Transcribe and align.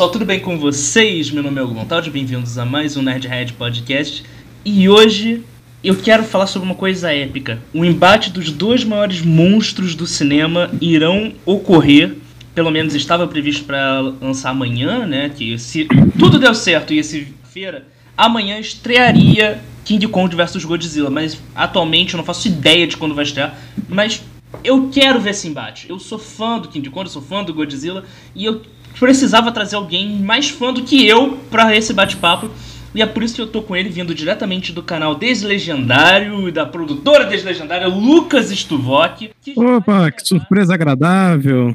Pessoal, 0.00 0.12
tudo 0.12 0.24
bem 0.24 0.40
com 0.40 0.58
vocês? 0.58 1.30
Meu 1.30 1.42
nome 1.42 1.60
é 1.60 1.62
Hugo 1.62 1.74
Montaldi, 1.74 2.08
bem-vindos 2.08 2.56
a 2.56 2.64
mais 2.64 2.96
um 2.96 3.02
Nerdhead 3.02 3.52
Podcast. 3.52 4.24
E 4.64 4.88
hoje 4.88 5.44
eu 5.84 5.94
quero 5.94 6.24
falar 6.24 6.46
sobre 6.46 6.64
uma 6.64 6.74
coisa 6.74 7.12
épica. 7.12 7.60
O 7.74 7.84
embate 7.84 8.30
dos 8.30 8.50
dois 8.50 8.82
maiores 8.82 9.20
monstros 9.20 9.94
do 9.94 10.06
cinema 10.06 10.70
irão 10.80 11.34
ocorrer. 11.44 12.16
Pelo 12.54 12.70
menos 12.70 12.94
estava 12.94 13.28
previsto 13.28 13.64
para 13.64 14.00
lançar 14.00 14.48
amanhã, 14.48 15.04
né? 15.04 15.28
Que 15.28 15.58
se 15.58 15.86
tudo 16.18 16.38
deu 16.38 16.54
certo 16.54 16.94
e 16.94 16.98
esse 16.98 17.34
feira, 17.52 17.86
amanhã 18.16 18.58
estrearia 18.58 19.60
King 19.84 20.08
Kong 20.08 20.34
vs 20.34 20.64
Godzilla. 20.64 21.10
Mas 21.10 21.38
atualmente 21.54 22.14
eu 22.14 22.16
não 22.16 22.24
faço 22.24 22.48
ideia 22.48 22.86
de 22.86 22.96
quando 22.96 23.14
vai 23.14 23.24
estrear. 23.24 23.54
Mas 23.86 24.22
eu 24.64 24.88
quero 24.88 25.20
ver 25.20 25.32
esse 25.32 25.46
embate. 25.46 25.90
Eu 25.90 25.98
sou 25.98 26.18
fã 26.18 26.58
do 26.58 26.68
King 26.68 26.88
Kong, 26.88 27.04
eu 27.04 27.12
sou 27.12 27.20
fã 27.20 27.44
do 27.44 27.52
Godzilla. 27.52 28.02
E 28.34 28.46
eu 28.46 28.62
precisava 28.98 29.52
trazer 29.52 29.76
alguém 29.76 30.18
mais 30.18 30.48
fã 30.48 30.72
do 30.72 30.82
que 30.82 31.06
eu 31.06 31.38
para 31.50 31.74
esse 31.76 31.92
bate-papo. 31.92 32.50
E 32.94 33.00
é 33.00 33.06
por 33.06 33.22
isso 33.22 33.36
que 33.36 33.40
eu 33.40 33.46
tô 33.46 33.62
com 33.62 33.76
ele 33.76 33.88
vindo 33.88 34.14
diretamente 34.14 34.72
do 34.72 34.82
canal 34.82 35.14
Deslegendário 35.14 36.48
e 36.48 36.52
da 36.52 36.66
produtora 36.66 37.24
Deslegendária, 37.24 37.86
Lucas 37.86 38.50
Stuvok. 38.50 39.30
Que 39.40 39.54
Opa, 39.56 40.10
que 40.10 40.26
surpresa 40.26 40.74
agradável! 40.74 41.72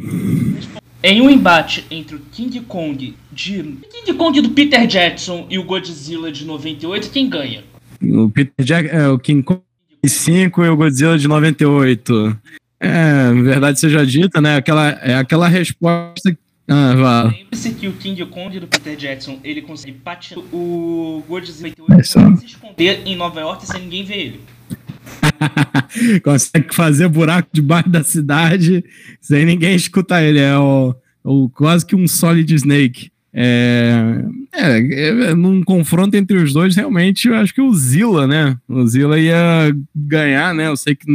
Em 1.01 1.21
um 1.21 1.29
embate 1.29 1.85
entre 1.89 2.15
o 2.15 2.19
King 2.31 2.59
Kong 2.61 3.15
de. 3.31 3.77
King 3.91 4.13
Kong 4.17 4.41
do 4.41 4.49
Peter 4.49 4.85
Jackson 4.87 5.45
e 5.49 5.57
o 5.57 5.63
Godzilla 5.63 6.31
de 6.31 6.43
98, 6.45 7.09
quem 7.11 7.29
ganha? 7.29 7.63
O 8.01 8.29
Peter 8.29 8.65
Jackson. 8.65 8.95
É, 8.95 9.07
o 9.07 9.17
King 9.17 9.41
Kong 9.41 9.61
de 10.03 10.09
5 10.09 10.65
e 10.65 10.69
o 10.69 10.75
Godzilla 10.75 11.17
de 11.17 11.27
98. 11.27 12.37
É, 12.79 13.33
verdade 13.33 13.79
seja 13.79 14.05
dita, 14.05 14.41
né? 14.41 14.57
Aquela, 14.57 14.89
é 15.01 15.15
aquela 15.15 15.47
resposta 15.47 16.35
ah, 16.67 17.23
Lembre-se 17.31 17.73
que 17.73 17.87
o 17.87 17.93
King 17.93 18.25
Kong 18.25 18.59
do 18.59 18.67
Peter 18.67 18.95
Jackson 18.95 19.39
ele 19.43 19.61
consegue 19.61 19.93
patinar 19.99 20.43
o 20.51 21.23
Godzilla 21.27 21.73
é 21.99 22.03
se 22.03 22.45
esconder 22.45 23.03
em 23.05 23.15
Nova 23.15 23.39
York 23.39 23.65
sem 23.67 23.81
ninguém 23.81 24.03
ver 24.03 24.17
ele. 24.17 24.41
consegue 26.23 26.73
fazer 26.73 27.07
buraco 27.07 27.49
debaixo 27.53 27.89
da 27.89 28.03
cidade 28.03 28.83
sem 29.21 29.45
ninguém 29.45 29.75
escutar 29.75 30.23
ele. 30.23 30.39
É 30.39 30.57
o, 30.57 30.95
o 31.23 31.49
quase 31.49 31.85
que 31.85 31.95
um 31.95 32.07
Solid 32.07 32.53
Snake. 32.53 33.11
É, 33.37 34.23
é, 34.53 34.77
é, 34.77 35.35
num 35.35 35.61
confronto 35.61 36.15
entre 36.15 36.37
os 36.37 36.53
dois, 36.53 36.75
realmente, 36.75 37.27
eu 37.27 37.35
acho 37.35 37.53
que 37.53 37.61
o 37.61 37.73
Zilla, 37.73 38.25
né? 38.25 38.57
O 38.67 38.87
Zilla 38.87 39.19
ia 39.19 39.75
ganhar, 39.93 40.53
né? 40.55 40.67
Eu 40.67 40.77
sei 40.77 40.95
que 40.95 41.05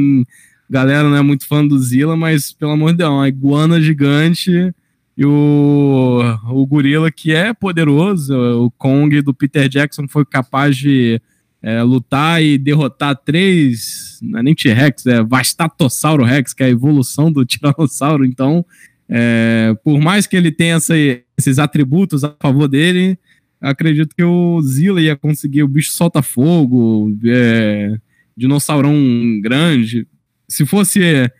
a 0.68 0.72
galera 0.72 1.08
não 1.08 1.16
é 1.16 1.22
muito 1.22 1.46
fã 1.46 1.66
do 1.66 1.78
Zilla, 1.78 2.16
mas 2.16 2.52
pelo 2.52 2.72
amor 2.72 2.92
de 2.92 2.98
Deus, 2.98 3.10
uma 3.10 3.26
iguana 3.26 3.80
gigante 3.80 4.72
e 5.20 5.24
o, 5.26 6.18
o 6.48 6.66
gorila 6.66 7.10
que 7.10 7.34
é 7.34 7.52
poderoso, 7.52 8.34
o 8.34 8.70
Kong 8.70 9.20
do 9.20 9.34
Peter 9.34 9.68
Jackson 9.68 10.08
foi 10.08 10.24
capaz 10.24 10.74
de 10.74 11.20
é, 11.60 11.82
lutar 11.82 12.42
e 12.42 12.56
derrotar 12.56 13.14
três, 13.14 14.18
não 14.22 14.38
é 14.38 14.42
nem 14.42 14.54
T-Rex, 14.54 15.04
é 15.04 15.22
Vastatossauro 15.22 16.24
Rex, 16.24 16.54
que 16.54 16.62
é 16.62 16.66
a 16.66 16.70
evolução 16.70 17.30
do 17.30 17.44
Tiranossauro. 17.44 18.24
Então, 18.24 18.64
é, 19.10 19.76
por 19.84 20.00
mais 20.00 20.26
que 20.26 20.38
ele 20.38 20.50
tenha 20.50 20.76
essa, 20.76 20.94
esses 21.36 21.58
atributos 21.58 22.24
a 22.24 22.34
favor 22.40 22.66
dele, 22.66 23.18
acredito 23.60 24.16
que 24.16 24.24
o 24.24 24.62
Zilla 24.62 25.02
ia 25.02 25.16
conseguir. 25.16 25.62
O 25.62 25.68
bicho 25.68 25.92
solta 25.92 26.22
fogo, 26.22 27.14
é, 27.26 27.94
dinossaurão 28.34 28.94
grande. 29.42 30.08
Se 30.48 30.64
fosse 30.64 31.30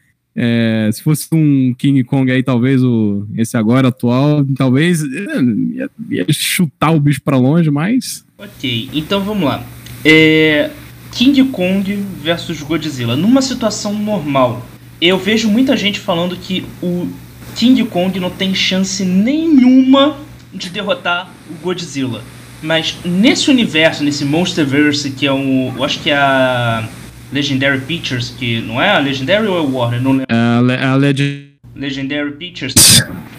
é, 0.43 0.89
se 0.91 1.03
fosse 1.03 1.29
um 1.33 1.75
King 1.75 2.03
Kong 2.03 2.33
aí, 2.33 2.43
talvez 2.43 2.83
o, 2.83 3.27
esse 3.37 3.59
agora 3.59 3.89
atual, 3.89 4.43
talvez 4.57 5.03
é, 5.03 5.43
ia, 5.75 5.91
ia 6.09 6.27
chutar 6.31 6.93
o 6.93 6.99
bicho 6.99 7.21
para 7.21 7.37
longe, 7.37 7.71
mas. 7.71 8.25
Ok, 8.39 8.89
então 8.95 9.23
vamos 9.23 9.45
lá. 9.45 9.63
É, 10.03 10.71
King 11.13 11.45
Kong 11.45 11.95
versus 12.23 12.63
Godzilla. 12.63 13.17
Numa 13.17 13.43
situação 13.43 13.93
normal, 13.93 14.67
eu 14.99 15.19
vejo 15.19 15.47
muita 15.47 15.77
gente 15.77 16.01
falando 16.01 16.35
que 16.35 16.65
o 16.83 17.07
King 17.55 17.85
Kong 17.85 18.19
não 18.19 18.31
tem 18.31 18.55
chance 18.55 19.05
nenhuma 19.05 20.17
de 20.55 20.71
derrotar 20.71 21.31
o 21.51 21.63
Godzilla. 21.63 22.25
Mas 22.63 22.97
nesse 23.05 23.51
universo, 23.51 24.03
nesse 24.03 24.25
Monsterverse, 24.25 25.11
que 25.11 25.27
é 25.27 25.33
um. 25.35 25.75
Eu 25.77 25.85
acho 25.85 26.01
que 26.01 26.09
é 26.09 26.17
a 26.17 26.89
Legendary 27.33 27.81
Pictures, 27.81 28.31
que 28.31 28.61
não 28.61 28.81
é 28.81 28.91
a 28.91 28.99
Legendary 28.99 29.47
ou 29.47 29.57
é 29.57 29.61
o 29.61 29.73
Warner? 29.73 30.03
Não 30.03 30.13
lembro. 30.13 30.27
É 30.29 30.35
a, 30.35 30.63
é 30.73 30.85
a 30.85 30.95
Leg 30.97 31.51
Legendary 31.75 32.33
Pictures 32.33 32.75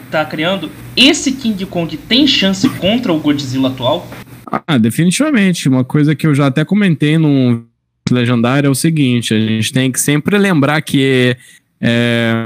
tá 0.10 0.26
criando. 0.26 0.70
Esse 0.96 1.32
King 1.32 1.66
Kong 1.66 1.96
tem 1.98 2.28
chance 2.28 2.68
contra 2.70 3.12
o 3.14 3.20
Godzilla 3.20 3.70
atual? 3.70 4.08
Ah, 4.68 4.78
definitivamente. 4.78 5.70
Uma 5.70 5.84
coisa 5.84 6.16
que 6.16 6.28
eu 6.28 6.36
já 6.36 6.48
até 6.48 6.66
comentei 6.66 7.18
no 7.18 7.66
Legendário 8.10 8.68
é 8.68 8.70
o 8.70 8.76
seguinte: 8.76 9.34
a 9.34 9.40
gente 9.40 9.72
tem 9.72 9.92
que 9.92 10.00
sempre 10.00 10.38
lembrar 10.38 10.82
que 10.82 11.36
é, 11.80 12.46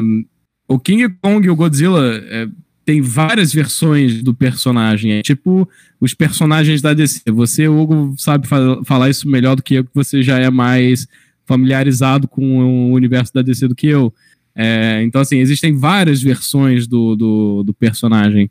o 0.68 0.80
King 0.80 1.10
Kong 1.22 1.46
e 1.46 1.50
o 1.50 1.56
Godzilla 1.56 2.24
é, 2.30 2.48
tem 2.86 3.02
várias 3.02 3.52
versões 3.52 4.22
do 4.22 4.34
personagem. 4.34 5.14
É 5.14 5.22
tipo 5.22 5.68
os 6.00 6.14
personagens 6.14 6.82
da 6.82 6.94
DC. 6.94 7.22
Você, 7.32 7.68
Hugo, 7.68 8.14
sabe 8.18 8.48
falar 8.86 9.10
isso 9.10 9.28
melhor 9.28 9.56
do 9.56 9.64
que 9.64 9.76
eu, 9.76 9.84
que 9.84 9.92
você 9.94 10.22
já 10.22 10.38
é 10.38 10.50
mais 10.52 11.08
familiarizado 11.46 12.28
com 12.28 12.60
o 12.60 12.94
universo 12.94 13.34
da 13.34 13.42
DC 13.42 13.68
do 13.68 13.76
que 13.76 13.88
eu. 13.88 14.14
É, 14.56 15.02
então, 15.04 15.22
assim, 15.22 15.38
existem 15.38 15.76
várias 15.76 16.22
versões 16.22 16.88
do, 16.88 17.16
do, 17.16 17.64
do 17.64 17.74
personagem. 17.74 18.50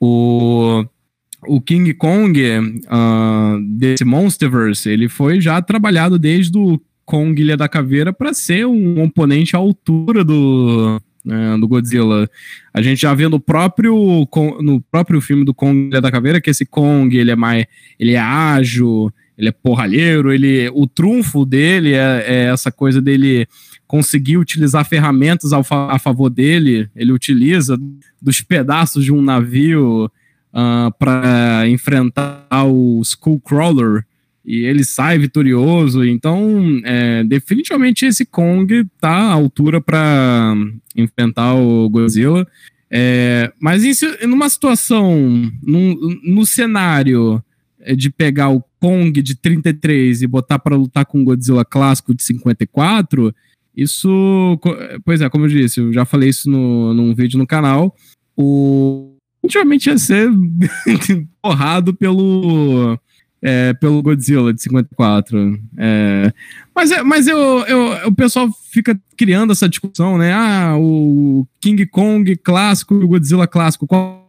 O, 0.00 0.84
o 1.46 1.60
King 1.60 1.92
Kong 1.94 2.40
uh, 2.40 3.76
desse 3.76 4.04
Monsterverse, 4.04 4.88
ele 4.88 5.08
foi 5.08 5.40
já 5.40 5.60
trabalhado 5.60 6.18
desde 6.18 6.56
o 6.56 6.80
Kong 7.04 7.40
Ilha 7.40 7.56
da 7.56 7.68
Caveira 7.68 8.12
para 8.12 8.32
ser 8.34 8.66
um 8.66 9.02
oponente 9.02 9.54
à 9.54 9.58
altura 9.58 10.24
do, 10.24 11.00
uh, 11.26 11.60
do 11.60 11.68
Godzilla. 11.68 12.28
A 12.72 12.80
gente 12.80 13.02
já 13.02 13.14
vê 13.14 13.28
no 13.28 13.38
próprio, 13.38 14.26
no 14.60 14.80
próprio 14.90 15.20
filme 15.20 15.44
do 15.44 15.54
Kong 15.54 15.88
Ilha 15.88 16.00
da 16.00 16.10
Caveira 16.10 16.40
que 16.40 16.50
esse 16.50 16.64
Kong 16.64 17.14
ele 17.16 17.30
é 17.30 17.36
mais 17.36 17.66
ele 17.98 18.12
é 18.12 18.18
ágil, 18.18 19.12
ele 19.36 19.48
é 19.48 19.52
porralheiro, 19.52 20.32
ele, 20.32 20.68
o 20.72 20.86
trunfo 20.86 21.44
dele 21.44 21.92
é, 21.92 22.24
é 22.26 22.44
essa 22.46 22.72
coisa 22.72 23.00
dele 23.00 23.46
conseguir 23.86 24.36
utilizar 24.36 24.84
ferramentas 24.84 25.50
fa 25.64 25.92
a 25.92 25.98
favor 25.98 26.28
dele, 26.30 26.88
ele 26.96 27.12
utiliza 27.12 27.78
dos 28.20 28.40
pedaços 28.40 29.04
de 29.04 29.12
um 29.12 29.22
navio 29.22 30.06
uh, 30.06 30.10
ah, 30.52 30.90
para 30.98 31.68
enfrentar 31.68 32.64
o 32.66 33.00
Skullcrawler 33.02 34.04
e 34.44 34.64
ele 34.64 34.84
sai 34.84 35.18
vitorioso. 35.18 36.04
Então, 36.04 36.80
é, 36.84 37.24
definitivamente 37.24 38.06
esse 38.06 38.24
Kong 38.24 38.86
tá 39.00 39.10
à 39.10 39.32
altura 39.32 39.80
para 39.80 40.54
enfrentar 40.96 41.54
o 41.54 41.88
Godzilla. 41.90 42.46
É, 42.88 43.52
mas 43.60 43.82
isso, 43.82 44.06
numa 44.26 44.48
situação, 44.48 45.50
num, 45.60 46.18
no 46.24 46.46
cenário 46.46 47.42
de 47.94 48.10
pegar 48.10 48.50
o 48.50 48.64
Kong 48.80 49.20
de 49.22 49.34
33 49.34 50.22
e 50.22 50.26
botar 50.26 50.58
para 50.58 50.76
lutar 50.76 51.04
com 51.06 51.20
o 51.20 51.24
Godzilla 51.24 51.64
clássico 51.64 52.14
de 52.14 52.22
54, 52.22 53.34
isso. 53.76 54.58
Pois 55.04 55.20
é, 55.20 55.28
como 55.28 55.44
eu 55.44 55.50
disse, 55.50 55.80
eu 55.80 55.92
já 55.92 56.04
falei 56.06 56.30
isso 56.30 56.50
no, 56.50 56.94
num 56.94 57.14
vídeo 57.14 57.38
no 57.38 57.46
canal. 57.46 57.94
O. 58.36 59.12
Ultimamente 59.42 59.88
ia 59.88 59.98
ser 59.98 60.28
porrado 61.42 61.94
pelo. 61.94 62.98
É, 63.42 63.74
pelo 63.74 64.02
Godzilla 64.02 64.52
de 64.52 64.62
54. 64.62 65.60
É, 65.76 66.32
mas 66.74 66.90
é, 66.90 67.02
mas 67.02 67.28
eu, 67.28 67.38
eu, 67.66 68.08
o 68.08 68.14
pessoal 68.14 68.48
fica 68.72 68.98
criando 69.16 69.52
essa 69.52 69.68
discussão, 69.68 70.16
né? 70.16 70.32
Ah, 70.32 70.74
o 70.78 71.46
King 71.60 71.86
Kong 71.86 72.34
clássico 72.36 72.94
e 72.94 73.04
o 73.04 73.08
Godzilla 73.08 73.46
clássico. 73.46 73.86
Qual 73.86 74.22
é? 74.22 74.25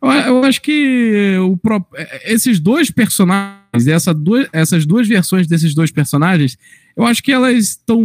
Eu, 0.00 0.10
eu 0.10 0.44
acho 0.44 0.62
que 0.62 1.36
o, 1.40 1.58
é, 1.94 2.32
esses 2.32 2.60
dois 2.60 2.90
personagens, 2.90 3.86
essa 3.86 4.14
essas 4.52 4.86
duas 4.86 5.08
versões 5.08 5.46
desses 5.46 5.74
dois 5.74 5.90
personagens, 5.90 6.56
eu 6.96 7.04
acho 7.04 7.22
que 7.22 7.32
elas 7.32 7.56
estão 7.56 8.00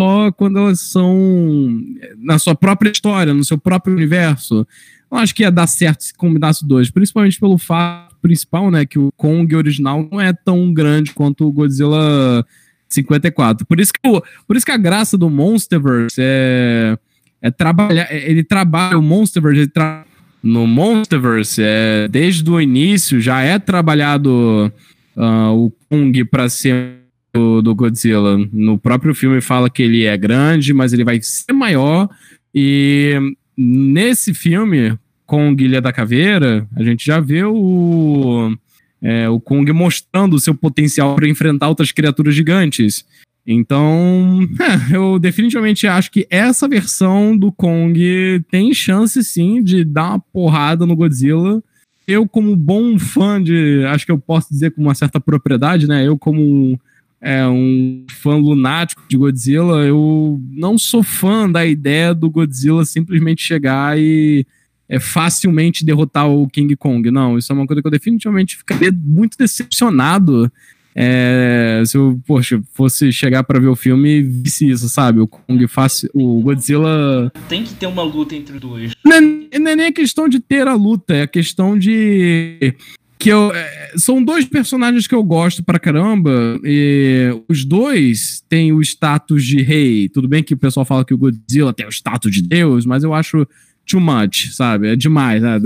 só 0.00 0.30
quando 0.32 0.58
elas 0.58 0.80
são 0.80 1.82
na 2.16 2.38
sua 2.38 2.54
própria 2.54 2.90
história, 2.90 3.34
no 3.34 3.44
seu 3.44 3.58
próprio 3.58 3.94
universo. 3.94 4.66
Eu 5.10 5.18
acho 5.18 5.34
que 5.34 5.42
ia 5.42 5.50
dar 5.50 5.66
certo 5.66 6.04
se 6.04 6.14
combinasse 6.14 6.66
dois, 6.66 6.90
principalmente 6.90 7.40
pelo 7.40 7.58
fato 7.58 8.16
principal, 8.20 8.70
né, 8.70 8.84
que 8.84 8.98
o 8.98 9.10
Kong 9.16 9.54
original 9.54 10.06
não 10.10 10.20
é 10.20 10.32
tão 10.32 10.72
grande 10.72 11.12
quanto 11.12 11.46
o 11.46 11.52
Godzilla 11.52 12.44
54. 12.88 13.66
Por 13.66 13.80
isso 13.80 13.92
que, 13.92 14.00
por 14.46 14.56
isso 14.56 14.66
que 14.66 14.72
a 14.72 14.76
graça 14.76 15.16
do 15.16 15.30
Monsterverse 15.30 16.20
é, 16.20 16.98
é 17.40 17.50
trabalhar, 17.50 18.12
ele 18.12 18.44
trabalha 18.44 18.98
o 18.98 19.02
Monsterverse, 19.02 19.60
ele 19.60 19.68
trabalha 19.68 20.07
no 20.42 20.66
Monsterverse, 20.66 21.62
é, 21.62 22.08
desde 22.08 22.48
o 22.50 22.60
início 22.60 23.20
já 23.20 23.40
é 23.40 23.58
trabalhado 23.58 24.72
uh, 25.16 25.52
o 25.52 25.72
Kong 25.88 26.24
para 26.24 26.48
ser 26.48 26.98
do, 27.32 27.60
do, 27.60 27.74
Godzilla. 27.74 28.38
No 28.52 28.78
próprio 28.78 29.14
filme 29.14 29.40
fala 29.40 29.68
que 29.68 29.82
ele 29.82 30.04
é 30.04 30.16
grande, 30.16 30.72
mas 30.72 30.92
ele 30.92 31.04
vai 31.04 31.20
ser 31.20 31.52
maior. 31.52 32.08
E 32.54 33.14
nesse 33.56 34.32
filme, 34.32 34.96
Kong 35.26 35.62
Ilha 35.62 35.80
da 35.80 35.92
Caveira, 35.92 36.66
a 36.76 36.82
gente 36.82 37.04
já 37.04 37.20
vê 37.20 37.44
o, 37.44 38.56
é, 39.02 39.28
o 39.28 39.38
Kong 39.40 39.70
mostrando 39.72 40.34
o 40.34 40.40
seu 40.40 40.54
potencial 40.54 41.14
para 41.14 41.28
enfrentar 41.28 41.68
outras 41.68 41.92
criaturas 41.92 42.34
gigantes. 42.34 43.04
Então, 43.50 44.46
é, 44.60 44.92
eu 44.94 45.18
definitivamente 45.18 45.86
acho 45.86 46.10
que 46.10 46.26
essa 46.28 46.68
versão 46.68 47.34
do 47.34 47.50
Kong 47.50 48.44
tem 48.50 48.74
chance 48.74 49.24
sim 49.24 49.62
de 49.62 49.84
dar 49.84 50.10
uma 50.10 50.18
porrada 50.18 50.84
no 50.84 50.94
Godzilla. 50.94 51.62
Eu, 52.06 52.28
como 52.28 52.54
bom 52.54 52.98
fã 52.98 53.42
de. 53.42 53.84
Acho 53.86 54.04
que 54.04 54.12
eu 54.12 54.18
posso 54.18 54.50
dizer 54.50 54.72
com 54.72 54.82
uma 54.82 54.94
certa 54.94 55.18
propriedade, 55.18 55.86
né? 55.86 56.06
Eu, 56.06 56.18
como 56.18 56.78
é, 57.22 57.46
um 57.46 58.04
fã 58.10 58.36
lunático 58.36 59.02
de 59.08 59.16
Godzilla, 59.16 59.82
eu 59.82 60.38
não 60.50 60.76
sou 60.76 61.02
fã 61.02 61.50
da 61.50 61.64
ideia 61.64 62.14
do 62.14 62.30
Godzilla 62.30 62.84
simplesmente 62.84 63.42
chegar 63.42 63.98
e 63.98 64.46
é, 64.86 65.00
facilmente 65.00 65.86
derrotar 65.86 66.28
o 66.28 66.48
King 66.48 66.76
Kong. 66.76 67.10
Não, 67.10 67.38
isso 67.38 67.50
é 67.50 67.54
uma 67.54 67.66
coisa 67.66 67.80
que 67.80 67.88
eu 67.88 67.92
definitivamente 67.92 68.58
ficaria 68.58 68.92
muito 68.92 69.38
decepcionado 69.38 70.52
é, 71.00 71.80
se 71.86 71.96
eu, 71.96 72.20
poxa, 72.26 72.60
fosse 72.72 73.12
chegar 73.12 73.44
para 73.44 73.60
ver 73.60 73.68
o 73.68 73.76
filme 73.76 74.18
e 74.18 74.20
visse 74.20 74.68
isso, 74.68 74.88
sabe? 74.88 75.20
O 75.20 75.28
Kong 75.28 75.68
fácil, 75.68 76.10
o 76.12 76.40
Godzilla. 76.40 77.32
Tem 77.48 77.62
que 77.62 77.72
ter 77.74 77.86
uma 77.86 78.02
luta 78.02 78.34
entre 78.34 78.56
os 78.56 78.60
dois. 78.60 78.92
Não 79.04 79.16
é, 79.16 79.20
não 79.20 79.70
é 79.70 79.76
nem 79.76 79.86
a 79.86 79.92
questão 79.92 80.28
de 80.28 80.40
ter 80.40 80.66
a 80.66 80.74
luta, 80.74 81.14
é 81.14 81.22
a 81.22 81.28
questão 81.28 81.78
de. 81.78 82.74
Que 83.16 83.28
eu, 83.28 83.54
é, 83.54 83.92
são 83.96 84.20
dois 84.20 84.44
personagens 84.44 85.06
que 85.06 85.14
eu 85.14 85.22
gosto 85.22 85.62
pra 85.62 85.78
caramba. 85.78 86.58
E 86.64 87.28
os 87.48 87.64
dois 87.64 88.42
têm 88.48 88.72
o 88.72 88.82
status 88.82 89.44
de 89.44 89.62
rei. 89.62 90.08
Tudo 90.08 90.26
bem 90.26 90.42
que 90.42 90.54
o 90.54 90.58
pessoal 90.58 90.84
fala 90.84 91.04
que 91.04 91.14
o 91.14 91.18
Godzilla 91.18 91.72
tem 91.72 91.86
o 91.86 91.92
status 91.92 92.32
de 92.32 92.42
Deus, 92.42 92.84
mas 92.84 93.04
eu 93.04 93.14
acho 93.14 93.46
too 93.86 94.00
much, 94.00 94.50
sabe? 94.50 94.88
É 94.88 94.96
demais. 94.96 95.40
Né? 95.40 95.60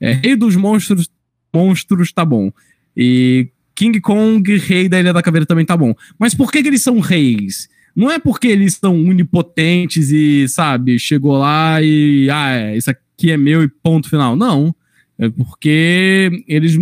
É, 0.00 0.12
rei 0.14 0.34
dos 0.34 0.56
monstros, 0.56 1.08
monstros 1.54 2.12
tá 2.12 2.24
bom. 2.24 2.50
E 2.96 3.48
King 3.74 4.00
Kong, 4.00 4.56
rei 4.58 4.88
da 4.88 5.00
Ilha 5.00 5.12
da 5.12 5.22
Caveira, 5.22 5.46
também 5.46 5.64
tá 5.64 5.76
bom. 5.76 5.94
Mas 6.18 6.34
por 6.34 6.50
que, 6.52 6.62
que 6.62 6.68
eles 6.68 6.82
são 6.82 7.00
reis? 7.00 7.68
Não 7.94 8.10
é 8.10 8.18
porque 8.18 8.48
eles 8.48 8.74
são 8.74 8.94
onipotentes 9.06 10.10
e, 10.10 10.48
sabe, 10.48 10.98
chegou 10.98 11.36
lá 11.38 11.80
e, 11.82 12.28
ah, 12.30 12.56
é, 12.56 12.76
isso 12.76 12.90
aqui 12.90 13.30
é 13.30 13.36
meu 13.36 13.62
e 13.62 13.68
ponto 13.68 14.08
final. 14.08 14.36
Não. 14.36 14.74
É 15.18 15.28
porque 15.28 16.44
eles 16.48 16.76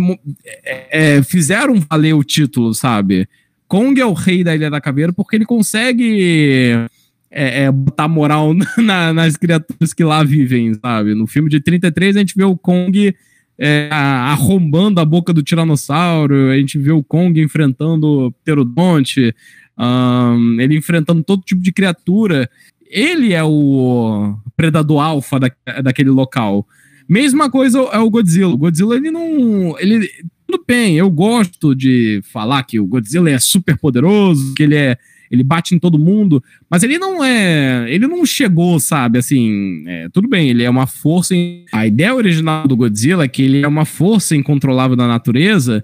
é, 0.65 1.17
é, 1.17 1.23
fizeram 1.23 1.79
valer 1.79 2.13
o 2.13 2.23
título, 2.23 2.73
sabe? 2.73 3.27
Kong 3.67 3.99
é 3.99 4.05
o 4.05 4.13
rei 4.13 4.43
da 4.43 4.55
Ilha 4.55 4.71
da 4.71 4.81
Caveira 4.81 5.13
porque 5.13 5.35
ele 5.35 5.45
consegue 5.45 6.87
é, 7.29 7.63
é, 7.63 7.71
botar 7.71 8.07
moral 8.07 8.53
na, 8.77 9.13
nas 9.13 9.37
criaturas 9.37 9.93
que 9.93 10.03
lá 10.03 10.23
vivem, 10.23 10.73
sabe? 10.75 11.13
No 11.13 11.27
filme 11.27 11.49
de 11.49 11.59
33 11.59 12.15
a 12.15 12.19
gente 12.19 12.35
vê 12.35 12.43
o 12.43 12.57
Kong 12.57 13.15
é, 13.57 13.89
arrombando 13.91 14.99
a 14.99 15.05
boca 15.05 15.33
do 15.33 15.43
Tiranossauro, 15.43 16.49
a 16.49 16.57
gente 16.57 16.77
vê 16.77 16.91
o 16.91 17.03
Kong 17.03 17.39
enfrentando 17.41 18.27
o 18.27 18.31
Pterodonte, 18.31 19.33
um, 19.77 20.59
ele 20.59 20.77
enfrentando 20.77 21.23
todo 21.23 21.43
tipo 21.43 21.61
de 21.61 21.71
criatura. 21.71 22.49
Ele 22.89 23.33
é 23.33 23.43
o 23.43 24.35
predador 24.55 25.01
alfa 25.01 25.39
da, 25.39 25.51
daquele 25.81 26.09
local. 26.09 26.67
Mesma 27.07 27.49
coisa 27.49 27.79
é 27.79 27.97
o 27.97 28.09
Godzilla. 28.09 28.53
O 28.53 28.57
Godzilla, 28.57 28.95
ele 28.95 29.11
não. 29.11 29.77
Ele, 29.79 30.07
tudo 30.47 30.63
bem, 30.67 30.97
eu 30.97 31.09
gosto 31.09 31.75
de 31.75 32.21
falar 32.31 32.63
que 32.63 32.79
o 32.79 32.85
Godzilla 32.85 33.29
é 33.29 33.39
super 33.39 33.77
poderoso, 33.77 34.53
que 34.53 34.63
ele 34.63 34.75
é 34.75 34.97
ele 35.33 35.43
bate 35.43 35.73
em 35.73 35.79
todo 35.79 35.97
mundo, 35.97 36.43
mas 36.69 36.83
ele 36.83 36.99
não 36.99 37.23
é. 37.23 37.91
Ele 37.91 38.07
não 38.07 38.23
chegou, 38.23 38.79
sabe? 38.79 39.17
Assim, 39.17 39.83
é, 39.87 40.07
tudo 40.09 40.29
bem, 40.29 40.47
ele 40.47 40.61
é 40.61 40.69
uma 40.69 40.85
força. 40.85 41.33
A 41.73 41.87
ideia 41.87 42.13
original 42.13 42.67
do 42.67 42.77
Godzilla 42.77 43.23
é 43.23 43.27
que 43.27 43.41
ele 43.41 43.63
é 43.63 43.67
uma 43.67 43.83
força 43.83 44.35
incontrolável 44.35 44.95
da 44.95 45.07
natureza. 45.07 45.83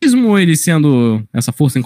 Mesmo 0.00 0.38
ele 0.38 0.56
sendo 0.56 1.20
essa 1.34 1.50
força 1.50 1.76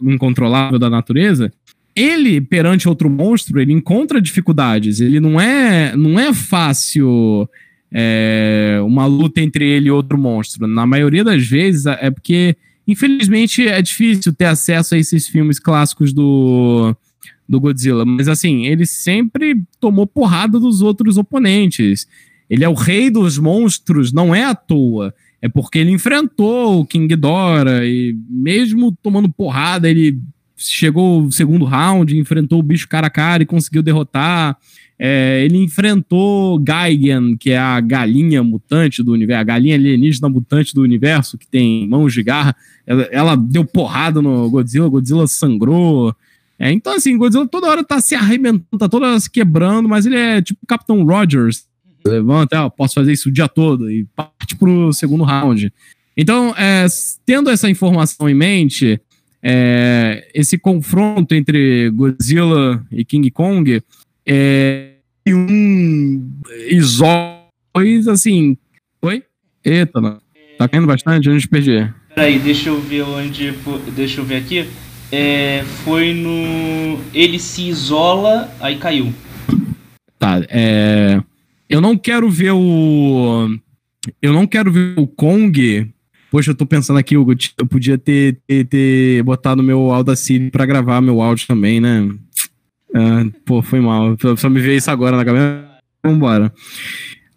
incontrolável 0.00 0.78
da 0.78 0.88
natureza, 0.88 1.52
ele, 1.94 2.40
perante 2.40 2.88
outro 2.88 3.10
monstro, 3.10 3.60
ele 3.60 3.74
encontra 3.74 4.18
dificuldades. 4.18 4.98
Ele 4.98 5.20
não 5.20 5.38
é, 5.38 5.94
não 5.94 6.18
é 6.18 6.32
fácil 6.32 7.46
é, 7.92 8.80
uma 8.82 9.04
luta 9.04 9.42
entre 9.42 9.68
ele 9.68 9.88
e 9.88 9.90
outro 9.90 10.16
monstro. 10.16 10.66
Na 10.66 10.86
maioria 10.86 11.22
das 11.22 11.46
vezes 11.46 11.84
é 11.84 12.10
porque 12.10 12.56
Infelizmente 12.90 13.68
é 13.68 13.80
difícil 13.80 14.34
ter 14.34 14.46
acesso 14.46 14.96
a 14.96 14.98
esses 14.98 15.28
filmes 15.28 15.60
clássicos 15.60 16.12
do, 16.12 16.92
do 17.48 17.60
Godzilla, 17.60 18.04
mas 18.04 18.26
assim, 18.26 18.66
ele 18.66 18.84
sempre 18.84 19.62
tomou 19.78 20.08
porrada 20.08 20.58
dos 20.58 20.82
outros 20.82 21.16
oponentes. 21.16 22.08
Ele 22.48 22.64
é 22.64 22.68
o 22.68 22.74
rei 22.74 23.08
dos 23.08 23.38
monstros, 23.38 24.12
não 24.12 24.34
é 24.34 24.44
à 24.44 24.56
toa. 24.56 25.14
É 25.40 25.48
porque 25.48 25.78
ele 25.78 25.92
enfrentou 25.92 26.80
o 26.80 26.84
King 26.84 27.06
Ghidorah 27.06 27.86
e 27.86 28.12
mesmo 28.28 28.90
tomando 29.00 29.28
porrada, 29.28 29.88
ele 29.88 30.20
chegou 30.56 31.22
o 31.22 31.30
segundo 31.30 31.64
round, 31.64 32.18
enfrentou 32.18 32.58
o 32.58 32.62
bicho 32.62 32.88
cara 32.88 33.06
a 33.06 33.10
cara 33.10 33.44
e 33.44 33.46
conseguiu 33.46 33.84
derrotar. 33.84 34.58
É, 35.02 35.42
ele 35.46 35.56
enfrentou 35.56 36.58
Gaigan, 36.58 37.34
que 37.34 37.52
é 37.52 37.56
a 37.56 37.80
galinha 37.80 38.42
mutante 38.42 39.02
do 39.02 39.12
universo, 39.12 39.40
a 39.40 39.44
galinha 39.44 39.74
alienígena 39.74 40.28
mutante 40.28 40.74
do 40.74 40.82
universo, 40.82 41.38
que 41.38 41.46
tem 41.46 41.88
mãos 41.88 42.12
de 42.12 42.22
garra. 42.22 42.54
Ela, 42.86 43.02
ela 43.10 43.34
deu 43.34 43.64
porrada 43.64 44.20
no 44.20 44.50
Godzilla, 44.50 44.90
Godzilla 44.90 45.26
sangrou. 45.26 46.14
É, 46.58 46.70
então, 46.70 46.92
assim, 46.92 47.16
Godzilla 47.16 47.48
toda 47.48 47.68
hora 47.68 47.82
tá 47.82 47.98
se 47.98 48.14
arrebentando, 48.14 48.78
tá 48.78 48.90
toda 48.90 49.06
hora 49.06 49.18
se 49.18 49.30
quebrando, 49.30 49.88
mas 49.88 50.04
ele 50.04 50.16
é 50.16 50.42
tipo 50.42 50.60
o 50.62 50.66
Capitão 50.66 51.02
Rogers. 51.02 51.64
Levanta, 52.06 52.66
ó, 52.66 52.68
posso 52.68 52.92
fazer 52.92 53.12
isso 53.12 53.30
o 53.30 53.32
dia 53.32 53.48
todo 53.48 53.90
e 53.90 54.04
parte 54.14 54.54
pro 54.54 54.92
segundo 54.92 55.24
round. 55.24 55.72
Então, 56.14 56.54
é, 56.58 56.84
tendo 57.24 57.48
essa 57.48 57.70
informação 57.70 58.28
em 58.28 58.34
mente, 58.34 59.00
é, 59.42 60.28
esse 60.34 60.58
confronto 60.58 61.34
entre 61.34 61.88
Godzilla 61.88 62.84
e 62.92 63.02
King 63.02 63.30
Kong 63.30 63.82
é, 64.26 64.92
um 65.28 66.30
isóis, 66.68 68.08
assim. 68.08 68.56
Oi? 69.02 69.22
Eita, 69.64 70.00
não. 70.00 70.18
tá 70.58 70.68
caindo 70.68 70.86
bastante? 70.86 71.28
Onde 71.28 71.48
perdi? 71.48 71.92
Peraí, 72.14 72.38
deixa 72.38 72.68
eu 72.68 72.80
ver 72.80 73.02
onde. 73.02 73.52
Deixa 73.94 74.20
eu 74.20 74.24
ver 74.24 74.36
aqui. 74.36 74.68
É, 75.12 75.64
foi 75.84 76.14
no. 76.14 77.00
Ele 77.12 77.38
se 77.38 77.68
isola, 77.68 78.52
aí 78.60 78.76
caiu. 78.76 79.12
Tá, 80.18 80.42
é. 80.48 81.20
Eu 81.68 81.80
não 81.80 81.96
quero 81.96 82.28
ver 82.30 82.52
o. 82.52 83.48
Eu 84.20 84.32
não 84.32 84.46
quero 84.46 84.72
ver 84.72 84.94
o 84.96 85.06
Kong. 85.06 85.92
Poxa, 86.30 86.52
eu 86.52 86.54
tô 86.54 86.64
pensando 86.64 86.98
aqui, 86.98 87.16
Hugo, 87.16 87.34
eu 87.58 87.66
podia 87.66 87.98
ter, 87.98 88.40
ter, 88.46 88.64
ter 88.64 89.22
botado 89.24 89.64
meu 89.64 89.90
Audacity 89.90 90.50
pra 90.50 90.64
gravar 90.64 91.00
meu 91.00 91.20
áudio 91.20 91.46
também, 91.48 91.80
né? 91.80 92.08
Uh, 92.94 93.30
pô, 93.44 93.62
foi 93.62 93.80
mal. 93.80 94.16
Só 94.36 94.48
me 94.48 94.60
veio 94.60 94.76
isso 94.76 94.90
agora 94.90 95.16
na 95.16 95.24
cabeça. 95.24 95.68
Vambora. 96.04 96.52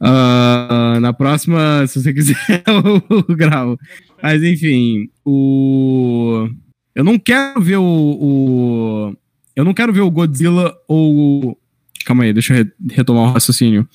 Uh, 0.01 0.99
na 0.99 1.13
próxima, 1.13 1.85
se 1.87 2.01
você 2.01 2.13
quiser, 2.13 2.35
eu 2.67 3.35
gravo. 3.35 3.77
Mas 4.21 4.43
enfim, 4.43 5.09
o. 5.25 6.49
Eu 6.95 7.03
não 7.03 7.17
quero 7.17 7.61
ver 7.61 7.77
o, 7.77 7.83
o. 7.83 9.15
Eu 9.55 9.63
não 9.63 9.73
quero 9.73 9.93
ver 9.93 10.01
o 10.01 10.11
Godzilla 10.11 10.75
ou. 10.87 11.57
Calma 12.05 12.23
aí, 12.23 12.33
deixa 12.33 12.57
eu 12.57 12.67
retomar 12.91 13.23
o 13.23 13.31
raciocínio. 13.31 13.87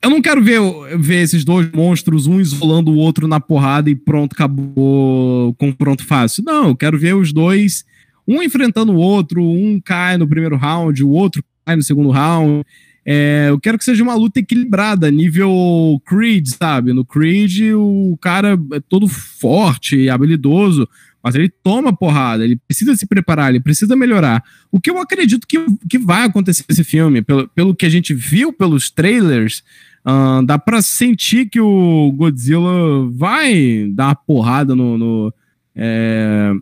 Eu 0.00 0.10
não 0.10 0.20
quero 0.20 0.42
ver, 0.42 0.60
ver 0.98 1.22
esses 1.22 1.44
dois 1.44 1.70
monstros, 1.72 2.26
um 2.26 2.38
isolando 2.38 2.92
o 2.92 2.96
outro 2.96 3.26
na 3.26 3.40
porrada 3.40 3.88
e 3.88 3.96
pronto, 3.96 4.34
acabou 4.34 5.48
o 5.48 5.54
confronto 5.54 6.04
fácil. 6.04 6.44
Não, 6.44 6.68
eu 6.68 6.76
quero 6.76 6.98
ver 6.98 7.14
os 7.14 7.32
dois 7.32 7.84
um 8.26 8.42
enfrentando 8.42 8.92
o 8.92 8.96
outro, 8.96 9.42
um 9.42 9.80
cai 9.80 10.16
no 10.16 10.28
primeiro 10.28 10.56
round, 10.56 11.02
o 11.02 11.10
outro 11.10 11.42
cai 11.64 11.76
no 11.76 11.82
segundo 11.82 12.10
round. 12.10 12.64
É, 13.06 13.48
eu 13.50 13.60
quero 13.60 13.76
que 13.76 13.84
seja 13.84 14.02
uma 14.02 14.14
luta 14.14 14.40
equilibrada, 14.40 15.10
nível 15.10 16.00
Creed, 16.06 16.46
sabe? 16.48 16.92
No 16.92 17.04
Creed, 17.04 17.74
o 17.74 18.16
cara 18.20 18.58
é 18.72 18.80
todo 18.80 19.06
forte 19.06 20.08
habilidoso, 20.08 20.88
mas 21.22 21.34
ele 21.34 21.50
toma 21.62 21.94
porrada, 21.94 22.44
ele 22.44 22.56
precisa 22.56 22.96
se 22.96 23.06
preparar, 23.06 23.50
ele 23.50 23.60
precisa 23.60 23.94
melhorar. 23.94 24.42
O 24.72 24.80
que 24.80 24.90
eu 24.90 24.98
acredito 24.98 25.46
que, 25.46 25.58
que 25.88 25.98
vai 25.98 26.24
acontecer 26.24 26.64
nesse 26.68 26.84
filme, 26.84 27.20
pelo, 27.20 27.48
pelo 27.48 27.74
que 27.74 27.84
a 27.84 27.90
gente 27.90 28.14
viu 28.14 28.52
pelos 28.52 28.90
trailers, 28.90 29.62
uh, 30.06 30.44
dá 30.44 30.58
pra 30.58 30.80
sentir 30.80 31.48
que 31.48 31.60
o 31.60 32.10
Godzilla 32.12 33.08
vai 33.10 33.90
dar 33.92 34.08
uma 34.08 34.14
porrada 34.14 34.74
no, 34.74 34.96
no 34.96 35.34
é, 35.76 36.52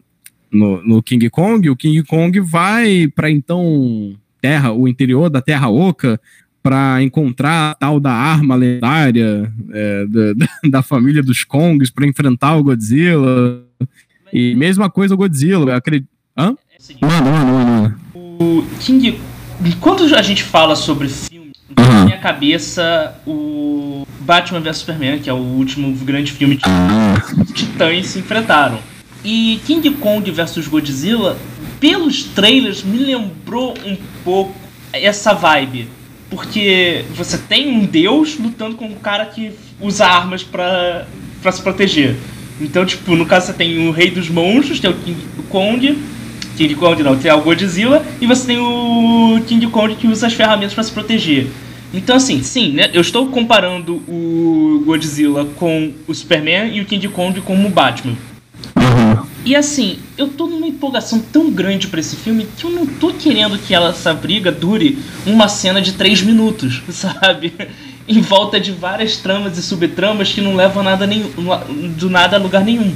no, 0.52 0.82
no 0.82 1.02
King 1.02 1.30
Kong, 1.30 1.68
o 1.70 1.76
King 1.76 2.02
Kong 2.02 2.38
vai 2.40 3.08
para 3.08 3.30
então 3.30 4.14
terra, 4.40 4.72
o 4.72 4.86
interior 4.86 5.30
da 5.30 5.40
Terra 5.40 5.68
Oca, 5.68 6.20
para 6.62 7.02
encontrar 7.02 7.70
a 7.70 7.74
tal 7.74 7.98
da 7.98 8.12
arma 8.12 8.54
lendária 8.54 9.52
é, 9.72 10.06
da, 10.06 10.46
da, 10.70 10.82
família 10.82 11.22
dos 11.22 11.42
Kongs 11.42 11.90
para 11.90 12.06
enfrentar 12.06 12.56
o 12.56 12.62
Godzilla. 12.62 13.64
E 14.32 14.54
mesma 14.54 14.88
coisa 14.88 15.14
o 15.14 15.16
Godzilla, 15.16 15.76
acredito. 15.76 16.08
Hã? 16.36 16.56
Mano, 17.00 17.30
mano, 17.30 17.52
mano. 17.54 18.00
O 18.14 18.64
King. 18.80 19.18
Quando 19.80 20.02
a 20.14 20.22
gente 20.22 20.42
fala 20.42 20.74
sobre 20.74 21.08
filme, 21.08 21.52
uhum. 21.78 21.84
na 21.84 22.04
minha 22.04 22.18
cabeça 22.18 23.14
o 23.26 24.06
Batman 24.20 24.60
vs 24.60 24.78
Superman, 24.78 25.18
que 25.18 25.30
é 25.30 25.32
o 25.32 25.36
último 25.36 25.92
grande 26.04 26.32
filme 26.32 26.56
de 26.56 27.52
titãs 27.52 28.06
se 28.06 28.18
enfrentaram. 28.18 28.78
E 29.24 29.60
King 29.66 29.90
Kong 29.92 30.30
vs 30.30 30.66
Godzilla, 30.66 31.38
pelos 31.78 32.24
trailers, 32.24 32.82
me 32.82 32.98
lembrou 32.98 33.74
um 33.84 33.96
pouco 34.24 34.54
essa 34.92 35.32
vibe. 35.32 35.88
Porque 36.28 37.04
você 37.14 37.36
tem 37.36 37.68
um 37.68 37.84
deus 37.84 38.38
lutando 38.38 38.74
com 38.76 38.86
um 38.86 38.94
cara 38.94 39.26
que 39.26 39.52
usa 39.80 40.06
armas 40.06 40.42
para 40.42 41.06
se 41.50 41.62
proteger. 41.62 42.16
Então, 42.60 42.86
tipo, 42.86 43.14
no 43.14 43.26
caso 43.26 43.46
você 43.46 43.52
tem 43.52 43.86
o 43.86 43.90
Rei 43.90 44.10
dos 44.10 44.28
Monstros, 44.28 44.82
é 44.82 44.88
o 44.88 44.94
King 44.94 45.20
Kong. 45.50 45.98
King 46.56 46.74
Kong 46.74 47.02
não, 47.02 47.16
tem 47.16 47.30
o 47.32 47.40
Godzilla. 47.40 48.04
E 48.20 48.26
você 48.26 48.46
tem 48.46 48.58
o 48.58 49.42
King 49.46 49.66
Kong 49.66 49.94
que 49.94 50.06
usa 50.06 50.26
as 50.26 50.32
ferramentas 50.32 50.74
para 50.74 50.84
se 50.84 50.90
proteger. 50.90 51.48
Então, 51.92 52.16
assim, 52.16 52.42
sim, 52.42 52.72
né? 52.72 52.90
Eu 52.94 53.02
estou 53.02 53.26
comparando 53.26 53.96
o 54.08 54.82
Godzilla 54.86 55.44
com 55.56 55.92
o 56.06 56.14
Superman 56.14 56.74
e 56.74 56.80
o 56.80 56.86
King 56.86 57.06
Kong 57.08 57.38
com 57.42 57.54
o 57.54 57.68
Batman. 57.68 58.14
Uhum. 58.76 59.11
E 59.44 59.56
assim, 59.56 59.98
eu 60.16 60.28
tô 60.28 60.46
numa 60.46 60.66
empolgação 60.66 61.18
tão 61.18 61.50
grande 61.50 61.88
para 61.88 61.98
esse 61.98 62.14
filme 62.14 62.46
que 62.56 62.64
eu 62.64 62.70
não 62.70 62.86
tô 62.86 63.12
querendo 63.12 63.58
que 63.58 63.74
ela, 63.74 63.90
essa 63.90 64.14
briga 64.14 64.52
dure 64.52 64.98
uma 65.26 65.48
cena 65.48 65.82
de 65.82 65.92
três 65.92 66.22
minutos, 66.22 66.80
sabe? 66.90 67.52
em 68.06 68.20
volta 68.20 68.58
de 68.58 68.72
várias 68.72 69.16
tramas 69.16 69.56
e 69.56 69.62
subtramas 69.62 70.32
que 70.32 70.40
não 70.40 70.56
levam 70.56 70.82
nada 70.82 71.06
nenhum, 71.06 71.30
do 71.96 72.10
nada 72.10 72.36
a 72.36 72.38
lugar 72.38 72.64
nenhum. 72.64 72.94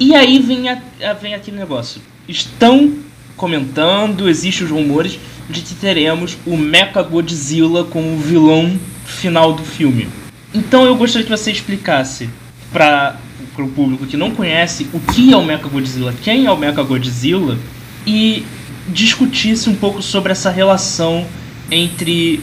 E 0.00 0.14
aí 0.14 0.38
vem, 0.38 0.68
a, 0.68 0.80
vem 1.20 1.34
aquele 1.34 1.58
negócio. 1.58 2.00
Estão 2.26 2.94
comentando, 3.36 4.28
existem 4.28 4.64
os 4.64 4.72
rumores 4.72 5.18
de 5.48 5.60
que 5.60 5.74
teremos 5.74 6.36
o 6.46 6.56
Mecha 6.56 7.02
Godzilla 7.02 7.84
como 7.84 8.18
vilão 8.18 8.78
final 9.04 9.52
do 9.52 9.64
filme. 9.64 10.08
Então 10.52 10.84
eu 10.84 10.96
gostaria 10.96 11.24
que 11.24 11.30
você 11.30 11.50
explicasse 11.50 12.28
para 12.72 13.16
o 13.64 13.68
público 13.68 14.06
que 14.06 14.16
não 14.16 14.30
conhece 14.30 14.88
o 14.92 15.00
que 15.00 15.32
é 15.32 15.36
o 15.36 15.44
Mecha 15.44 15.68
Godzilla, 15.68 16.14
quem 16.22 16.46
é 16.46 16.50
o 16.50 16.56
Mecha 16.56 16.82
Godzilla 16.82 17.58
e 18.06 18.44
discutisse 18.88 19.68
um 19.68 19.74
pouco 19.74 20.02
sobre 20.02 20.32
essa 20.32 20.50
relação 20.50 21.26
entre 21.70 22.40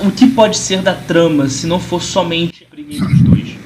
o 0.00 0.10
que 0.10 0.26
pode 0.28 0.56
ser 0.56 0.82
da 0.82 0.94
trama 0.94 1.48
se 1.48 1.66
não 1.66 1.78
for 1.78 2.02
somente 2.02 2.66
a 2.66 2.74
briga 2.74 2.94
entre 2.94 3.12
os 3.12 3.20
dois? 3.20 3.56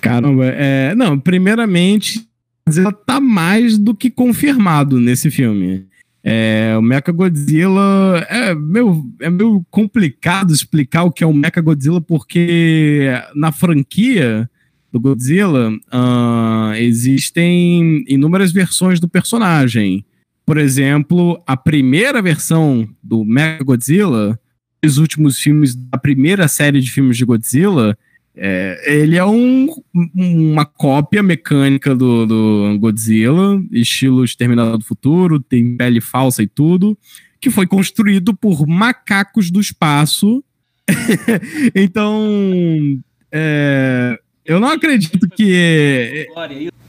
Caramba, 0.00 0.46
é. 0.46 0.94
Não, 0.94 1.18
primeiramente, 1.18 2.26
ela 2.66 2.92
tá 2.92 3.20
mais 3.20 3.78
do 3.78 3.94
que 3.94 4.10
confirmado 4.10 5.00
nesse 5.00 5.30
filme. 5.30 5.86
É, 6.24 6.74
o 6.78 6.82
Mecha 6.82 7.10
Godzilla 7.10 8.24
é 8.28 8.54
meio, 8.54 9.04
é 9.20 9.28
meio 9.28 9.64
complicado 9.70 10.52
explicar 10.52 11.02
o 11.02 11.10
que 11.10 11.24
é 11.24 11.26
o 11.26 11.34
Mecha 11.34 11.60
Godzilla, 11.60 12.00
porque 12.00 13.10
na 13.34 13.50
franquia 13.50 14.48
do 14.92 15.00
Godzilla 15.00 15.70
uh, 15.70 16.74
existem 16.74 18.04
inúmeras 18.06 18.52
versões 18.52 19.00
do 19.00 19.08
personagem. 19.08 20.04
Por 20.44 20.58
exemplo, 20.58 21.42
a 21.46 21.56
primeira 21.56 22.20
versão 22.20 22.86
do 23.02 23.24
Mecha 23.24 23.64
Godzilla 23.64 24.38
os 24.84 24.98
últimos 24.98 25.38
filmes 25.38 25.74
da 25.74 25.96
primeira 25.96 26.48
série 26.48 26.80
de 26.80 26.90
filmes 26.90 27.16
de 27.16 27.24
Godzilla, 27.24 27.96
é, 28.34 28.82
ele 29.00 29.16
é 29.16 29.24
um, 29.24 29.68
uma 30.14 30.64
cópia 30.64 31.22
mecânica 31.22 31.94
do, 31.94 32.26
do 32.26 32.78
Godzilla, 32.78 33.62
estilo 33.70 34.24
Exterminador 34.24 34.78
do 34.78 34.84
Futuro, 34.84 35.38
tem 35.38 35.76
pele 35.76 36.00
falsa 36.00 36.42
e 36.42 36.48
tudo, 36.48 36.98
que 37.40 37.50
foi 37.50 37.66
construído 37.66 38.34
por 38.34 38.66
macacos 38.66 39.50
do 39.50 39.60
espaço. 39.60 40.42
então, 41.74 43.00
é, 43.30 44.18
eu 44.44 44.60
não 44.60 44.68
acredito 44.68 45.28
que. 45.28 46.28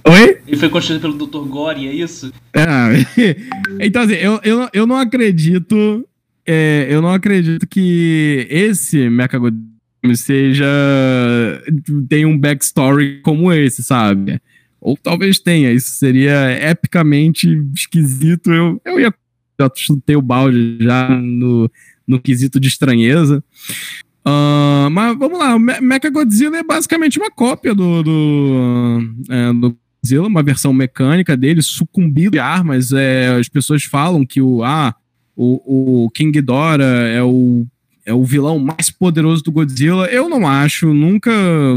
Oi? 0.05 0.37
Ele 0.45 0.57
foi 0.57 0.69
construído 0.69 1.01
pelo 1.01 1.13
Dr. 1.13 1.47
Gore, 1.47 1.87
é 1.87 1.93
isso? 1.93 2.33
É, 2.53 2.65
então, 3.79 4.01
assim, 4.01 4.15
eu, 4.15 4.39
eu, 4.43 4.69
eu 4.73 4.85
não 4.85 4.97
acredito 4.97 6.05
é, 6.45 6.87
eu 6.89 7.01
não 7.01 7.09
acredito 7.09 7.65
que 7.65 8.45
esse 8.49 9.09
Mechagodzilla 9.09 9.73
seja. 10.15 10.65
tenha 12.09 12.27
um 12.27 12.37
backstory 12.37 13.21
como 13.21 13.51
esse, 13.51 13.81
sabe? 13.83 14.41
Ou 14.81 14.97
talvez 14.97 15.39
tenha, 15.39 15.71
isso 15.71 15.91
seria 15.91 16.51
epicamente 16.69 17.47
esquisito. 17.73 18.51
Eu, 18.51 18.81
eu 18.83 18.99
ia. 18.99 19.13
Já 19.59 19.69
chutei 19.75 20.15
o 20.15 20.21
balde 20.21 20.77
já 20.81 21.09
no, 21.09 21.71
no 22.07 22.19
quesito 22.19 22.59
de 22.59 22.67
estranheza. 22.67 23.43
Uh, 24.25 24.89
mas 24.89 25.17
vamos 25.17 25.37
lá, 25.37 25.55
o 25.55 25.59
Mechagodzilla 25.59 26.57
é 26.57 26.63
basicamente 26.63 27.19
uma 27.19 27.29
cópia 27.29 27.75
do, 27.75 28.01
do, 28.01 28.99
é, 29.29 29.51
do 29.51 29.77
Godzilla, 30.01 30.27
uma 30.27 30.43
versão 30.43 30.71
mecânica 30.73 31.35
dele, 31.35 31.61
sucumbido 31.61 32.31
de 32.31 32.39
armas. 32.39 32.91
É, 32.91 33.35
as 33.39 33.49
pessoas 33.49 33.83
falam 33.83 34.25
que 34.25 34.41
o. 34.41 34.63
Ah, 34.63 34.95
o, 35.35 36.03
o 36.05 36.09
King 36.11 36.31
Ghidorah 36.31 36.83
é 36.83 37.23
o, 37.23 37.65
é 38.05 38.13
o 38.13 38.23
vilão 38.23 38.59
mais 38.59 38.89
poderoso 38.89 39.43
do 39.43 39.51
Godzilla. 39.51 40.05
Eu 40.07 40.29
não 40.29 40.47
acho, 40.47 40.93
nunca, 40.93 41.31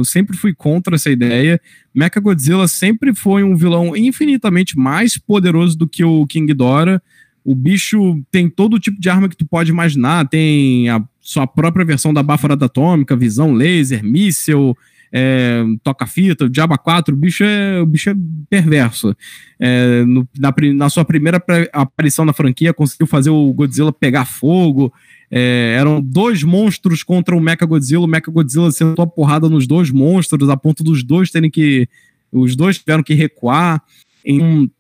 sempre 0.05 0.37
fui 0.37 0.55
contra 0.55 0.97
essa 0.97 1.11
ideia. 1.11 1.61
Mecha 1.95 2.21
Godzilla 2.21 2.69
sempre 2.69 3.15
foi 3.15 3.43
um 3.43 3.57
vilão 3.57 3.97
infinitamente 3.97 4.77
mais 4.77 5.17
poderoso 5.17 5.77
do 5.77 5.89
que 5.89 6.05
o 6.05 6.27
King 6.27 6.47
Ghidorah. 6.47 7.01
O 7.45 7.55
bicho 7.55 8.21
tem 8.31 8.51
todo 8.51 8.79
tipo 8.79 9.01
de 9.01 9.09
arma 9.09 9.29
que 9.29 9.37
tu 9.37 9.47
pode 9.47 9.71
imaginar, 9.71 10.29
tem 10.29 10.89
a 10.89 11.03
sua 11.27 11.45
própria 11.45 11.85
versão 11.85 12.15
da 12.15 12.23
baforada 12.23 12.67
atômica, 12.67 13.17
visão 13.17 13.53
laser, 13.53 14.05
míssel, 14.05 14.77
é, 15.13 15.65
toca-fita, 15.83 16.49
Diaba 16.49 16.79
4, 16.79 17.13
o 17.13 17.19
bicho 17.19 17.43
é, 17.43 17.81
o 17.81 17.87
bicho 17.87 18.11
é 18.11 18.15
perverso. 18.49 19.13
É, 19.59 20.05
no, 20.05 20.29
na, 20.39 20.55
na, 20.75 20.89
sua 20.89 21.05
primeira 21.05 21.43
aparição 21.73 22.25
na 22.25 22.33
franquia, 22.33 22.73
conseguiu 22.73 23.09
fazer 23.09 23.31
o 23.31 23.53
Godzilla 23.53 23.93
pegar 23.93 24.25
fogo. 24.25 24.93
É, 25.29 25.75
eram 25.77 26.01
dois 26.01 26.45
monstros 26.45 27.03
contra 27.03 27.37
o 27.37 27.41
Mecha 27.41 27.67
Godzilla. 27.67 28.05
O 28.05 28.09
Mecha 28.09 28.31
Godzilla 28.31 28.71
sentou 28.71 29.03
a 29.03 29.09
porrada 29.09 29.49
nos 29.49 29.67
dois 29.67 29.91
monstros, 29.91 30.49
a 30.49 30.57
ponto 30.57 30.85
dos 30.85 31.03
dois 31.03 31.31
terem 31.31 31.51
que. 31.51 31.89
Os 32.31 32.55
dois 32.55 32.79
tiveram 32.79 33.03
que 33.03 33.15
recuar. 33.15 33.83
Em, 34.25 34.71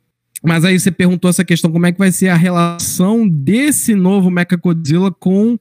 mas 0.45 0.65
aí 0.65 0.79
você 0.79 0.93
perguntou 0.93 1.29
essa 1.29 1.45
questão: 1.45 1.73
como 1.73 1.87
é 1.87 1.93
que 1.93 1.99
vai 1.99 2.12
ser 2.12 2.29
a 2.29 2.37
relação 2.37 3.26
desse 3.26 3.97
novo 3.97 4.31
Mecha 4.31 4.57
Godzilla 4.57 5.11
com 5.11 5.59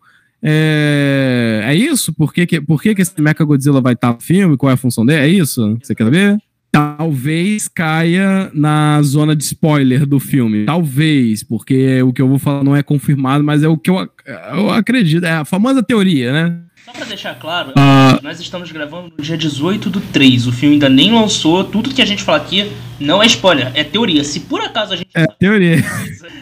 é, 0.47 1.61
é 1.65 1.75
isso? 1.75 2.13
Por 2.13 2.31
que, 2.31 2.45
que, 2.45 2.61
por 2.61 2.79
que, 2.79 2.93
que 2.93 3.01
esse 3.01 3.19
Mecha 3.19 3.43
Godzilla 3.43 3.81
vai 3.81 3.93
estar 3.93 4.13
no 4.13 4.21
filme? 4.21 4.55
Qual 4.55 4.69
é 4.69 4.73
a 4.73 4.77
função 4.77 5.03
dele? 5.03 5.21
É 5.21 5.27
isso? 5.27 5.75
Você 5.81 5.95
quer 5.95 6.03
saber? 6.03 6.37
Talvez 6.71 7.67
caia 7.67 8.51
na 8.53 9.01
zona 9.01 9.35
de 9.35 9.43
spoiler 9.43 10.05
do 10.05 10.19
filme. 10.19 10.65
Talvez, 10.65 11.41
porque 11.41 12.01
o 12.03 12.13
que 12.13 12.21
eu 12.21 12.27
vou 12.27 12.37
falar 12.37 12.63
não 12.63 12.75
é 12.75 12.83
confirmado, 12.83 13.43
mas 13.43 13.63
é 13.63 13.67
o 13.67 13.77
que 13.77 13.89
eu, 13.89 14.07
eu 14.25 14.69
acredito. 14.69 15.25
É 15.25 15.31
a 15.31 15.45
famosa 15.45 15.81
teoria, 15.81 16.31
né? 16.31 16.59
Só 16.85 16.91
pra 16.91 17.05
deixar 17.05 17.33
claro, 17.39 17.71
uh... 17.71 18.21
nós 18.21 18.39
estamos 18.39 18.71
gravando 18.71 19.11
no 19.17 19.23
dia 19.23 19.35
18 19.35 19.89
do 19.89 19.99
3. 19.99 20.45
O 20.45 20.51
filme 20.51 20.75
ainda 20.75 20.87
nem 20.87 21.11
lançou. 21.11 21.63
Tudo 21.63 21.91
que 21.91 21.99
a 21.99 22.05
gente 22.05 22.21
fala 22.21 22.37
aqui 22.37 22.71
não 22.99 23.23
é 23.23 23.25
spoiler, 23.25 23.71
é 23.73 23.83
teoria. 23.83 24.23
Se 24.23 24.41
por 24.41 24.61
acaso 24.61 24.93
a 24.93 24.95
gente. 24.95 25.09
É 25.15 25.25
teoria. 25.25 25.77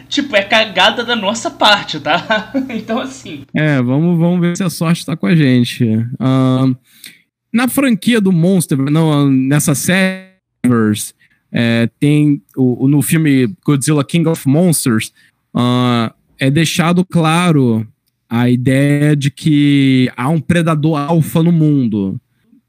tipo, 0.06 0.36
é 0.36 0.42
cagada 0.42 1.02
da 1.02 1.16
nossa 1.16 1.50
parte, 1.50 1.98
tá? 1.98 2.52
então, 2.68 3.00
assim. 3.00 3.44
É, 3.54 3.80
vamos, 3.80 4.18
vamos 4.18 4.38
ver 4.38 4.54
se 4.54 4.62
a 4.62 4.68
sorte 4.68 5.06
tá 5.06 5.16
com 5.16 5.26
a 5.26 5.34
gente. 5.34 5.82
Uh, 5.86 6.76
na 7.50 7.66
franquia 7.66 8.20
do 8.20 8.30
Monster, 8.30 8.76
não, 8.76 9.30
nessa 9.30 9.74
série, 9.74 10.28
é, 11.50 11.88
tem 11.98 12.42
o, 12.54 12.86
no 12.86 13.00
filme 13.00 13.50
Godzilla 13.64 14.04
King 14.04 14.28
of 14.28 14.46
Monsters, 14.46 15.10
uh, 15.56 16.12
é 16.38 16.50
deixado 16.50 17.02
claro 17.02 17.88
a 18.28 18.48
ideia 18.48 19.14
de 19.14 19.30
que 19.30 20.10
há 20.16 20.28
um 20.28 20.40
predador 20.40 20.98
alfa 20.98 21.42
no 21.42 21.52
mundo. 21.52 22.20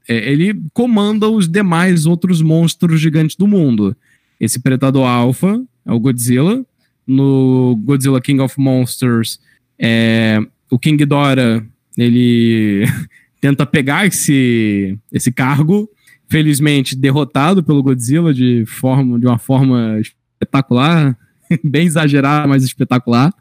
É, 0.08 0.30
ele 0.30 0.54
comanda 0.72 1.28
os 1.28 1.48
demais 1.48 2.06
outros 2.06 2.40
monstros 2.40 3.00
gigantes 3.00 3.36
do 3.36 3.46
mundo. 3.46 3.96
Esse 4.40 4.60
predador 4.60 5.06
alfa 5.06 5.60
é 5.84 5.92
o 5.92 5.98
Godzilla. 5.98 6.64
No 7.06 7.76
Godzilla 7.84 8.20
King 8.20 8.40
of 8.40 8.58
Monsters, 8.58 9.38
é, 9.78 10.40
o 10.70 10.78
King 10.78 10.96
Ghidorah 10.96 11.64
ele 11.96 12.84
tenta 13.40 13.64
pegar 13.64 14.06
esse, 14.06 14.98
esse 15.12 15.32
cargo. 15.32 15.88
Felizmente 16.28 16.96
derrotado 16.96 17.62
pelo 17.62 17.82
Godzilla 17.82 18.34
de, 18.34 18.64
forma, 18.66 19.18
de 19.20 19.26
uma 19.26 19.38
forma 19.38 20.00
espetacular, 20.00 21.16
bem 21.62 21.86
exagerada, 21.86 22.48
mas 22.48 22.64
espetacular. 22.64 23.32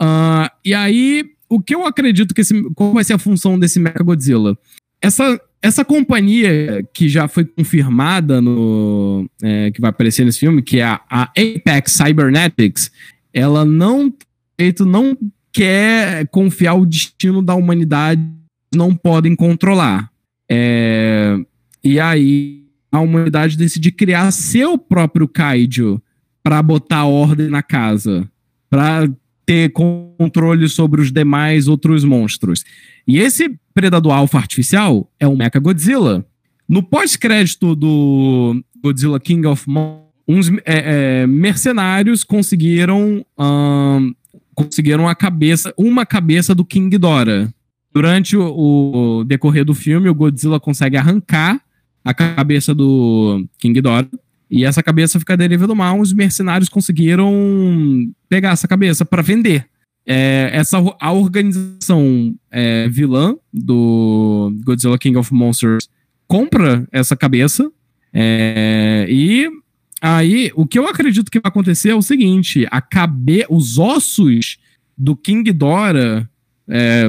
Uh, 0.00 0.48
e 0.64 0.74
aí, 0.74 1.24
o 1.48 1.60
que 1.60 1.74
eu 1.74 1.86
acredito 1.86 2.34
que 2.34 2.40
esse, 2.40 2.62
qual 2.74 2.92
vai 2.92 3.04
ser 3.04 3.14
a 3.14 3.18
função 3.18 3.58
desse 3.58 3.80
Mecha 3.80 4.02
Godzilla? 4.02 4.56
Essa, 5.00 5.40
essa 5.62 5.84
companhia 5.84 6.86
que 6.92 7.08
já 7.08 7.26
foi 7.28 7.44
confirmada 7.44 8.40
no 8.40 9.28
é, 9.42 9.70
que 9.70 9.80
vai 9.80 9.90
aparecer 9.90 10.24
nesse 10.24 10.40
filme, 10.40 10.62
que 10.62 10.80
é 10.80 10.84
a, 10.84 11.00
a 11.10 11.22
Apex 11.22 11.92
Cybernetics, 11.92 12.90
ela 13.32 13.64
não 13.64 14.12
não 14.80 15.16
quer 15.52 16.26
confiar 16.28 16.74
o 16.74 16.84
destino 16.84 17.40
da 17.40 17.54
humanidade, 17.54 18.20
não 18.74 18.94
podem 18.94 19.36
controlar. 19.36 20.10
É, 20.50 21.36
e 21.82 22.00
aí 22.00 22.64
a 22.90 23.00
humanidade 23.00 23.56
decide 23.56 23.92
criar 23.92 24.30
seu 24.32 24.76
próprio 24.76 25.28
kaiju 25.28 26.02
para 26.42 26.62
botar 26.62 27.04
ordem 27.04 27.48
na 27.48 27.62
casa, 27.62 28.28
para 28.70 29.08
ter 29.48 29.70
controle 29.70 30.68
sobre 30.68 31.00
os 31.00 31.10
demais 31.10 31.68
outros 31.68 32.04
monstros. 32.04 32.66
E 33.06 33.16
esse 33.16 33.58
predador 33.72 34.12
alfa 34.12 34.36
artificial 34.36 35.10
é 35.18 35.26
o 35.26 35.34
Mecha 35.34 35.58
Godzilla. 35.58 36.22
No 36.68 36.82
pós-crédito 36.82 37.74
do 37.74 38.62
Godzilla 38.82 39.18
King 39.18 39.46
of 39.46 39.66
Monsters, 39.66 40.06
uns 40.28 40.50
é, 40.66 41.22
é, 41.22 41.26
mercenários 41.26 42.22
conseguiram 42.22 43.24
um, 43.38 44.14
conseguiram 44.54 45.08
a 45.08 45.14
cabeça, 45.14 45.72
uma 45.78 46.04
cabeça 46.04 46.54
do 46.54 46.62
King 46.62 46.90
Ghidorah. 46.90 47.48
Durante 47.90 48.36
o, 48.36 49.20
o, 49.20 49.24
decorrer 49.24 49.64
do 49.64 49.74
filme, 49.74 50.10
o 50.10 50.14
Godzilla 50.14 50.60
consegue 50.60 50.98
arrancar 50.98 51.58
a 52.04 52.12
cabeça 52.12 52.74
do 52.74 53.46
King 53.58 53.72
Ghidorah 53.76 54.06
e 54.50 54.64
essa 54.64 54.82
cabeça 54.82 55.18
fica 55.18 55.36
deriva 55.36 55.66
do 55.66 55.76
mal. 55.76 56.00
Os 56.00 56.12
mercenários 56.12 56.68
conseguiram 56.68 57.32
pegar 58.28 58.50
essa 58.50 58.66
cabeça 58.66 59.04
para 59.04 59.22
vender. 59.22 59.66
É, 60.06 60.50
essa 60.52 60.78
a 60.98 61.12
organização 61.12 62.34
é, 62.50 62.88
vilã 62.88 63.36
do 63.52 64.50
Godzilla 64.64 64.98
King 64.98 65.18
of 65.18 65.34
Monsters 65.34 65.88
compra 66.26 66.88
essa 66.90 67.14
cabeça 67.14 67.70
é, 68.12 69.06
e 69.10 69.50
Aí, 70.00 70.52
o 70.54 70.64
que 70.64 70.78
eu 70.78 70.86
acredito 70.86 71.30
que 71.30 71.40
vai 71.40 71.48
acontecer 71.48 71.90
é 71.90 71.94
o 71.94 72.02
seguinte: 72.02 72.66
a 72.70 72.80
cabe 72.80 73.44
os 73.48 73.78
ossos 73.78 74.58
do 74.96 75.16
King 75.16 75.52
Dora, 75.52 76.28
é, 76.68 77.08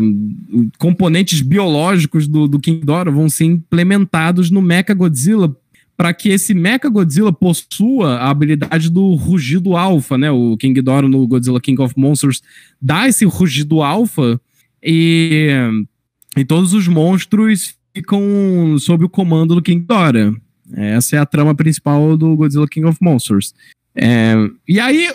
componentes 0.77 1.41
biológicos 1.41 2.27
do, 2.27 2.47
do 2.47 2.59
King 2.59 2.83
Dora 2.83 3.11
vão 3.11 3.29
ser 3.29 3.45
implementados 3.45 4.49
no 4.49 4.61
Mecha 4.61 4.93
Godzilla 4.93 5.55
para 5.99 6.13
que 6.13 6.29
esse 6.29 6.53
Mecha 6.53 6.87
Godzilla 6.87 7.33
possua 7.33 8.19
a 8.19 8.29
habilidade 8.29 8.89
do 8.89 9.15
rugido 9.15 9.75
alfa, 9.75 10.17
né? 10.17 10.31
O 10.31 10.55
King 10.55 10.81
Dora 10.81 11.09
no 11.09 11.27
Godzilla 11.27 11.59
King 11.59 11.81
of 11.81 11.93
Monsters 11.97 12.41
dá 12.81 13.05
esse 13.09 13.25
rugido 13.25 13.81
alfa 13.81 14.39
e, 14.81 15.49
e 16.37 16.45
todos 16.45 16.73
os 16.73 16.87
monstros 16.87 17.75
ficam 17.93 18.77
sob 18.79 19.03
o 19.03 19.09
comando 19.09 19.55
do 19.55 19.61
King 19.61 19.85
Dora. 19.85 20.33
Essa 20.71 21.17
é 21.17 21.19
a 21.19 21.25
trama 21.25 21.53
principal 21.53 22.15
do 22.15 22.33
Godzilla 22.33 22.65
King 22.65 22.87
of 22.87 22.97
Monsters. 23.01 23.53
É, 23.93 24.35
e 24.65 24.79
aí, 24.79 25.09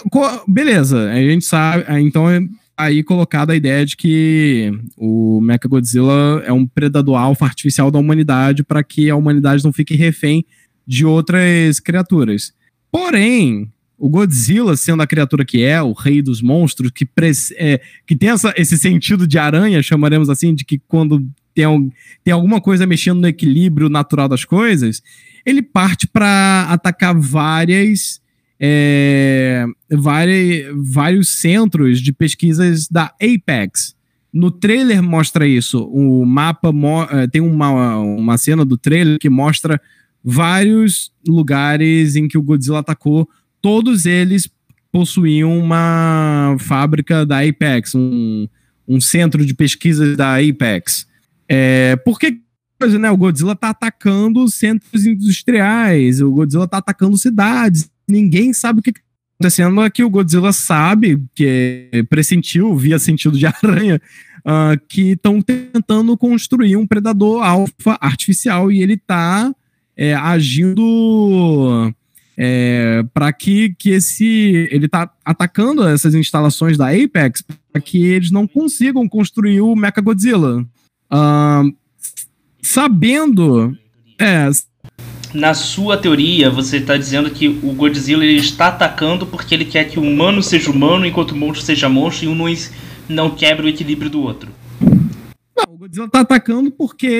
beleza, 0.46 1.10
a 1.10 1.16
gente 1.16 1.46
sabe, 1.46 1.86
então 2.02 2.28
é 2.28 2.40
aí 2.76 3.02
colocada 3.02 3.54
a 3.54 3.56
ideia 3.56 3.86
de 3.86 3.96
que 3.96 4.70
o 4.98 5.40
Mechagodzilla 5.40 6.42
é 6.44 6.52
um 6.52 6.66
predador 6.66 7.16
alfa 7.16 7.46
artificial 7.46 7.90
da 7.90 7.98
humanidade 7.98 8.62
para 8.62 8.84
que 8.84 9.08
a 9.08 9.16
humanidade 9.16 9.64
não 9.64 9.72
fique 9.72 9.94
refém 9.94 10.44
de 10.86 11.04
outras 11.04 11.80
criaturas. 11.80 12.52
Porém, 12.90 13.70
o 13.98 14.08
Godzilla, 14.08 14.76
sendo 14.76 15.02
a 15.02 15.06
criatura 15.06 15.44
que 15.44 15.62
é, 15.62 15.80
o 15.82 15.92
rei 15.92 16.20
dos 16.20 16.42
monstros, 16.42 16.90
que, 16.90 17.08
é, 17.56 17.80
que 18.06 18.16
tem 18.16 18.30
essa, 18.30 18.52
esse 18.56 18.76
sentido 18.76 19.26
de 19.26 19.38
aranha, 19.38 19.82
chamaremos 19.82 20.28
assim, 20.28 20.54
de 20.54 20.64
que 20.64 20.80
quando 20.86 21.26
tem, 21.54 21.64
tem 22.22 22.34
alguma 22.34 22.60
coisa 22.60 22.86
mexendo 22.86 23.20
no 23.20 23.28
equilíbrio 23.28 23.88
natural 23.88 24.28
das 24.28 24.44
coisas, 24.44 25.00
ele 25.46 25.62
parte 25.62 26.06
para 26.06 26.66
atacar 26.68 27.14
várias, 27.18 28.20
é, 28.58 29.64
várias, 29.90 30.74
vários 30.76 31.40
centros 31.40 32.00
de 32.00 32.12
pesquisas 32.12 32.88
da 32.88 33.14
Apex. 33.22 33.94
No 34.32 34.50
trailer 34.50 35.00
mostra 35.00 35.46
isso. 35.46 35.84
O 35.84 36.26
mapa 36.26 36.72
é, 37.12 37.26
tem 37.28 37.40
uma, 37.40 37.98
uma 37.98 38.36
cena 38.36 38.64
do 38.64 38.76
trailer 38.76 39.18
que 39.18 39.30
mostra 39.30 39.80
vários 40.24 41.12
lugares 41.26 42.16
em 42.16 42.26
que 42.26 42.38
o 42.38 42.42
Godzilla 42.42 42.78
atacou. 42.78 43.28
Todos 43.60 44.06
eles 44.06 44.48
possuíam 44.90 45.58
uma 45.58 46.56
fábrica 46.60 47.26
da 47.26 47.40
Apex, 47.40 47.94
um, 47.94 48.48
um 48.88 49.00
centro 49.00 49.44
de 49.44 49.52
pesquisas 49.52 50.16
da 50.16 50.36
Apex. 50.36 51.06
É, 51.48 51.96
por 51.96 52.18
que 52.18 52.40
né? 52.98 53.10
O 53.10 53.16
Godzilla 53.16 53.56
tá 53.56 53.70
atacando 53.70 54.46
centros 54.48 55.06
industriais, 55.06 56.20
o 56.20 56.30
Godzilla 56.30 56.68
tá 56.68 56.78
atacando 56.78 57.16
cidades. 57.16 57.90
Ninguém 58.06 58.52
sabe 58.52 58.80
o 58.80 58.82
que 58.82 58.92
tá 58.92 59.00
acontecendo 59.40 59.80
aqui. 59.80 60.04
O 60.04 60.10
Godzilla 60.10 60.52
sabe, 60.52 61.22
que 61.34 61.88
pressentiu, 62.10 62.76
via 62.76 62.98
sentido 62.98 63.38
de 63.38 63.46
aranha, 63.62 64.00
uh, 64.40 64.78
que 64.86 65.12
estão 65.12 65.40
tentando 65.40 66.16
construir 66.18 66.76
um 66.76 66.86
predador 66.86 67.42
alfa 67.42 67.96
artificial 68.00 68.70
e 68.70 68.82
ele 68.82 68.98
tá 68.98 69.54
é, 69.96 70.14
agindo 70.14 71.92
é, 72.36 73.04
para 73.12 73.32
que, 73.32 73.74
que 73.78 73.90
esse. 73.90 74.68
Ele 74.70 74.88
tá 74.88 75.10
atacando 75.24 75.86
essas 75.86 76.14
instalações 76.14 76.76
da 76.76 76.88
Apex 76.88 77.42
para 77.72 77.80
que 77.80 78.04
eles 78.04 78.30
não 78.30 78.46
consigam 78.46 79.08
construir 79.08 79.60
o 79.60 79.74
Mechagodzilla. 79.74 80.66
Uh, 81.12 81.74
sabendo. 82.62 83.76
É. 84.18 84.48
Na 85.32 85.52
sua 85.52 85.96
teoria, 85.96 86.48
você 86.48 86.76
está 86.76 86.96
dizendo 86.96 87.28
que 87.28 87.48
o 87.48 87.72
Godzilla 87.72 88.24
ele 88.24 88.36
está 88.36 88.68
atacando 88.68 89.26
porque 89.26 89.52
ele 89.52 89.64
quer 89.64 89.84
que 89.84 89.98
o 89.98 90.02
humano 90.02 90.40
seja 90.40 90.70
humano 90.70 91.04
enquanto 91.04 91.32
o 91.32 91.36
monstro 91.36 91.64
seja 91.64 91.88
monstro 91.88 92.26
e 92.26 92.28
um 92.28 92.36
não, 92.36 92.46
não 93.08 93.30
quebre 93.30 93.66
o 93.66 93.68
equilíbrio 93.68 94.08
do 94.08 94.22
outro. 94.22 94.52
Não, 94.80 95.74
o 95.74 95.76
Godzilla 95.76 96.06
está 96.06 96.20
atacando 96.20 96.70
porque, 96.70 97.10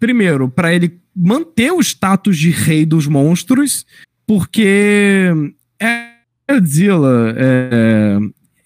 primeiro, 0.00 0.48
para 0.48 0.74
ele 0.74 1.00
manter 1.18 1.72
o 1.72 1.80
status 1.80 2.38
de 2.38 2.50
rei 2.50 2.86
dos 2.86 3.06
monstros, 3.06 3.84
porque 4.26 5.32
é 5.80 6.08
Godzilla 6.50 7.34
é, 7.36 8.18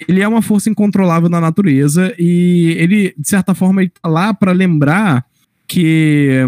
ele 0.09 0.21
é 0.21 0.29
uma 0.29 0.43
força 0.43 0.71
incontrolável 0.71 1.29
na 1.29 1.41
natureza 1.41 2.15
e 2.19 2.77
ele, 2.79 3.15
de 3.17 3.29
certa 3.29 3.55
forma, 3.55 3.83
ele 3.83 3.91
tá 3.91 4.09
lá 4.09 4.35
para 4.35 4.53
lembrar 4.53 5.25
que 5.67 6.41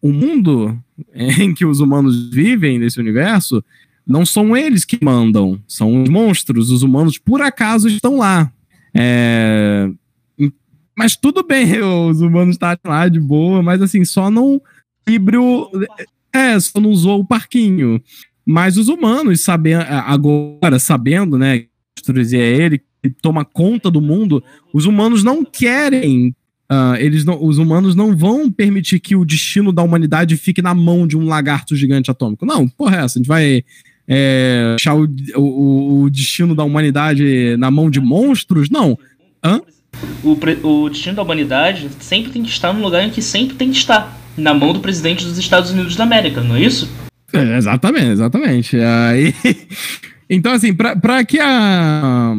o 0.00 0.12
mundo 0.12 0.78
em 1.14 1.52
que 1.52 1.64
os 1.64 1.80
humanos 1.80 2.30
vivem 2.30 2.78
nesse 2.78 3.00
universo 3.00 3.64
não 4.06 4.24
são 4.24 4.56
eles 4.56 4.84
que 4.84 4.98
mandam, 5.02 5.60
são 5.68 6.02
os 6.02 6.08
monstros. 6.08 6.70
Os 6.70 6.82
humanos, 6.82 7.18
por 7.18 7.40
acaso, 7.40 7.88
estão 7.88 8.16
lá. 8.16 8.50
É... 8.94 9.88
Mas 10.96 11.16
tudo 11.16 11.42
bem, 11.46 11.80
os 11.80 12.20
humanos 12.20 12.56
estão 12.56 12.76
lá 12.84 13.08
de 13.08 13.20
boa, 13.20 13.62
mas 13.62 13.80
assim, 13.80 14.04
só 14.04 14.30
não 14.30 14.60
equilíbrio. 15.02 15.70
É, 16.32 16.58
só 16.58 16.80
não 16.80 16.90
usou 16.90 17.20
o 17.20 17.26
parquinho. 17.26 18.00
Mas 18.44 18.76
os 18.76 18.88
humanos, 18.88 19.40
sabendo, 19.42 19.82
agora 19.82 20.78
sabendo, 20.78 21.38
né, 21.38 21.60
que 21.60 22.36
é 22.36 22.38
ele 22.38 22.78
que 22.78 23.10
toma 23.22 23.44
conta 23.44 23.90
do 23.90 24.00
mundo, 24.00 24.42
os 24.72 24.86
humanos 24.86 25.22
não 25.24 25.44
querem 25.44 26.34
Uh, 26.70 26.94
eles 27.00 27.24
não, 27.24 27.44
os 27.44 27.58
humanos 27.58 27.96
não 27.96 28.16
vão 28.16 28.48
permitir 28.48 29.00
que 29.00 29.16
o 29.16 29.24
destino 29.24 29.72
da 29.72 29.82
humanidade 29.82 30.36
fique 30.36 30.62
na 30.62 30.72
mão 30.72 31.04
de 31.04 31.18
um 31.18 31.24
lagarto 31.24 31.74
gigante 31.74 32.12
atômico. 32.12 32.46
Não, 32.46 32.68
porra, 32.68 32.98
é 32.98 33.04
essa. 33.04 33.18
A 33.18 33.20
gente 33.20 33.26
vai 33.26 33.64
é, 34.06 34.76
deixar 34.76 34.94
o, 34.94 35.04
o, 35.34 36.02
o, 36.02 36.10
destino 36.10 36.54
da 36.54 36.62
humanidade 36.62 37.56
na 37.56 37.72
mão 37.72 37.90
de 37.90 38.00
monstros? 38.00 38.70
Não. 38.70 38.96
Hã? 39.42 39.60
O, 40.22 40.36
o 40.68 40.88
destino 40.88 41.16
da 41.16 41.22
humanidade 41.22 41.88
sempre 41.98 42.30
tem 42.30 42.44
que 42.44 42.50
estar 42.50 42.72
no 42.72 42.80
lugar 42.80 43.02
em 43.02 43.10
que 43.10 43.20
sempre 43.20 43.56
tem 43.56 43.72
que 43.72 43.76
estar 43.76 44.16
na 44.40 44.54
mão 44.54 44.72
do 44.72 44.80
presidente 44.80 45.24
dos 45.24 45.38
Estados 45.38 45.70
Unidos 45.70 45.96
da 45.96 46.04
América, 46.04 46.42
não 46.42 46.56
é 46.56 46.62
isso? 46.62 46.90
É, 47.32 47.56
exatamente, 47.56 48.08
exatamente. 48.08 48.76
Aí, 48.76 49.34
então, 50.28 50.52
assim, 50.52 50.74
para 50.74 51.24
que 51.24 51.38
a, 51.38 52.34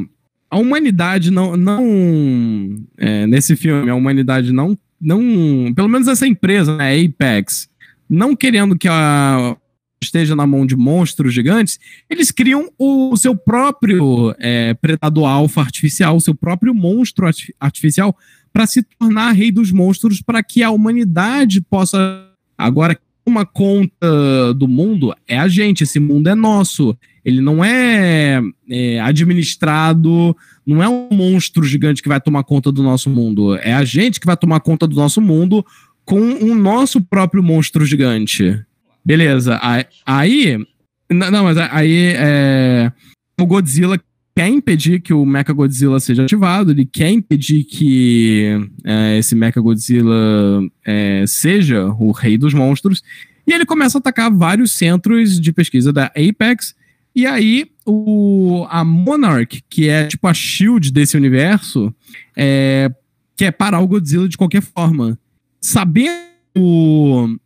a 0.50 0.58
humanidade 0.58 1.32
não. 1.32 1.56
não 1.56 2.76
é, 2.98 3.26
nesse 3.28 3.56
filme, 3.56 3.90
a 3.90 3.96
humanidade 3.96 4.52
não. 4.52 4.78
não 5.00 5.74
pelo 5.74 5.88
menos 5.88 6.08
essa 6.08 6.28
empresa, 6.28 6.76
né, 6.76 6.94
Apex, 7.00 7.70
não 8.10 8.36
querendo 8.36 8.78
que 8.78 8.88
a 8.88 9.56
esteja 10.04 10.36
na 10.36 10.48
mão 10.48 10.66
de 10.66 10.76
monstros 10.76 11.34
gigantes, 11.34 11.80
eles 12.10 12.32
criam 12.32 12.72
o 12.78 13.16
seu 13.16 13.36
próprio 13.36 14.36
é, 14.40 14.74
predador 14.74 15.30
alfa 15.30 15.62
artificial, 15.62 16.16
o 16.16 16.22
seu 16.22 16.34
próprio 16.34 16.74
monstro 16.74 17.30
artificial, 17.60 18.18
para 18.54 18.68
se 18.68 18.84
tornar 18.84 19.32
rei 19.32 19.52
dos 19.52 19.72
monstros, 19.72 20.22
para 20.22 20.44
que 20.44 20.64
a 20.64 20.72
humanidade 20.72 21.62
possa. 21.62 22.28
Agora, 22.58 23.00
uma 23.26 23.46
conta 23.46 24.54
do 24.56 24.68
mundo 24.68 25.16
é 25.28 25.38
a 25.38 25.48
gente, 25.48 25.84
esse 25.84 26.00
mundo 26.00 26.28
é 26.28 26.36
nosso. 26.36 26.98
Ele 27.24 27.40
não 27.40 27.64
é, 27.64 28.42
é, 28.70 29.00
administrado, 29.00 30.36
não 30.66 30.82
é 30.82 30.90
um 30.90 31.10
monstro 31.12 31.64
gigante 31.64 32.02
que 32.02 32.10
vai 32.10 32.20
tomar 32.20 32.44
conta 32.44 32.72
do 32.72 32.82
nosso 32.82 33.10
mundo. 33.10 33.56
É 33.58 33.74
a 33.74 33.86
gente 33.86 34.20
que 34.20 34.26
vai 34.26 34.36
tomar 34.36 34.60
conta 34.60 34.88
do 34.88 34.96
nosso 34.96 35.22
mundo 35.22 35.66
com 36.04 36.20
o 36.20 36.56
nosso 36.56 37.00
próprio 37.02 37.44
monstro 37.44 37.86
gigante. 37.86 38.60
Beleza. 39.06 39.60
Aí. 40.06 40.58
Não, 41.10 41.44
mas 41.44 41.58
aí 41.58 42.14
é, 42.16 42.92
o 43.40 43.46
Godzilla 43.46 44.00
quer 44.36 44.48
impedir 44.48 45.02
que 45.02 45.14
o 45.14 45.26
Mechagodzilla 45.26 46.00
seja 46.00 46.24
ativado, 46.24 46.72
ele 46.72 46.86
quer 46.86 47.12
impedir 47.12 47.64
que 47.64 48.70
é, 48.84 49.18
esse 49.18 49.36
Mechagodzilla 49.36 50.62
é, 50.86 51.24
seja 51.28 51.86
o 52.00 52.12
rei 52.12 52.38
dos 52.38 52.54
monstros, 52.54 53.04
e 53.46 53.54
ele 53.54 53.66
começa 53.66 53.98
a 53.98 54.00
atacar 54.00 54.32
vários 54.32 54.72
centros 54.72 55.40
de 55.40 55.52
pesquisa 55.52 55.92
da 55.92 56.06
Apex, 56.08 56.76
e 57.14 57.26
aí 57.26 57.70
o, 57.86 58.66
a 58.70 58.84
Monarch, 58.84 59.64
que 59.70 59.90
é 59.90 60.08
tipo 60.08 60.28
a 60.28 60.34
shield 60.34 60.92
desse 60.92 61.18
universo, 61.18 61.94
é, 62.36 62.90
quer 63.36 63.52
parar 63.52 63.82
o 63.82 63.88
Godzilla 63.88 64.30
de 64.30 64.38
qualquer 64.38 64.62
forma. 64.62 65.20
Sabendo, 65.60 66.20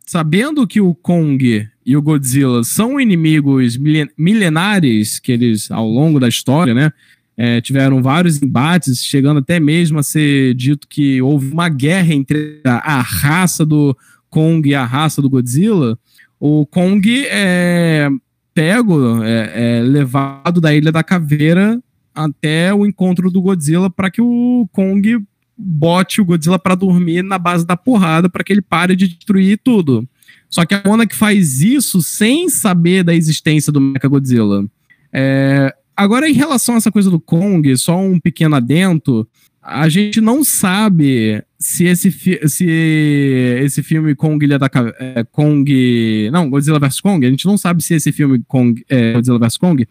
sabendo 0.06 0.66
que 0.66 0.80
o 0.80 0.94
Kong 0.94 1.68
e 1.86 1.96
o 1.96 2.02
Godzilla 2.02 2.64
são 2.64 3.00
inimigos 3.00 3.78
milenares 4.18 5.20
que 5.20 5.30
eles, 5.30 5.70
ao 5.70 5.88
longo 5.88 6.18
da 6.18 6.26
história, 6.26 6.74
né, 6.74 6.92
é, 7.36 7.60
tiveram 7.60 8.02
vários 8.02 8.42
embates, 8.42 9.04
chegando 9.04 9.38
até 9.38 9.60
mesmo 9.60 10.00
a 10.00 10.02
ser 10.02 10.52
dito 10.54 10.88
que 10.88 11.22
houve 11.22 11.52
uma 11.52 11.68
guerra 11.68 12.12
entre 12.12 12.60
a, 12.64 12.96
a 12.96 13.00
raça 13.00 13.64
do 13.64 13.96
Kong 14.28 14.68
e 14.68 14.74
a 14.74 14.84
raça 14.84 15.22
do 15.22 15.30
Godzilla. 15.30 15.96
O 16.40 16.66
Kong 16.66 17.24
é 17.28 18.08
pego, 18.52 19.22
é, 19.22 19.78
é 19.78 19.82
levado 19.82 20.60
da 20.60 20.74
Ilha 20.74 20.90
da 20.90 21.04
Caveira 21.04 21.80
até 22.12 22.74
o 22.74 22.84
encontro 22.84 23.30
do 23.30 23.40
Godzilla 23.40 23.90
para 23.90 24.10
que 24.10 24.20
o 24.20 24.66
Kong 24.72 25.22
bote 25.56 26.20
o 26.20 26.24
Godzilla 26.24 26.58
para 26.58 26.74
dormir 26.74 27.22
na 27.22 27.38
base 27.38 27.64
da 27.64 27.76
porrada 27.76 28.28
para 28.28 28.42
que 28.42 28.52
ele 28.52 28.62
pare 28.62 28.96
de 28.96 29.06
destruir 29.06 29.60
tudo. 29.62 30.08
Só 30.48 30.64
que 30.64 30.74
a 30.74 30.82
Mona 30.84 31.06
que 31.06 31.16
faz 31.16 31.60
isso 31.60 32.00
sem 32.00 32.48
saber 32.48 33.02
da 33.02 33.14
existência 33.14 33.72
do 33.72 33.80
Mechagodzilla. 33.80 34.64
É, 35.12 35.74
agora, 35.96 36.28
em 36.28 36.32
relação 36.32 36.74
a 36.74 36.78
essa 36.78 36.92
coisa 36.92 37.10
do 37.10 37.20
Kong, 37.20 37.76
só 37.76 37.98
um 37.98 38.18
pequeno 38.18 38.56
adento, 38.56 39.28
a 39.62 39.88
gente 39.88 40.20
não 40.20 40.44
sabe 40.44 41.42
se 41.58 41.86
esse, 41.86 42.10
se 42.10 42.66
esse 43.62 43.82
filme 43.82 44.14
Kong 44.14 44.44
Ilha 44.44 44.58
da 44.58 44.70
é, 44.98 45.24
Kong. 45.24 46.30
Não, 46.30 46.48
Godzilla 46.48 46.78
vs 46.78 47.00
Kong, 47.00 47.26
a 47.26 47.30
gente 47.30 47.46
não 47.46 47.56
sabe 47.56 47.82
se 47.82 47.94
esse 47.94 48.12
filme 48.12 48.42
Kong, 48.46 48.84
é, 48.88 49.14
Godzilla 49.14 49.38
vs 49.38 49.56
Kong, 49.56 49.88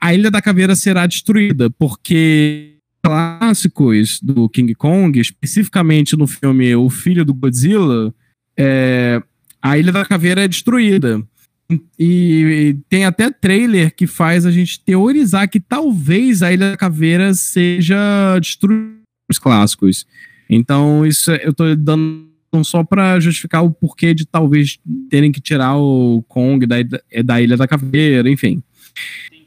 a 0.00 0.14
Ilha 0.14 0.30
da 0.30 0.42
Caveira 0.42 0.76
será 0.76 1.06
destruída, 1.06 1.70
porque 1.70 2.74
clássicos 3.02 4.20
do 4.20 4.48
King 4.48 4.74
Kong, 4.74 5.18
especificamente 5.18 6.16
no 6.16 6.26
filme 6.26 6.74
O 6.74 6.90
Filho 6.90 7.24
do 7.24 7.32
Godzilla, 7.32 8.14
é, 8.56 9.22
a 9.62 9.78
Ilha 9.78 9.92
da 9.92 10.04
Caveira 10.04 10.44
é 10.44 10.48
destruída. 10.48 11.22
E, 11.70 11.76
e, 11.98 12.76
tem 12.88 13.04
até 13.04 13.30
trailer 13.30 13.94
que 13.94 14.06
faz 14.06 14.46
a 14.46 14.50
gente 14.50 14.80
teorizar 14.80 15.48
que 15.48 15.60
talvez 15.60 16.42
a 16.42 16.50
Ilha 16.50 16.70
da 16.70 16.76
Caveira 16.76 17.34
seja 17.34 18.38
destruída 18.40 18.96
os 19.30 19.38
clássicos. 19.38 20.06
Então, 20.48 21.04
isso 21.04 21.30
é, 21.30 21.40
eu 21.44 21.52
tô 21.52 21.74
dando 21.76 22.26
só 22.64 22.82
para 22.82 23.20
justificar 23.20 23.62
o 23.62 23.70
porquê 23.70 24.14
de 24.14 24.24
talvez 24.24 24.78
terem 25.10 25.30
que 25.30 25.42
tirar 25.42 25.76
o 25.76 26.24
Kong 26.26 26.64
da, 26.66 26.76
da 27.22 27.40
Ilha 27.40 27.56
da 27.56 27.68
Caveira, 27.68 28.30
enfim. 28.30 28.62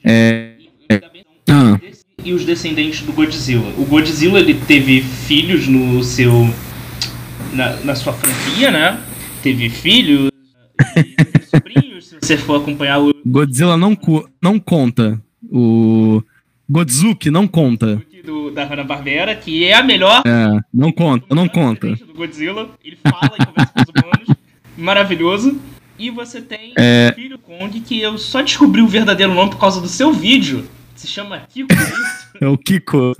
É, 0.04 0.54
é, 0.88 1.02
ah. 1.50 1.80
E 2.24 2.34
os 2.34 2.46
descendentes 2.46 3.02
do 3.02 3.12
Godzilla. 3.14 3.68
O 3.80 3.86
Godzilla 3.86 4.40
ele 4.40 4.54
teve 4.54 5.02
filhos 5.02 5.68
no 5.68 6.04
seu. 6.04 6.32
na, 7.52 7.78
na 7.78 7.96
sua 7.96 8.14
franquia, 8.14 8.70
né? 8.70 9.02
Teve 9.42 9.70
filhos, 9.70 10.30
sobrinhos, 11.50 12.08
se 12.08 12.18
você 12.22 12.38
for 12.38 12.62
acompanhar 12.62 13.00
o. 13.00 13.14
Godzilla 13.26 13.76
não, 13.78 13.98
não 14.42 14.60
conta. 14.60 15.22
O. 15.52 16.22
Godzuki 16.70 17.30
não 17.30 17.48
conta. 17.48 18.02
Do, 18.24 18.52
da 18.52 18.64
Hanna-Barbera, 18.64 19.36
que 19.36 19.66
é 19.66 19.74
a 19.74 19.84
melhor. 19.84 20.22
É, 20.26 20.60
não 20.74 20.92
conta, 20.92 21.34
não 21.34 21.48
conta. 21.48 21.88
Do 21.96 22.14
Godzilla, 22.14 22.70
ele 22.84 22.98
fala 23.02 23.36
e 23.40 23.46
conversa 23.46 23.74
com 23.74 23.82
os 23.82 24.04
humanos. 24.04 24.38
Maravilhoso. 24.78 25.60
E 25.98 26.10
você 26.10 26.42
tem 26.42 26.74
é... 26.78 27.10
o 27.12 27.16
filho 27.16 27.40
Kong, 27.40 27.80
que 27.82 28.00
eu 28.00 28.18
só 28.18 28.42
descobri 28.42 28.82
o 28.82 28.88
verdadeiro 28.88 29.34
nome 29.34 29.52
por 29.52 29.60
causa 29.60 29.82
do 29.82 29.88
seu 29.88 30.14
vídeo. 30.14 30.66
Se 30.96 31.08
chama 31.08 31.40
Kiko, 31.42 31.74
é 31.74 31.76
isso? 31.82 32.30
É 32.42 32.48
o 32.48 32.58
Kiko. 32.58 33.14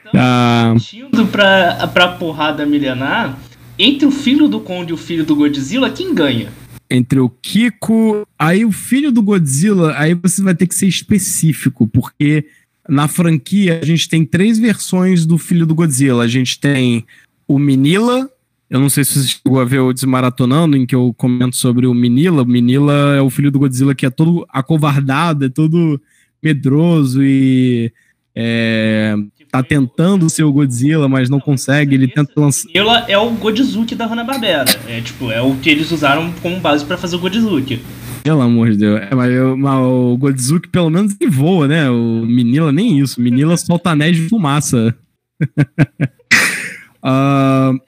então, 0.00 0.12
ah... 0.14 0.74
indo 0.92 1.26
pra, 1.26 1.86
pra 1.88 2.08
porrada 2.08 2.66
milenar, 2.66 3.36
entre 3.78 4.06
o 4.06 4.10
filho 4.10 4.48
do 4.48 4.60
Kong 4.60 4.90
e 4.90 4.94
o 4.94 4.96
filho 4.96 5.24
do 5.24 5.36
Godzilla, 5.36 5.90
quem 5.90 6.14
ganha? 6.14 6.52
Entre 6.88 7.18
o 7.18 7.28
Kiko. 7.28 8.26
Aí 8.38 8.64
o 8.64 8.72
filho 8.72 9.12
do 9.12 9.22
Godzilla, 9.22 9.94
aí 9.96 10.14
você 10.14 10.42
vai 10.42 10.54
ter 10.54 10.66
que 10.66 10.74
ser 10.74 10.86
específico, 10.86 11.86
porque 11.86 12.46
na 12.88 13.08
franquia 13.08 13.80
a 13.82 13.84
gente 13.84 14.08
tem 14.08 14.24
três 14.24 14.58
versões 14.58 15.26
do 15.26 15.36
filho 15.36 15.66
do 15.66 15.74
Godzilla. 15.74 16.24
A 16.24 16.28
gente 16.28 16.58
tem 16.58 17.04
o 17.46 17.58
Minila. 17.58 18.30
Eu 18.68 18.80
não 18.80 18.88
sei 18.88 19.04
se 19.04 19.20
você 19.20 19.28
chegou 19.28 19.60
a 19.60 19.64
ver 19.64 19.80
o 19.80 19.92
Desmaratonando, 19.92 20.76
em 20.76 20.86
que 20.86 20.94
eu 20.94 21.14
comento 21.16 21.56
sobre 21.56 21.86
o 21.86 21.94
Minila. 21.94 22.42
O 22.42 22.46
Minila 22.46 23.16
é 23.16 23.20
o 23.20 23.30
filho 23.30 23.50
do 23.50 23.58
Godzilla 23.58 23.94
que 23.94 24.06
é 24.06 24.10
todo 24.10 24.46
acovardado, 24.48 25.44
é 25.44 25.48
todo 25.48 26.00
medroso 26.42 27.22
e 27.22 27.92
é, 28.34 29.14
tá 29.56 29.68
tentando 29.68 30.28
ser 30.28 30.44
o 30.44 30.52
Godzilla, 30.52 31.08
mas 31.08 31.28
não 31.28 31.40
consegue, 31.40 31.94
ele 31.94 32.08
tenta 32.08 32.32
lançar. 32.36 32.68
Ela 32.74 33.04
é 33.08 33.18
o 33.18 33.30
Godzizuki 33.30 33.94
da 33.94 34.06
Hanna-Barbera. 34.06 34.64
É 34.86 35.00
tipo, 35.00 35.30
é 35.30 35.40
o 35.40 35.54
que 35.56 35.70
eles 35.70 35.90
usaram 35.90 36.32
como 36.42 36.60
base 36.60 36.84
para 36.84 36.96
fazer 36.96 37.16
o 37.16 37.18
Godzizuki. 37.18 37.80
Pelo 38.22 38.40
amor 38.40 38.70
de 38.70 38.78
Deus. 38.78 39.00
É, 39.00 39.14
mas, 39.14 39.32
eu, 39.32 39.56
mas, 39.56 39.80
o 39.80 40.16
Godzizuki 40.16 40.68
pelo 40.68 40.90
menos 40.90 41.16
ele 41.20 41.30
voa, 41.30 41.68
né? 41.68 41.88
O 41.88 42.26
Minila 42.26 42.72
nem 42.72 42.98
isso. 42.98 43.20
Minila 43.20 43.56
solta 43.58 43.90
anéis 43.90 44.16
de 44.16 44.28
fumaça. 44.28 44.94
uh, 47.04 47.78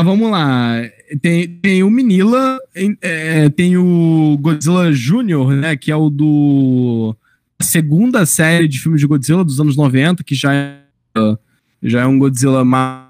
vamos 0.00 0.30
lá. 0.30 0.82
Tem, 1.20 1.48
tem 1.48 1.82
o 1.82 1.90
Minila, 1.90 2.58
é, 3.02 3.48
tem 3.48 3.76
o 3.76 4.38
Godzilla 4.40 4.92
Jr., 4.92 5.56
né? 5.60 5.76
Que 5.76 5.90
é 5.90 5.96
o 5.96 6.08
do 6.08 7.16
segunda 7.60 8.24
série 8.24 8.68
de 8.68 8.78
filmes 8.78 9.00
de 9.00 9.06
Godzilla 9.06 9.44
dos 9.44 9.58
anos 9.60 9.76
90, 9.76 10.22
que 10.22 10.34
já 10.34 10.54
é 10.54 10.87
já 11.82 12.02
é 12.02 12.06
um 12.06 12.18
Godzilla 12.18 12.64
mais. 12.64 13.08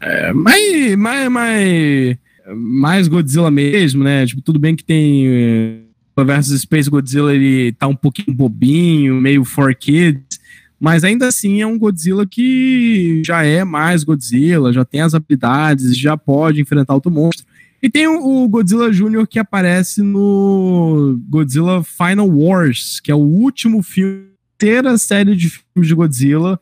É, 0.00 0.32
mais, 0.32 0.96
mais, 0.96 1.28
mais, 1.30 2.16
mais 2.54 3.08
Godzilla 3.08 3.50
mesmo, 3.50 4.04
né? 4.04 4.26
Tipo, 4.26 4.42
tudo 4.42 4.58
bem 4.58 4.76
que 4.76 4.84
tem. 4.84 5.28
Uh, 5.28 6.24
versus 6.24 6.62
Space 6.62 6.88
Godzilla 6.88 7.34
ele 7.34 7.72
tá 7.72 7.86
um 7.86 7.94
pouquinho 7.94 8.34
bobinho, 8.34 9.20
meio 9.20 9.44
for 9.44 9.74
kids, 9.74 10.40
mas 10.80 11.04
ainda 11.04 11.26
assim 11.28 11.60
é 11.60 11.66
um 11.66 11.78
Godzilla 11.78 12.26
que 12.26 13.22
já 13.24 13.42
é 13.42 13.64
mais 13.64 14.02
Godzilla, 14.02 14.72
já 14.72 14.84
tem 14.84 15.02
as 15.02 15.14
habilidades, 15.14 15.96
já 15.96 16.16
pode 16.16 16.60
enfrentar 16.60 16.94
outro 16.94 17.10
monstro. 17.10 17.44
E 17.82 17.90
tem 17.90 18.06
o 18.06 18.48
Godzilla 18.48 18.90
Jr. 18.90 19.26
que 19.28 19.38
aparece 19.38 20.02
no 20.02 21.20
Godzilla 21.28 21.84
Final 21.84 22.28
Wars, 22.28 23.00
que 23.00 23.10
é 23.10 23.14
o 23.14 23.18
último 23.18 23.82
filme, 23.82 24.24
terceira 24.58 24.96
série 24.96 25.36
de 25.36 25.50
filmes 25.50 25.88
de 25.88 25.94
Godzilla, 25.94 26.58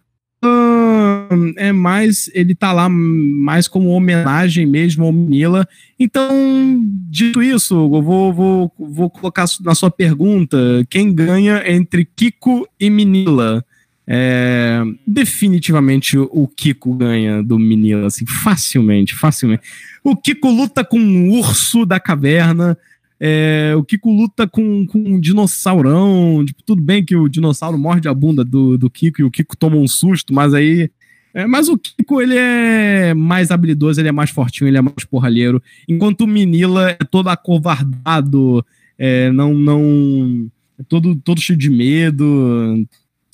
é 1.57 1.73
mais. 1.73 2.31
Ele 2.35 2.55
tá 2.55 2.73
lá 2.73 2.89
mais 2.89 3.69
como 3.69 3.91
homenagem 3.91 4.67
mesmo 4.67 5.05
ao 5.05 5.13
Minila. 5.13 5.67
Então, 5.99 6.81
dito 7.09 7.43
isso, 7.43 7.75
eu 7.75 8.03
vou, 8.03 8.33
vou, 8.33 8.73
vou 8.79 9.11
colocar 9.11 9.47
na 9.63 9.75
sua 9.75 9.91
pergunta: 9.91 10.57
quem 10.89 11.15
ganha 11.15 11.63
entre 11.71 12.05
Kiko 12.05 12.69
e 12.79 12.91
Minila? 12.91 13.65
É, 14.07 14.83
definitivamente 15.07 16.19
o 16.19 16.47
Kiko 16.47 16.95
ganha 16.95 17.43
do 17.43 17.59
Minila, 17.59 18.07
assim, 18.07 18.27
facilmente, 18.27 19.15
facilmente. 19.15 19.63
O 20.03 20.15
Kiko 20.15 20.51
luta 20.51 20.85
com 20.85 20.99
um 20.99 21.31
urso 21.39 21.87
da 21.87 21.99
caverna. 21.99 22.77
É, 23.19 23.73
o 23.77 23.83
Kiko 23.83 24.13
luta 24.13 24.47
com, 24.47 24.87
com 24.87 24.99
um 24.99 25.19
dinossaurão. 25.19 26.45
Tipo, 26.45 26.63
tudo 26.63 26.83
bem 26.83 27.05
que 27.05 27.17
o 27.17 27.29
dinossauro 27.29 27.79
morde 27.79 28.09
a 28.09 28.15
bunda 28.15 28.45
do, 28.45 28.77
do 28.77 28.91
Kiko 28.91 29.23
e 29.23 29.25
o 29.25 29.31
Kiko 29.31 29.57
toma 29.57 29.77
um 29.77 29.89
susto, 29.89 30.35
mas 30.35 30.53
aí. 30.53 30.91
É, 31.35 31.47
mas 31.47 31.69
o 31.69 31.77
Kiko, 31.77 32.23
ele 32.23 32.37
é 32.37 33.13
mais 33.13 33.51
habilidoso, 33.51 34.01
ele 34.01 34.09
é 34.09 34.13
mais 34.13 34.31
fortinho, 34.31 34.69
ele 34.69 34.79
é 34.79 34.81
mais 34.81 35.05
porralheiro. 35.05 35.61
Enquanto 35.89 36.21
o 36.21 36.27
Minila 36.27 36.91
é 36.91 37.05
todo 37.11 37.29
acovardado, 37.29 38.65
é, 38.97 39.31
não. 39.33 39.53
não 39.53 40.49
é 40.79 40.83
todo, 40.89 41.17
todo 41.17 41.41
cheio 41.41 41.59
de 41.59 41.69
medo. 41.69 42.87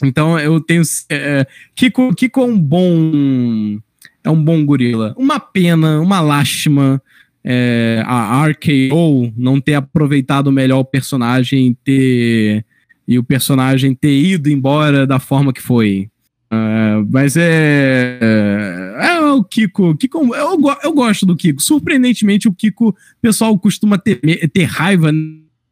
Então 0.03 0.39
eu 0.39 0.61
tenho. 0.61 0.83
É, 1.11 1.47
Kiko, 1.75 2.15
Kiko 2.15 2.41
é 2.41 2.45
um 2.45 2.59
bom. 2.59 3.79
É 4.25 4.31
um 4.31 4.43
bom 4.43 4.65
gorila. 4.65 5.15
Uma 5.17 5.39
pena, 5.39 6.01
uma 6.01 6.21
lástima 6.21 7.03
é, 7.45 8.03
a 8.07 8.47
RKO 8.47 9.33
não 9.37 9.61
ter 9.61 9.75
aproveitado 9.75 10.53
melhor 10.53 10.81
o 10.81 10.85
personagem 10.85 11.77
ter, 11.85 12.65
e 13.09 13.19
o 13.19 13.25
personagem 13.25 13.95
ter 13.95 14.13
ido 14.13 14.51
embora 14.51 15.07
da 15.07 15.19
forma 15.19 15.53
que 15.53 15.63
foi. 15.63 16.09
Uh, 16.53 17.07
mas 17.09 17.37
é, 17.37 18.19
é, 18.21 19.07
é. 19.07 19.21
o 19.21 19.45
Kiko. 19.45 19.97
Kiko 19.97 20.35
eu, 20.35 20.59
eu 20.83 20.93
gosto 20.93 21.25
do 21.25 21.37
Kiko. 21.37 21.63
Surpreendentemente, 21.63 22.49
o 22.49 22.53
Kiko, 22.53 22.89
o 22.89 22.95
pessoal 23.23 23.57
costuma 23.59 23.97
ter, 23.97 24.21
ter 24.49 24.65
raiva 24.65 25.13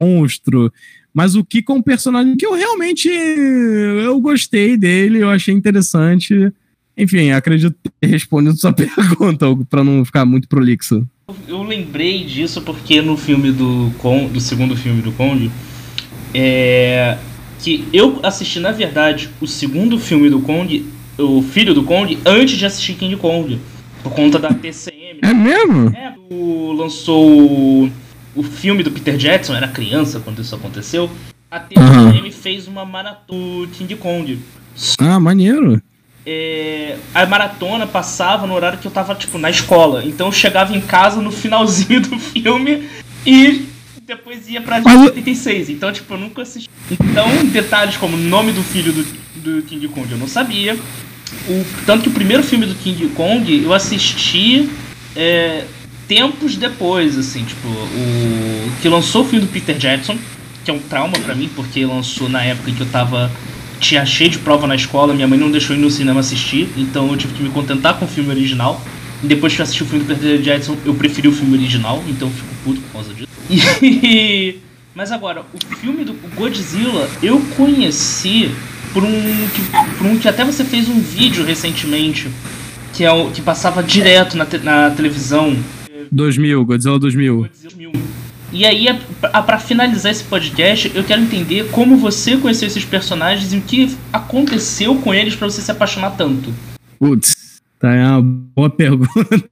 monstro, 0.00 0.72
Mas 1.12 1.34
o 1.34 1.44
Kiko 1.44 1.72
é 1.72 1.74
um 1.74 1.82
personagem 1.82 2.36
que 2.36 2.46
eu 2.46 2.54
realmente 2.54 3.08
eu 3.08 4.20
gostei 4.20 4.76
dele, 4.76 5.18
eu 5.18 5.28
achei 5.28 5.52
interessante. 5.52 6.52
Enfim, 6.96 7.30
acredito 7.30 7.76
ter 8.00 8.06
respondido 8.06 8.56
sua 8.56 8.72
pergunta, 8.74 9.46
para 9.68 9.82
não 9.82 10.04
ficar 10.04 10.24
muito 10.24 10.48
prolixo. 10.48 11.06
Eu 11.46 11.62
lembrei 11.62 12.24
disso 12.24 12.62
porque 12.62 13.02
no 13.02 13.16
filme 13.16 13.50
do 13.50 13.92
Con, 13.98 14.28
do 14.28 14.40
segundo 14.40 14.76
filme 14.76 15.02
do 15.02 15.12
Conde, 15.12 15.50
é 16.32 17.18
que 17.58 17.86
eu 17.92 18.20
assisti 18.22 18.60
na 18.60 18.70
verdade 18.70 19.30
o 19.40 19.46
segundo 19.46 19.98
filme 19.98 20.30
do 20.30 20.40
Conde, 20.40 20.84
o 21.18 21.42
filho 21.42 21.74
do 21.74 21.82
Conde, 21.82 22.18
antes 22.24 22.56
de 22.56 22.66
assistir 22.66 22.94
King 22.94 23.16
Kong, 23.16 23.58
por 24.02 24.12
conta 24.12 24.38
da 24.38 24.52
TCM. 24.52 25.20
É 25.22 25.34
mesmo? 25.34 25.90
É, 25.96 26.14
o, 26.30 26.72
lançou 26.72 27.90
o 28.34 28.42
filme 28.42 28.82
do 28.82 28.90
Peter 28.90 29.16
Jackson, 29.16 29.54
era 29.54 29.66
criança 29.66 30.20
quando 30.20 30.40
isso 30.40 30.54
aconteceu. 30.54 31.10
A 31.50 31.58
TCM 31.58 32.20
uhum. 32.22 32.32
fez 32.32 32.68
uma 32.68 32.84
maratona 32.84 33.66
King 33.72 33.96
Kong. 33.96 34.38
Ah, 34.98 35.18
maneiro. 35.18 35.82
É, 36.24 36.96
a 37.14 37.24
maratona 37.24 37.86
passava 37.86 38.46
no 38.46 38.54
horário 38.54 38.78
que 38.78 38.86
eu 38.86 38.92
tava, 38.92 39.14
tipo, 39.14 39.38
na 39.38 39.48
escola. 39.48 40.04
Então 40.04 40.26
eu 40.26 40.32
chegava 40.32 40.76
em 40.76 40.80
casa 40.80 41.22
no 41.22 41.32
finalzinho 41.32 42.02
do 42.02 42.18
filme 42.18 42.86
e 43.26 43.66
depois 44.08 44.48
ia 44.48 44.62
pra 44.62 44.80
Mas... 44.80 45.00
86. 45.02 45.68
Então, 45.68 45.92
tipo, 45.92 46.14
eu 46.14 46.18
nunca 46.18 46.42
assisti. 46.42 46.68
Então, 46.90 47.28
detalhes 47.52 47.96
como 47.98 48.16
o 48.16 48.20
nome 48.20 48.52
do 48.52 48.62
filho 48.62 48.90
do, 48.90 49.04
do 49.36 49.62
King 49.62 49.86
Kong 49.88 50.10
eu 50.10 50.18
não 50.18 50.26
sabia. 50.26 50.74
O, 51.46 51.66
tanto 51.84 52.04
que 52.04 52.08
o 52.08 52.12
primeiro 52.12 52.42
filme 52.42 52.64
do 52.64 52.74
King 52.74 53.06
Kong 53.08 53.62
eu 53.62 53.74
assisti 53.74 54.68
é, 55.14 55.64
tempos 56.08 56.56
depois, 56.56 57.18
assim, 57.18 57.44
tipo, 57.44 57.68
o 57.68 58.72
que 58.80 58.88
lançou 58.88 59.22
o 59.22 59.28
filme 59.28 59.44
do 59.44 59.52
Peter 59.52 59.76
Jackson, 59.76 60.18
que 60.64 60.70
é 60.70 60.74
um 60.74 60.78
trauma 60.78 61.18
para 61.18 61.34
mim, 61.34 61.50
porque 61.54 61.84
lançou 61.84 62.30
na 62.30 62.42
época 62.42 62.70
em 62.70 62.74
que 62.74 62.80
eu 62.80 62.88
tava 62.90 63.30
tinha 63.78 64.04
cheio 64.04 64.30
de 64.30 64.38
prova 64.38 64.66
na 64.66 64.74
escola, 64.74 65.14
minha 65.14 65.28
mãe 65.28 65.38
não 65.38 65.50
deixou 65.50 65.76
ir 65.76 65.78
no 65.78 65.88
cinema 65.88 66.18
assistir, 66.18 66.68
então 66.76 67.08
eu 67.10 67.16
tive 67.16 67.34
que 67.34 67.42
me 67.42 67.50
contentar 67.50 67.96
com 67.98 68.06
o 68.06 68.08
filme 68.08 68.30
original. 68.30 68.82
Depois 69.22 69.54
que 69.54 69.60
eu 69.60 69.64
assisti 69.64 69.82
o 69.82 69.86
filme 69.86 70.04
do 70.04 70.14
Peter 70.14 70.40
Jackson, 70.40 70.76
eu 70.84 70.94
preferi 70.94 71.28
o 71.28 71.32
filme 71.32 71.56
original, 71.56 72.02
então 72.08 72.28
eu 72.28 72.34
fico 72.34 72.48
puto 72.64 72.80
por 72.80 72.92
causa 72.92 73.14
disso. 73.14 73.28
E... 73.82 74.58
Mas 74.94 75.12
agora, 75.12 75.44
o 75.52 75.76
filme 75.76 76.04
do 76.04 76.12
Godzilla 76.34 77.08
eu 77.22 77.40
conheci 77.56 78.50
por 78.92 79.04
um, 79.04 79.10
que, 79.10 79.96
por 79.96 80.06
um 80.06 80.18
que 80.18 80.28
até 80.28 80.44
você 80.44 80.64
fez 80.64 80.88
um 80.88 80.98
vídeo 81.00 81.44
recentemente, 81.44 82.28
que 82.92 83.04
é 83.04 83.12
o 83.12 83.30
que 83.30 83.40
passava 83.40 83.82
direto 83.82 84.36
na, 84.36 84.44
te, 84.44 84.58
na 84.58 84.90
televisão. 84.90 85.56
2000, 86.10 86.64
Godzilla 86.64 86.98
2000. 86.98 87.36
Godzilla 87.36 87.70
2000. 87.76 87.92
E 88.50 88.64
aí, 88.64 88.86
para 89.20 89.58
finalizar 89.58 90.10
esse 90.10 90.24
podcast, 90.24 90.90
eu 90.94 91.04
quero 91.04 91.22
entender 91.22 91.68
como 91.70 91.96
você 91.96 92.36
conheceu 92.36 92.66
esses 92.66 92.84
personagens 92.84 93.52
e 93.52 93.58
o 93.58 93.60
que 93.60 93.94
aconteceu 94.12 94.96
com 94.96 95.12
eles 95.12 95.36
para 95.36 95.48
você 95.48 95.60
se 95.60 95.70
apaixonar 95.70 96.16
tanto. 96.16 96.52
Putz, 96.98 97.37
tá 97.78 97.94
é 97.94 98.04
uma 98.06 98.22
boa 98.22 98.70
pergunta. 98.74 99.50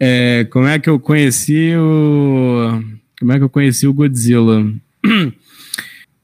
É, 0.00 0.46
como 0.50 0.66
é 0.66 0.78
que 0.78 0.88
eu 0.88 1.00
conheci 1.00 1.74
o. 1.76 2.80
Como 3.18 3.32
é 3.32 3.38
que 3.38 3.44
eu 3.44 3.48
conheci 3.48 3.86
o 3.86 3.92
Godzilla? 3.92 4.60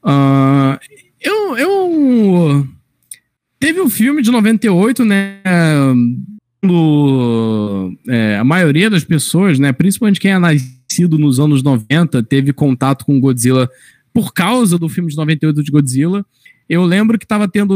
Uh, 0.03 0.79
eu, 1.19 1.57
eu. 1.57 2.67
Teve 3.59 3.81
um 3.81 3.89
filme 3.89 4.21
de 4.21 4.31
98, 4.31 5.03
né? 5.03 5.39
Do, 6.63 7.95
é, 8.07 8.37
a 8.37 8.43
maioria 8.43 8.89
das 8.89 9.03
pessoas, 9.03 9.59
né? 9.59 9.71
Principalmente 9.71 10.19
quem 10.19 10.31
é 10.31 10.39
nascido 10.39 11.17
nos 11.17 11.39
anos 11.39 11.61
90, 11.61 12.23
teve 12.23 12.53
contato 12.53 13.05
com 13.05 13.19
Godzilla 13.19 13.69
por 14.13 14.33
causa 14.33 14.77
do 14.79 14.87
filme 14.87 15.09
de 15.09 15.17
98 15.17 15.63
de 15.63 15.71
Godzilla. 15.71 16.25
Eu 16.67 16.83
lembro 16.83 17.19
que 17.19 17.27
tava 17.27 17.47
tendo. 17.47 17.73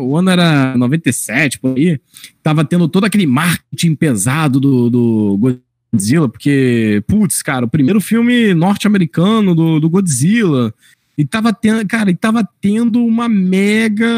O 0.00 0.16
ano 0.16 0.30
era 0.30 0.76
97, 0.76 1.58
por 1.58 1.76
aí. 1.76 2.00
Tava 2.42 2.64
tendo 2.64 2.88
todo 2.88 3.04
aquele 3.04 3.26
marketing 3.26 3.94
pesado 3.94 4.58
do, 4.58 4.88
do 4.88 5.58
Godzilla, 5.92 6.28
porque, 6.28 7.02
putz, 7.06 7.42
cara, 7.42 7.66
o 7.66 7.70
primeiro 7.70 8.00
filme 8.00 8.54
norte-americano 8.54 9.54
do, 9.54 9.78
do 9.78 9.90
Godzilla. 9.90 10.72
E 11.16 11.26
tava 11.26 11.52
tendo, 11.52 11.86
cara, 11.86 12.10
e 12.10 12.16
tava 12.16 12.48
tendo 12.60 13.04
uma 13.04 13.28
mega. 13.28 14.08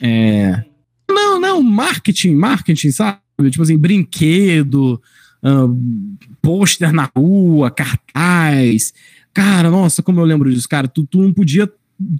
É, 0.00 0.64
não, 1.10 1.40
não, 1.40 1.62
marketing, 1.62 2.34
marketing, 2.34 2.92
sabe? 2.92 3.18
Tipo 3.50 3.62
assim, 3.62 3.76
brinquedo, 3.76 5.00
uh, 5.42 5.78
pôster 6.40 6.92
na 6.92 7.10
rua, 7.16 7.70
cartaz. 7.70 8.94
Cara, 9.32 9.70
nossa, 9.70 10.02
como 10.02 10.20
eu 10.20 10.24
lembro 10.24 10.52
disso, 10.52 10.68
cara. 10.68 10.86
Tu, 10.86 11.04
tu 11.06 11.20
não 11.20 11.32
podia. 11.32 11.70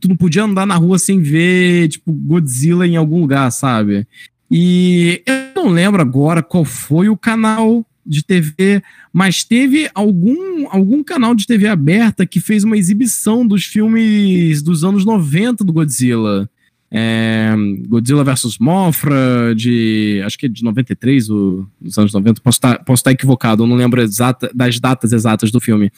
Tu 0.01 0.09
não 0.09 0.17
podia 0.17 0.45
andar 0.45 0.67
na 0.67 0.77
rua 0.77 0.99
sem 0.99 1.21
ver, 1.21 1.89
tipo, 1.89 2.13
Godzilla 2.13 2.87
em 2.87 2.97
algum 2.97 3.21
lugar, 3.21 3.51
sabe? 3.51 4.07
E 4.51 5.23
eu 5.27 5.63
não 5.63 5.71
lembro 5.71 6.03
agora 6.03 6.43
qual 6.43 6.65
foi 6.65 7.09
o 7.09 7.17
canal 7.17 7.87
de 8.05 8.25
TV, 8.25 8.83
mas 9.13 9.45
teve 9.45 9.89
algum, 9.95 10.69
algum 10.71 11.05
canal 11.05 11.35
de 11.35 11.47
TV 11.47 11.69
aberta 11.69 12.27
que 12.27 12.41
fez 12.41 12.65
uma 12.65 12.77
exibição 12.77 13.47
dos 13.47 13.65
filmes 13.65 14.63
dos 14.63 14.83
anos 14.83 15.05
90 15.05 15.65
do 15.65 15.73
Godzilla. 15.73 16.51
É, 16.93 17.55
Godzilla 17.87 18.25
vs 18.25 18.59
Mothra, 18.59 19.55
de. 19.55 20.21
acho 20.27 20.37
que 20.37 20.47
é 20.47 20.49
de 20.49 20.65
93, 20.65 21.31
o, 21.31 21.65
dos 21.81 21.97
anos 21.97 22.13
90. 22.13 22.41
Posso 22.41 22.57
estar, 22.57 22.85
posso 22.85 23.01
estar 23.01 23.13
equivocado, 23.13 23.63
eu 23.63 23.67
não 23.69 23.77
lembro 23.77 24.03
exata, 24.03 24.51
das 24.53 24.81
datas 24.81 25.13
exatas 25.13 25.53
do 25.53 25.61
filme. 25.61 25.93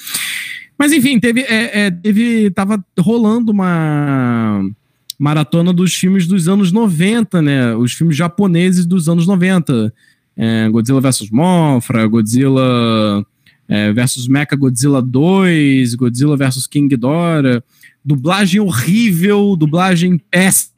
Mas 0.83 0.91
enfim, 0.91 1.21
teve. 1.21 1.43
É, 1.43 1.87
é, 1.87 1.91
teve 1.93 2.51
tava 2.51 2.85
rolando 2.99 3.53
uma 3.53 4.69
maratona 5.17 5.73
dos 5.73 5.95
filmes 5.95 6.27
dos 6.27 6.49
anos 6.49 6.73
90, 6.73 7.41
né? 7.41 7.77
Os 7.77 7.93
filmes 7.93 8.17
japoneses 8.17 8.85
dos 8.85 9.09
anos 9.09 9.25
90 9.25 9.95
é, 10.37 10.69
Godzilla 10.69 11.01
vs 11.01 11.31
Mothra, 11.31 12.05
Godzilla 12.09 13.25
é, 13.69 13.93
versus 13.93 14.27
Mecha 14.27 14.57
Godzilla 14.57 15.01
2, 15.01 15.95
Godzilla 15.95 16.37
vs 16.37 16.67
King 16.67 16.89
Ghidorah, 16.89 17.63
dublagem 18.05 18.61
horrível, 18.61 19.55
dublagem 19.55 20.19
péssima. 20.33 20.73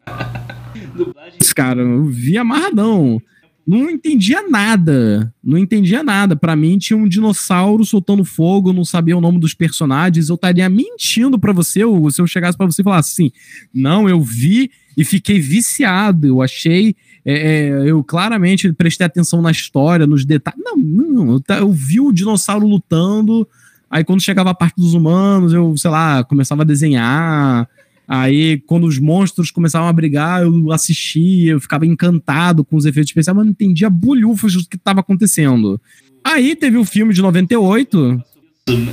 dublagem... 0.94 1.38
Cara, 1.56 1.80
eu 1.80 2.04
vi 2.04 2.36
amarradão. 2.36 3.22
Não 3.66 3.88
entendia 3.88 4.48
nada. 4.48 5.32
Não 5.42 5.56
entendia 5.56 6.02
nada. 6.02 6.36
Para 6.36 6.54
mim 6.54 6.78
tinha 6.78 6.96
um 6.96 7.08
dinossauro 7.08 7.84
soltando 7.84 8.24
fogo, 8.24 8.72
não 8.72 8.84
sabia 8.84 9.16
o 9.16 9.20
nome 9.20 9.38
dos 9.38 9.54
personagens. 9.54 10.28
Eu 10.28 10.34
estaria 10.34 10.68
mentindo 10.68 11.38
para 11.38 11.52
você, 11.52 11.80
se 12.10 12.20
eu 12.20 12.26
chegasse 12.26 12.58
para 12.58 12.66
você 12.66 12.82
e 12.82 12.84
falasse 12.84 13.12
assim: 13.12 13.32
"Não, 13.72 14.08
eu 14.08 14.20
vi 14.20 14.70
e 14.96 15.04
fiquei 15.04 15.40
viciado. 15.40 16.26
Eu 16.26 16.42
achei 16.42 16.94
é, 17.24 17.32
é, 17.32 17.90
eu 17.90 18.04
claramente 18.04 18.70
prestei 18.72 19.06
atenção 19.06 19.40
na 19.40 19.50
história, 19.50 20.06
nos 20.06 20.24
detalhes. 20.26 20.60
Não, 20.62 20.76
não, 20.76 21.32
eu, 21.32 21.56
eu 21.56 21.72
vi 21.72 22.00
o 22.00 22.12
dinossauro 22.12 22.66
lutando. 22.66 23.48
Aí 23.90 24.04
quando 24.04 24.20
chegava 24.20 24.50
a 24.50 24.54
parte 24.54 24.76
dos 24.76 24.92
humanos, 24.92 25.52
eu, 25.52 25.74
sei 25.76 25.90
lá, 25.90 26.22
começava 26.24 26.62
a 26.62 26.66
desenhar. 26.66 27.68
Aí, 28.06 28.58
quando 28.66 28.86
os 28.86 28.98
monstros 28.98 29.50
começavam 29.50 29.88
a 29.88 29.92
brigar, 29.92 30.42
eu 30.42 30.70
assistia, 30.72 31.52
eu 31.52 31.60
ficava 31.60 31.86
encantado 31.86 32.64
com 32.64 32.76
os 32.76 32.84
efeitos 32.84 33.10
especiais, 33.10 33.36
mas 33.36 33.44
não 33.44 33.52
entendia 33.52 33.88
bolhufas 33.88 34.54
do 34.54 34.68
que 34.68 34.76
estava 34.76 35.00
acontecendo. 35.00 35.80
Aí 36.22 36.54
teve 36.54 36.76
o 36.76 36.84
filme 36.84 37.14
de 37.14 37.22
98. 37.22 38.22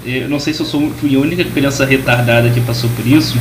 Eu 0.06 0.30
não 0.30 0.39
sei 0.39 0.54
se 0.54 0.62
eu 0.62 0.65
sou, 0.65 0.89
fui 0.91 1.15
a 1.15 1.19
única 1.19 1.43
criança 1.45 1.86
retardada 1.86 2.50
que 2.50 2.60
passou 2.62 2.89
por 2.89 3.06
isso. 3.08 3.38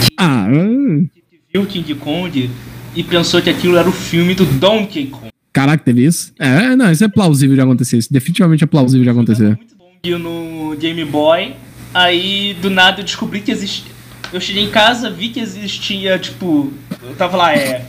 Que, 0.00 0.14
ah, 0.16 0.48
que 0.50 1.40
viu 1.52 1.66
King 1.66 1.94
Kong 1.94 2.50
e 2.94 3.02
pensou 3.04 3.40
que 3.40 3.50
aquilo 3.50 3.76
era 3.76 3.88
o 3.88 3.92
filme 3.92 4.34
do 4.34 4.44
Donkey 4.44 5.06
Kong. 5.06 5.28
Caraca, 5.52 5.84
teve 5.84 6.04
isso? 6.04 6.32
É, 6.38 6.74
não, 6.74 6.90
isso 6.90 7.04
é 7.04 7.08
plausível 7.08 7.54
de 7.54 7.62
acontecer. 7.62 7.98
Isso 7.98 8.12
definitivamente 8.12 8.64
é 8.64 8.66
plausível 8.66 9.04
de 9.04 9.10
acontecer. 9.10 9.56
Muito 9.56 9.76
bom 9.76 10.18
no 10.18 10.76
Game 10.76 11.04
Boy. 11.04 11.54
Aí, 11.94 12.56
do 12.60 12.68
nada, 12.68 13.00
eu 13.00 13.04
descobri 13.04 13.40
que 13.40 13.52
existia. 13.52 13.92
Eu 14.34 14.40
cheguei 14.40 14.64
em 14.64 14.70
casa, 14.70 15.08
vi 15.08 15.28
que 15.28 15.38
existia, 15.38 16.18
tipo. 16.18 16.72
Eu 17.04 17.14
tava 17.14 17.36
lá, 17.36 17.54
é. 17.54 17.86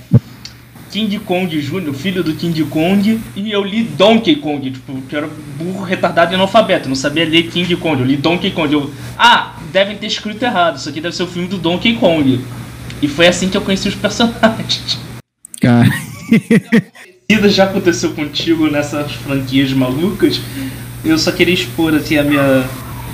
King 0.92 1.18
Kong 1.18 1.60
Jr., 1.60 1.92
filho 1.92 2.24
do 2.24 2.36
King 2.36 2.64
Kong, 2.66 3.20
e 3.36 3.52
eu 3.52 3.64
li 3.64 3.82
Donkey 3.84 4.36
Kong, 4.36 4.70
tipo, 4.70 5.02
que 5.10 5.16
era 5.16 5.28
burro, 5.58 5.84
retardado 5.84 6.32
e 6.32 6.36
analfabeto, 6.36 6.88
não 6.88 6.96
sabia 6.96 7.26
ler 7.26 7.50
King 7.50 7.76
Kong, 7.76 8.00
eu 8.00 8.06
li 8.06 8.16
Donkey 8.16 8.52
Kong. 8.52 8.72
Eu, 8.72 8.94
ah, 9.18 9.56
devem 9.74 9.98
ter 9.98 10.06
escrito 10.06 10.44
errado, 10.44 10.78
isso 10.78 10.88
aqui 10.88 11.02
deve 11.02 11.16
ser 11.16 11.24
o 11.24 11.28
filme 11.28 11.48
do 11.48 11.58
Donkey 11.58 11.96
Kong. 11.96 12.40
E 13.02 13.08
foi 13.08 13.26
assim 13.26 13.50
que 13.50 13.58
eu 13.58 13.62
conheci 13.62 13.88
os 13.88 13.96
personagens. 13.96 15.00
Cara. 15.60 15.90
Isso 17.28 17.50
já 17.50 17.64
aconteceu 17.64 18.14
contigo 18.14 18.70
nessas 18.70 19.12
franquias 19.14 19.74
malucas. 19.74 20.40
Eu 21.04 21.18
só 21.18 21.32
queria 21.32 21.56
expor 21.56 21.96
assim 21.96 22.18
a 22.18 22.24
minha, 22.24 22.64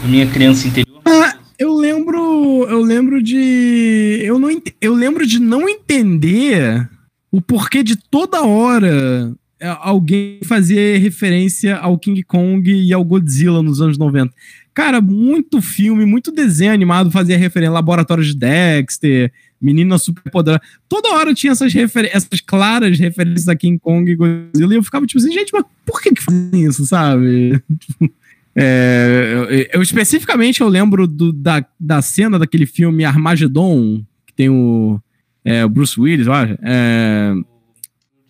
a 0.04 0.08
minha 0.08 0.28
criança 0.28 0.68
interior. 0.68 1.02
Ah, 1.06 1.36
eu 1.62 1.74
lembro. 1.76 2.68
Eu 2.68 2.82
lembro 2.82 3.22
de. 3.22 4.20
Eu, 4.24 4.40
não, 4.40 4.50
eu 4.82 4.94
lembro 4.94 5.28
de 5.28 5.40
não 5.40 5.70
entender 5.70 6.90
o 7.32 7.41
porquê 7.52 7.84
de 7.84 7.98
toda 7.98 8.44
hora 8.44 9.36
alguém 9.82 10.40
fazer 10.46 11.00
referência 11.00 11.76
ao 11.76 12.00
King 12.00 12.24
Kong 12.24 12.72
e 12.72 12.94
ao 12.94 13.04
Godzilla 13.04 13.62
nos 13.62 13.82
anos 13.82 13.98
90. 13.98 14.34
Cara, 14.74 15.02
muito 15.02 15.62
filme, 15.62 16.06
muito 16.06 16.32
desenho 16.32 16.72
animado 16.72 17.12
fazia 17.12 17.38
referência. 17.38 17.74
Laboratório 17.74 18.24
de 18.24 18.34
Dexter, 18.34 19.34
Menina 19.62 19.98
Superpoderosa. 19.98 20.62
Toda 20.88 21.10
hora 21.10 21.34
tinha 21.34 21.52
essas, 21.52 21.74
essas 21.76 22.40
claras 22.40 22.98
referências 22.98 23.50
a 23.50 23.56
King 23.56 23.78
Kong 23.78 24.10
e 24.10 24.16
Godzilla. 24.16 24.74
E 24.74 24.78
eu 24.78 24.84
ficava 24.84 25.06
tipo 25.06 25.20
assim, 25.20 25.34
gente, 25.34 25.52
mas 25.52 25.66
por 25.86 26.02
que 26.02 26.14
que 26.14 26.24
fazem 26.24 26.64
isso, 26.66 26.86
sabe? 26.86 27.62
É, 28.54 29.32
eu, 29.34 29.70
eu, 29.76 29.82
especificamente 29.82 30.60
eu 30.60 30.68
lembro 30.68 31.08
do, 31.08 31.32
da, 31.32 31.66
da 31.80 32.02
cena 32.02 32.38
daquele 32.38 32.66
filme 32.66 33.06
Armageddon, 33.06 34.04
que 34.28 34.34
tem 34.34 34.50
o, 34.50 35.00
é, 35.44 35.66
o 35.66 35.70
Bruce 35.70 36.00
Willis, 36.00 36.28
eu 36.28 36.34
acho. 36.34 36.58
É, 36.62 37.34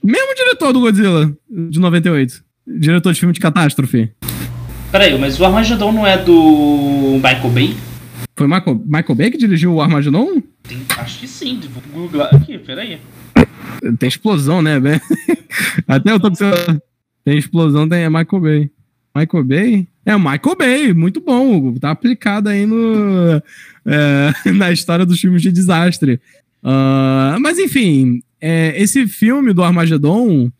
mesmo 0.03 0.35
diretor 0.35 0.73
do 0.73 0.79
Godzilla, 0.79 1.35
de 1.49 1.79
98. 1.79 2.43
Diretor 2.67 3.13
de 3.13 3.19
filme 3.19 3.33
de 3.33 3.39
catástrofe. 3.39 4.11
Peraí, 4.91 5.17
mas 5.17 5.39
o 5.39 5.45
Armageddon 5.45 5.91
não 5.91 6.05
é 6.05 6.17
do 6.17 7.15
Michael 7.15 7.49
Bay? 7.49 7.77
Foi 8.35 8.47
Michael, 8.47 8.81
Michael 8.85 9.15
Bay 9.15 9.31
que 9.31 9.37
dirigiu 9.37 9.73
o 9.73 9.81
Armageddon? 9.81 10.41
Tem, 10.63 10.81
acho 10.97 11.19
que 11.19 11.27
sim, 11.27 11.59
vou 11.91 12.07
googlar 12.07 12.33
aqui, 12.33 12.57
peraí. 12.57 12.99
Tem 13.97 14.09
explosão, 14.09 14.61
né? 14.61 14.79
Até 15.87 16.11
eu 16.11 16.19
tô 16.19 16.33
seu... 16.35 16.51
Tem 17.23 17.37
explosão, 17.37 17.87
tem 17.87 18.03
é 18.03 18.09
Michael 18.09 18.41
Bay. 18.41 18.71
Michael 19.15 19.43
Bay? 19.43 19.87
É, 20.05 20.15
o 20.15 20.19
Michael 20.19 20.55
Bay, 20.57 20.93
muito 20.93 21.21
bom. 21.21 21.73
Tá 21.75 21.91
aplicado 21.91 22.49
aí 22.49 22.65
no, 22.65 23.41
é, 23.85 24.33
na 24.51 24.71
história 24.71 25.05
dos 25.05 25.19
filmes 25.19 25.41
de 25.41 25.51
desastre. 25.51 26.19
Uh, 26.63 27.39
mas 27.39 27.57
enfim, 27.57 28.21
é, 28.39 28.73
esse 28.81 29.07
filme 29.07 29.53
do 29.53 29.63
Armagedon 29.63 30.51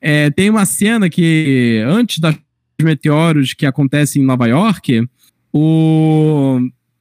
é, 0.00 0.30
tem 0.30 0.50
uma 0.50 0.66
cena 0.66 1.08
que, 1.08 1.82
antes 1.86 2.18
dos 2.18 2.34
meteoros 2.80 3.54
que 3.54 3.66
acontecem 3.66 4.22
em 4.22 4.26
Nova 4.26 4.46
York, 4.46 5.06
o, 5.52 6.58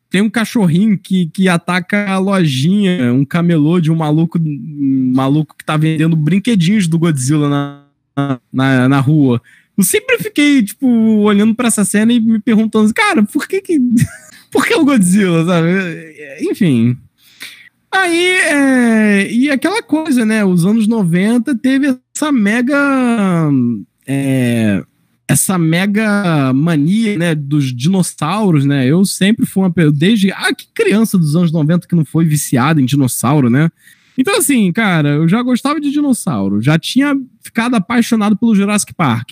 tem 0.10 0.22
um 0.22 0.30
cachorrinho 0.30 1.00
que, 1.00 1.28
que 1.28 1.48
ataca 1.48 2.10
a 2.10 2.20
lojinha, 2.20 3.14
um 3.14 3.26
camelô 3.26 3.80
de 3.80 3.90
um 3.90 3.96
maluco, 3.96 4.38
um 4.38 5.12
maluco 5.16 5.56
que 5.58 5.66
tá 5.66 5.78
vendendo 5.78 6.16
brinquedinhos 6.16 6.88
do 6.88 7.00
Godzilla 7.00 7.50
na, 7.50 8.40
na, 8.52 8.90
na 8.90 9.00
rua. 9.00 9.42
Eu 9.78 9.84
sempre 9.84 10.18
fiquei, 10.20 10.62
tipo, 10.62 10.86
olhando 11.22 11.56
para 11.56 11.70
essa 11.70 11.86
cena 11.86 12.12
e 12.12 12.20
me 12.20 12.40
perguntando, 12.40 12.94
cara, 12.94 13.24
por 13.24 13.48
que 13.48 13.62
que. 13.62 13.80
por 14.52 14.66
que 14.66 14.76
o 14.76 14.86
Godzilla, 14.86 15.46
sabe? 15.46 15.70
Enfim. 16.42 16.98
Aí, 17.92 18.26
é, 18.26 19.32
e 19.32 19.50
aquela 19.50 19.84
coisa, 19.84 20.26
né? 20.26 20.46
Os 20.46 20.66
anos 20.66 20.88
90 20.88 21.56
teve 21.56 21.98
essa 22.16 22.32
mega. 22.32 23.50
É, 24.08 24.84
essa 25.28 25.58
mega 25.58 26.52
mania, 26.54 27.18
né, 27.18 27.34
dos 27.34 27.74
dinossauros, 27.74 28.66
né? 28.66 28.86
Eu 28.86 29.06
sempre 29.06 29.46
fui 29.46 29.64
uma 29.64 29.74
desde 29.92 30.32
ah, 30.32 30.54
que 30.54 30.68
criança 30.74 31.18
dos 31.18 31.36
anos 31.36 31.52
90 31.52 31.88
que 31.88 31.96
não 31.96 32.04
foi 32.04 32.26
viciada 32.26 32.82
em 32.82 32.86
dinossauro, 32.86 33.50
né? 33.50 33.70
Então 34.18 34.38
assim, 34.38 34.72
cara, 34.74 35.10
eu 35.12 35.28
já 35.30 35.42
gostava 35.42 35.80
de 35.80 35.90
dinossauro, 35.90 36.62
já 36.62 36.78
tinha 36.78 37.16
ficado 37.42 37.76
apaixonado 37.76 38.36
pelo 38.36 38.54
Jurassic 38.54 38.94
Park. 38.94 39.32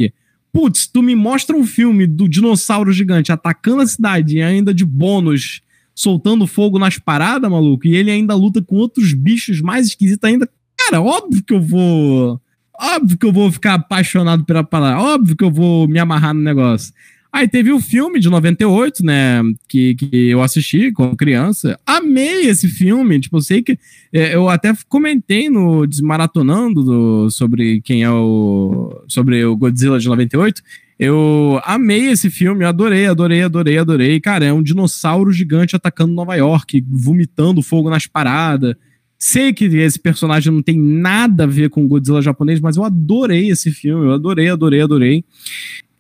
Putz, 0.54 0.88
tu 0.88 1.04
me 1.04 1.16
mostra 1.16 1.56
um 1.56 1.66
filme 1.66 2.08
do 2.08 2.30
dinossauro 2.30 2.94
gigante 2.94 3.32
atacando 3.32 3.82
a 3.82 3.88
cidade 3.88 4.38
e 4.38 4.42
ainda 4.42 4.74
de 4.74 4.86
bônus 4.86 5.62
soltando 6.00 6.48
fogo 6.48 6.80
nas 6.80 6.98
paradas, 6.98 7.52
maluco, 7.52 7.86
e 7.86 7.94
ele 7.94 8.10
ainda 8.10 8.34
luta 8.34 8.62
com 8.62 8.78
outros 8.78 9.14
bichos 9.14 9.60
mais 9.60 9.88
esquisitos 9.88 10.28
ainda. 10.28 10.50
Cara, 10.78 11.02
óbvio 11.02 11.44
que 11.44 11.54
eu 11.54 11.62
vou. 11.62 12.40
Óbvio 12.74 13.18
que 13.18 13.26
eu 13.26 13.34
vou 13.34 13.52
ficar 13.52 13.74
apaixonado 13.74 14.46
pela 14.46 14.64
parada. 14.64 14.98
Óbvio 15.02 15.36
que 15.36 15.44
eu 15.44 15.52
vou 15.52 15.90
me 15.90 16.00
amarrar 16.00 16.34
no 16.34 16.42
negócio. 16.42 16.94
Aí 17.34 17.50
teve 17.50 17.72
o 17.72 17.82
filme 17.82 18.18
de 18.18 18.30
98, 18.30 19.04
né? 19.06 19.42
Que, 19.68 19.94
que 19.96 20.30
eu 20.30 20.42
assisti 20.42 20.90
quando 20.94 21.18
criança. 21.18 21.78
Amei 21.86 22.48
esse 22.48 22.70
filme. 22.70 23.20
Tipo, 23.20 23.38
eu 23.38 23.42
sei 23.42 23.62
que. 23.62 23.78
É, 24.14 24.34
eu 24.34 24.48
até 24.48 24.74
comentei 24.88 25.50
no 25.50 25.86
Desmaratonando 25.86 26.82
do, 26.82 27.30
sobre 27.30 27.82
quem 27.82 28.04
é 28.04 28.10
o. 28.10 29.04
Sobre 29.06 29.44
o 29.44 29.58
Godzilla 29.58 30.00
de 30.00 30.08
98. 30.08 30.64
Eu 31.00 31.62
amei 31.64 32.08
esse 32.08 32.30
filme, 32.30 32.66
adorei, 32.66 33.06
adorei, 33.06 33.42
adorei, 33.42 33.78
adorei. 33.78 34.20
Cara, 34.20 34.44
é 34.44 34.52
um 34.52 34.62
dinossauro 34.62 35.32
gigante 35.32 35.74
atacando 35.74 36.14
Nova 36.14 36.36
York, 36.36 36.86
vomitando 36.90 37.62
fogo 37.62 37.90
nas 37.90 38.06
paradas. 38.06 38.76
Sei 39.18 39.54
que 39.54 39.66
esse 39.66 39.98
personagem 39.98 40.52
não 40.52 40.62
tem 40.62 40.78
nada 40.78 41.46
a 41.46 41.48
ver 41.48 41.70
com 41.70 41.88
Godzilla 41.88 42.22
japonês, 42.22 42.60
mas 42.60 42.76
eu 42.76 42.84
adorei 42.84 43.50
esse 43.50 43.72
filme, 43.72 44.08
eu 44.08 44.12
adorei, 44.12 44.50
adorei, 44.50 44.82
adorei. 44.82 45.24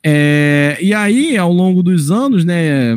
É, 0.03 0.77
e 0.81 0.93
aí, 0.93 1.37
ao 1.37 1.51
longo 1.51 1.81
dos 1.81 2.11
anos, 2.11 2.43
né, 2.43 2.93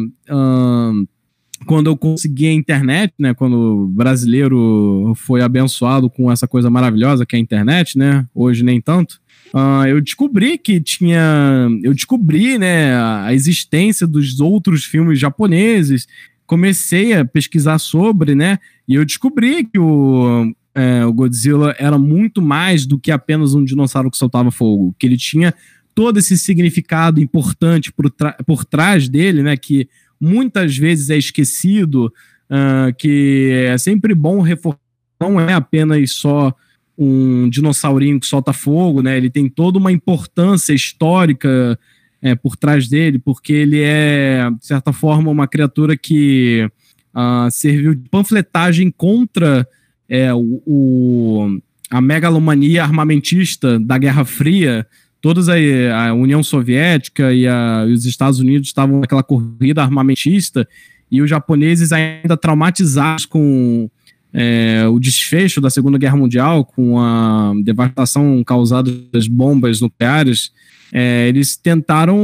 quando 1.67 1.89
eu 1.89 1.97
consegui 1.97 2.47
a 2.47 2.53
internet, 2.53 3.13
né, 3.19 3.35
quando 3.35 3.55
o 3.55 3.87
brasileiro 3.87 5.13
foi 5.17 5.43
abençoado 5.43 6.09
com 6.09 6.31
essa 6.31 6.47
coisa 6.47 6.71
maravilhosa 6.71 7.27
que 7.27 7.37
é 7.37 7.39
a 7.39 7.43
internet, 7.43 7.97
né, 7.97 8.27
hoje 8.35 8.63
nem 8.63 8.81
tanto, 8.81 9.21
uh, 9.55 9.87
eu 9.87 10.01
descobri 10.01 10.59
que 10.59 10.81
tinha, 10.81 11.69
eu 11.83 11.95
descobri, 11.95 12.59
né, 12.59 12.97
a 12.97 13.33
existência 13.33 14.07
dos 14.07 14.41
outros 14.41 14.85
filmes 14.85 15.19
japoneses, 15.19 16.07
comecei 16.47 17.15
a 17.15 17.25
pesquisar 17.25 17.79
sobre, 17.79 18.35
né, 18.35 18.59
e 18.87 18.95
eu 18.95 19.05
descobri 19.05 19.65
que 19.65 19.79
o, 19.79 20.53
é, 20.75 21.05
o 21.05 21.13
Godzilla 21.13 21.75
era 21.79 21.99
muito 21.99 22.41
mais 22.43 22.87
do 22.87 22.99
que 22.99 23.11
apenas 23.11 23.55
um 23.55 23.65
dinossauro 23.65 24.11
que 24.11 24.19
soltava 24.19 24.51
fogo, 24.51 24.95
que 24.99 25.07
ele 25.07 25.17
tinha 25.17 25.55
todo 25.95 26.19
esse 26.19 26.39
significado 26.39 27.21
importante 27.21 27.93
por, 27.93 28.11
por 28.47 28.65
trás 28.65 29.09
dele, 29.09 29.43
né? 29.43 29.57
Que 29.57 29.89
muitas 30.23 30.77
vezes 30.77 31.11
é 31.11 31.19
esquecido, 31.19 32.07
uh, 32.49 32.95
que 32.97 33.51
é 33.67 33.77
sempre 33.77 34.15
bom 34.15 34.41
reforçar, 34.41 34.79
não 35.21 35.41
é 35.41 35.53
apenas 35.53 36.13
só 36.13 36.55
um 36.97 37.49
dinossaurinho 37.49 38.21
que 38.21 38.27
solta 38.27 38.53
fogo, 38.53 39.03
né? 39.03 39.17
Ele 39.17 39.29
tem 39.29 39.49
toda 39.49 39.79
uma 39.79 39.91
importância 39.91 40.73
histórica 40.73 41.77
é, 42.21 42.37
por 42.37 42.57
trás 42.57 42.89
dele, 42.89 43.19
porque 43.19 43.53
ele 43.53 43.83
é, 43.83 44.49
de 44.51 44.67
certa 44.67 44.93
forma, 44.93 45.31
uma 45.31 45.49
criatura 45.49 45.97
que 45.97 46.71
uh, 47.15 47.51
serviu 47.51 47.95
de 47.95 48.09
panfletagem 48.09 48.91
contra 48.91 49.67
é, 50.09 50.33
o, 50.33 50.63
o, 50.65 51.59
a 51.91 52.01
megalomania 52.01 52.85
armamentista 52.85 53.81
da 53.81 53.99
Guerra 53.99 54.25
Fria, 54.25 54.87
todas 55.23 55.49
a, 55.49 55.55
a 55.55 56.13
União 56.13 56.43
Soviética 56.43 57.33
e, 57.33 57.47
a, 57.47 57.87
os 57.89 58.05
Estados 58.05 58.41
Unidos 58.41 58.69
estavam 58.69 59.01
naquela 59.01 59.23
corrida 59.23 59.81
armamentista 59.81 60.69
e 61.11 61.23
os 61.23 61.31
japoneses 61.31 61.93
ainda 61.93 62.37
traumatizados 62.37 63.25
com 63.25 63.89
é, 64.33 64.85
o 64.89 64.99
desfecho 64.99 65.61
da 65.61 65.71
Segunda 65.71 65.97
Guerra 65.97 66.17
Mundial, 66.17 66.65
com 66.65 66.99
a 66.99 67.53
devastação 67.63 68.43
causada 68.43 68.91
das 69.13 69.29
bombas 69.29 69.81
nucleares, 69.81 70.51
é, 70.93 71.29
eles 71.29 71.57
tentaram, 71.57 72.19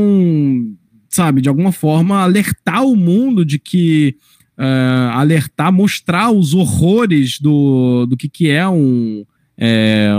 sabe, 1.08 1.40
de 1.40 1.48
alguma 1.48 1.70
forma 1.70 2.20
alertar 2.22 2.84
o 2.84 2.96
mundo 2.96 3.44
de 3.44 3.58
que 3.58 4.16
Uh, 4.61 5.12
alertar, 5.12 5.72
mostrar 5.72 6.32
os 6.32 6.52
horrores 6.52 7.38
do, 7.38 8.06
do 8.06 8.16
que, 8.16 8.28
que 8.28 8.50
é 8.50 8.68
um, 8.68 9.24
é, 9.56 10.11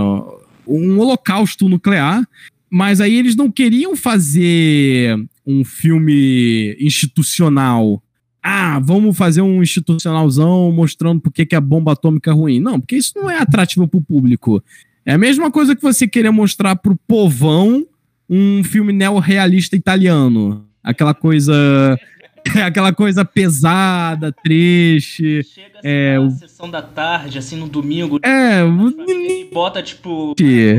um 0.66 0.98
holocausto 0.98 1.68
nuclear 1.68 2.26
mas 2.70 3.00
aí 3.00 3.16
eles 3.16 3.34
não 3.34 3.50
queriam 3.50 3.96
fazer 3.96 5.16
um 5.46 5.64
filme 5.64 6.76
institucional. 6.78 8.02
Ah, 8.42 8.78
vamos 8.78 9.16
fazer 9.18 9.42
um 9.42 9.62
institucionalzão 9.62 10.70
mostrando 10.72 11.20
por 11.20 11.32
que 11.32 11.54
a 11.54 11.60
bomba 11.60 11.92
atômica 11.92 12.30
é 12.30 12.34
ruim. 12.34 12.60
Não, 12.60 12.80
porque 12.80 12.96
isso 12.96 13.12
não 13.16 13.28
é 13.28 13.38
atrativo 13.38 13.88
para 13.88 13.98
o 13.98 14.02
público. 14.02 14.62
É 15.04 15.14
a 15.14 15.18
mesma 15.18 15.50
coisa 15.50 15.74
que 15.74 15.82
você 15.82 16.06
querer 16.06 16.30
mostrar 16.30 16.76
pro 16.76 16.96
povão 17.08 17.84
um 18.28 18.62
filme 18.62 18.92
neorrealista 18.92 19.74
italiano. 19.74 20.64
Aquela 20.82 21.12
coisa 21.12 21.98
é 22.56 22.62
aquela 22.62 22.92
coisa 22.92 23.24
pesada, 23.24 24.32
triste. 24.32 25.42
Chega 25.42 25.78
assim, 25.78 25.88
é, 25.88 26.18
na 26.18 26.24
o... 26.24 26.30
sessão 26.30 26.70
da 26.70 26.82
tarde, 26.82 27.38
assim, 27.38 27.56
no 27.56 27.68
domingo. 27.68 28.18
É. 28.22 28.60
E 28.62 29.48
bota, 29.52 29.82
tipo, 29.82 30.34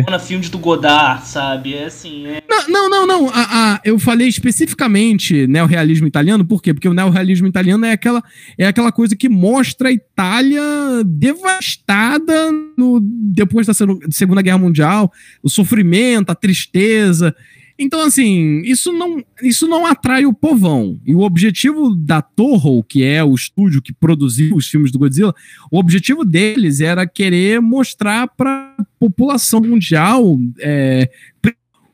na 0.10 0.20
filmes 0.20 0.50
do 0.50 0.58
Godard, 0.58 1.28
sabe? 1.28 1.74
É 1.74 1.86
assim. 1.86 2.28
É... 2.28 2.42
Não, 2.68 2.90
não, 2.90 2.90
não. 2.90 3.08
não. 3.08 3.30
Ah, 3.30 3.48
ah, 3.52 3.82
eu 3.84 3.98
falei 4.00 4.28
especificamente 4.28 5.48
neorrealismo 5.48 6.08
italiano, 6.08 6.46
por 6.46 6.62
quê? 6.62 6.74
Porque 6.74 6.90
o 6.90 6.94
neorrealismo 6.94 7.48
italiano 7.48 7.86
é 7.86 7.92
aquela, 7.92 8.24
é 8.58 8.68
aquela 8.68 8.92
coisa 8.92 9.16
que 9.16 9.30
mostra 9.30 9.90
a 9.90 9.92
Itália 9.92 10.62
devastada 11.06 12.52
no, 12.78 13.00
depois 13.02 13.68
da 13.68 13.74
Segunda 14.10 14.42
Guerra 14.42 14.58
Mundial, 14.58 15.12
o 15.42 15.50
sofrimento, 15.50 16.32
a 16.32 16.36
tristeza. 16.36 17.36
Então, 17.82 18.02
assim, 18.02 18.62
isso 18.62 18.94
não, 18.94 19.24
isso 19.42 19.68
não 19.68 19.88
atrai 19.88 20.24
o 20.24 20.34
povão. 20.34 21.00
E 21.04 21.16
o 21.16 21.22
objetivo 21.22 21.96
da 21.96 22.22
Toho, 22.22 22.84
que 22.84 23.04
é 23.04 23.24
o 23.24 23.34
estúdio 23.34 23.82
que 23.82 23.92
produziu 23.92 24.56
os 24.56 24.68
filmes 24.68 24.92
do 24.92 25.00
Godzilla, 25.00 25.34
o 25.72 25.80
objetivo 25.80 26.24
deles 26.24 26.80
era 26.80 27.08
querer 27.08 27.60
mostrar 27.60 28.28
para 28.28 28.76
a 28.78 28.86
população 29.00 29.62
mundial 29.62 30.38
é, 30.60 31.10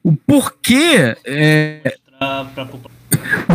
o 0.04 0.12
porquê. 0.12 1.16
É, 1.26 1.96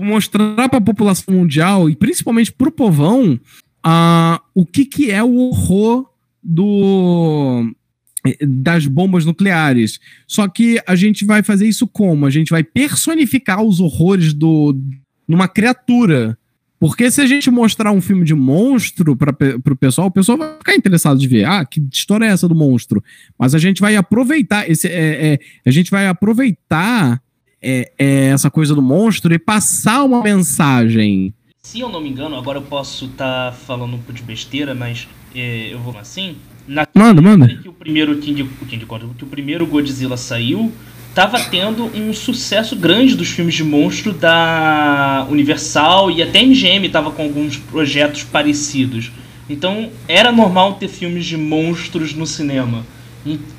mostrar 0.03 0.70
para 0.70 0.78
a 0.78 0.83
população 0.83 1.35
mundial 1.35 1.91
e 1.91 1.95
principalmente 1.95 2.51
para 2.51 2.68
o 2.68 2.72
povão 2.72 3.39
uh, 3.87 4.41
o 4.55 4.64
que, 4.64 4.87
que 4.87 5.11
é 5.11 5.22
o 5.22 5.37
horror 5.37 6.09
do 6.43 7.70
das 8.41 8.87
bombas 8.87 9.25
nucleares. 9.25 9.99
Só 10.27 10.47
que 10.49 10.81
a 10.87 10.95
gente 10.95 11.25
vai 11.25 11.43
fazer 11.43 11.66
isso 11.66 11.87
como? 11.87 12.27
A 12.27 12.31
gente 12.31 12.51
vai 12.51 12.62
personificar 12.62 13.62
os 13.62 13.81
horrores 13.81 14.33
do 14.33 14.77
numa 15.27 15.49
criatura. 15.49 16.39
Porque 16.79 17.11
se 17.12 17.20
a 17.20 17.27
gente 17.27 17.49
mostrar 17.49 17.93
um 17.93 18.01
filme 18.01 18.25
de 18.25 18.35
monstro 18.35 19.16
para 19.16 19.33
o 19.73 19.77
pessoal, 19.77 20.09
o 20.09 20.11
pessoal 20.11 20.37
vai 20.37 20.59
ficar 20.59 20.75
interessado 20.75 21.16
de 21.16 21.29
ver. 21.29 21.45
Ah, 21.45 21.64
que 21.64 21.81
história 21.93 22.25
é 22.27 22.29
essa 22.29 22.49
do 22.49 22.57
monstro? 22.57 23.03
Mas 23.39 23.55
a 23.55 23.59
gente 23.59 23.81
vai 23.81 23.95
aproveitar 23.95 24.68
esse, 24.68 24.89
é, 24.89 25.35
é, 25.35 25.39
a 25.64 25.70
gente 25.70 25.93
vai 25.93 26.09
aproveitar 26.09 27.23
é, 27.62 27.93
é 27.97 28.27
essa 28.31 28.51
coisa 28.51 28.75
do 28.75 28.83
monstro 28.83 29.33
e 29.33 29.39
passar 29.39 30.03
uma 30.03 30.25
mensagem. 30.25 31.33
Se 31.62 31.79
eu 31.79 31.89
não 31.89 32.01
me 32.01 32.09
engano, 32.09 32.35
agora 32.35 32.59
eu 32.59 32.62
posso 32.62 33.05
estar 33.05 33.53
tá 33.53 33.57
falando 33.57 33.95
um 33.95 33.99
pouco 33.99 34.12
de 34.12 34.23
besteira, 34.25 34.75
mas 34.75 35.09
é, 35.33 35.73
eu 35.73 35.79
vou 35.79 35.97
assim. 35.97 36.37
Na 36.66 36.86
manda, 36.94 37.20
manda. 37.20 37.48
Que 37.48 37.68
o 37.68 37.72
primeiro 37.72 38.16
King, 38.18 38.48
King 38.68 38.86
Kong, 38.86 39.06
que 39.16 39.24
o 39.24 39.26
primeiro 39.26 39.66
Godzilla 39.66 40.16
saiu, 40.16 40.72
tava 41.14 41.38
tendo 41.40 41.84
um 41.96 42.12
sucesso 42.12 42.76
grande 42.76 43.14
dos 43.14 43.28
filmes 43.28 43.54
de 43.54 43.64
monstro 43.64 44.12
da 44.12 45.26
Universal 45.30 46.10
e 46.10 46.22
até 46.22 46.42
MGM 46.42 46.88
tava 46.88 47.10
com 47.10 47.22
alguns 47.22 47.56
projetos 47.56 48.22
parecidos. 48.22 49.10
Então 49.48 49.90
era 50.08 50.32
normal 50.32 50.74
ter 50.74 50.88
filmes 50.88 51.26
de 51.26 51.36
monstros 51.36 52.14
no 52.14 52.26
cinema. 52.26 52.84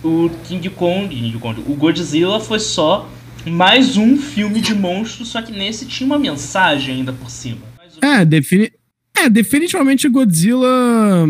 O 0.03 0.29
King 0.45 0.69
Kong, 0.69 1.15
King 1.15 1.37
Kong, 1.37 1.61
o 1.67 1.75
Godzilla 1.75 2.39
foi 2.39 2.59
só 2.59 3.09
mais 3.45 3.97
um 3.97 4.17
filme 4.17 4.61
de 4.61 4.73
monstro, 4.73 5.25
só 5.25 5.41
que 5.41 5.51
nesse 5.51 5.85
tinha 5.85 6.07
uma 6.07 6.17
mensagem 6.17 6.95
ainda 6.95 7.13
por 7.13 7.29
cima. 7.29 7.61
É, 8.01 8.25
defini 8.25 8.71
é 9.15 9.29
definitivamente 9.29 10.09
Godzilla 10.09 11.27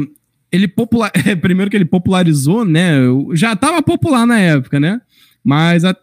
ele 0.54 0.68
popular, 0.68 1.12
primeiro 1.42 1.72
que 1.72 1.76
ele 1.76 1.84
popularizou, 1.84 2.64
né? 2.64 2.94
Já 3.34 3.54
estava 3.54 3.82
popular 3.82 4.28
na 4.28 4.40
época, 4.40 4.80
né? 4.80 5.02
Mas 5.44 5.84
a, 5.84 5.96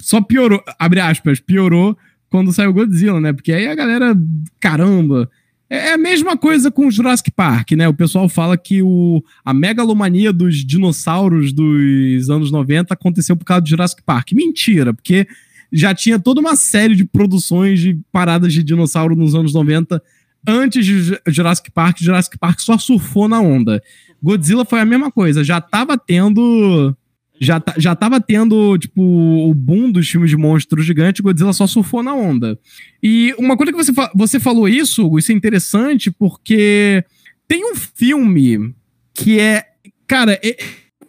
só 0.00 0.20
piorou, 0.20 0.62
abre 0.78 1.00
aspas, 1.00 1.40
piorou 1.40 1.96
quando 2.28 2.52
saiu 2.52 2.72
Godzilla, 2.72 3.18
né? 3.18 3.32
Porque 3.32 3.50
aí 3.50 3.66
a 3.66 3.74
galera, 3.74 4.14
caramba. 4.60 5.28
É, 5.70 5.88
é 5.88 5.92
a 5.94 5.98
mesma 5.98 6.36
coisa 6.36 6.70
com 6.70 6.90
Jurassic 6.90 7.30
Park, 7.30 7.72
né? 7.72 7.88
O 7.88 7.94
pessoal 7.94 8.28
fala 8.28 8.58
que 8.58 8.82
o, 8.82 9.24
a 9.42 9.54
megalomania 9.54 10.34
dos 10.34 10.64
dinossauros 10.64 11.50
dos 11.50 12.28
anos 12.28 12.50
90 12.50 12.92
aconteceu 12.92 13.36
por 13.36 13.46
causa 13.46 13.62
do 13.62 13.68
Jurassic 13.68 14.02
Park. 14.02 14.32
Mentira, 14.32 14.92
porque 14.92 15.26
já 15.72 15.94
tinha 15.94 16.18
toda 16.18 16.40
uma 16.40 16.56
série 16.56 16.94
de 16.94 17.04
produções 17.06 17.80
de 17.80 17.98
paradas 18.12 18.52
de 18.52 18.62
dinossauro 18.62 19.16
nos 19.16 19.34
anos 19.34 19.54
90 19.54 20.02
antes 20.46 20.84
de 20.84 21.20
Jurassic 21.26 21.70
Park, 21.70 21.98
Jurassic 22.00 22.38
Park 22.38 22.60
só 22.60 22.78
surfou 22.78 23.28
na 23.28 23.40
onda. 23.40 23.82
Godzilla 24.22 24.64
foi 24.64 24.80
a 24.80 24.84
mesma 24.84 25.10
coisa, 25.10 25.44
já 25.44 25.60
tava 25.60 25.96
tendo. 25.96 26.94
Já, 27.40 27.62
já 27.76 27.94
tava 27.94 28.20
tendo, 28.20 28.76
tipo, 28.78 29.00
o 29.00 29.54
boom 29.54 29.92
dos 29.92 30.08
filmes 30.08 30.28
de 30.28 30.36
monstros 30.36 30.84
gigantes, 30.84 31.20
Godzilla 31.20 31.52
só 31.52 31.68
surfou 31.68 32.02
na 32.02 32.12
onda. 32.12 32.58
E 33.00 33.32
uma 33.38 33.56
coisa 33.56 33.70
que 33.70 33.78
você, 33.78 33.92
você 34.12 34.40
falou 34.40 34.68
isso, 34.68 35.16
isso 35.16 35.30
é 35.30 35.36
interessante, 35.36 36.10
porque 36.10 37.04
tem 37.46 37.64
um 37.64 37.76
filme 37.76 38.74
que 39.14 39.38
é. 39.38 39.64
Cara, 40.08 40.38
é, 40.42 40.56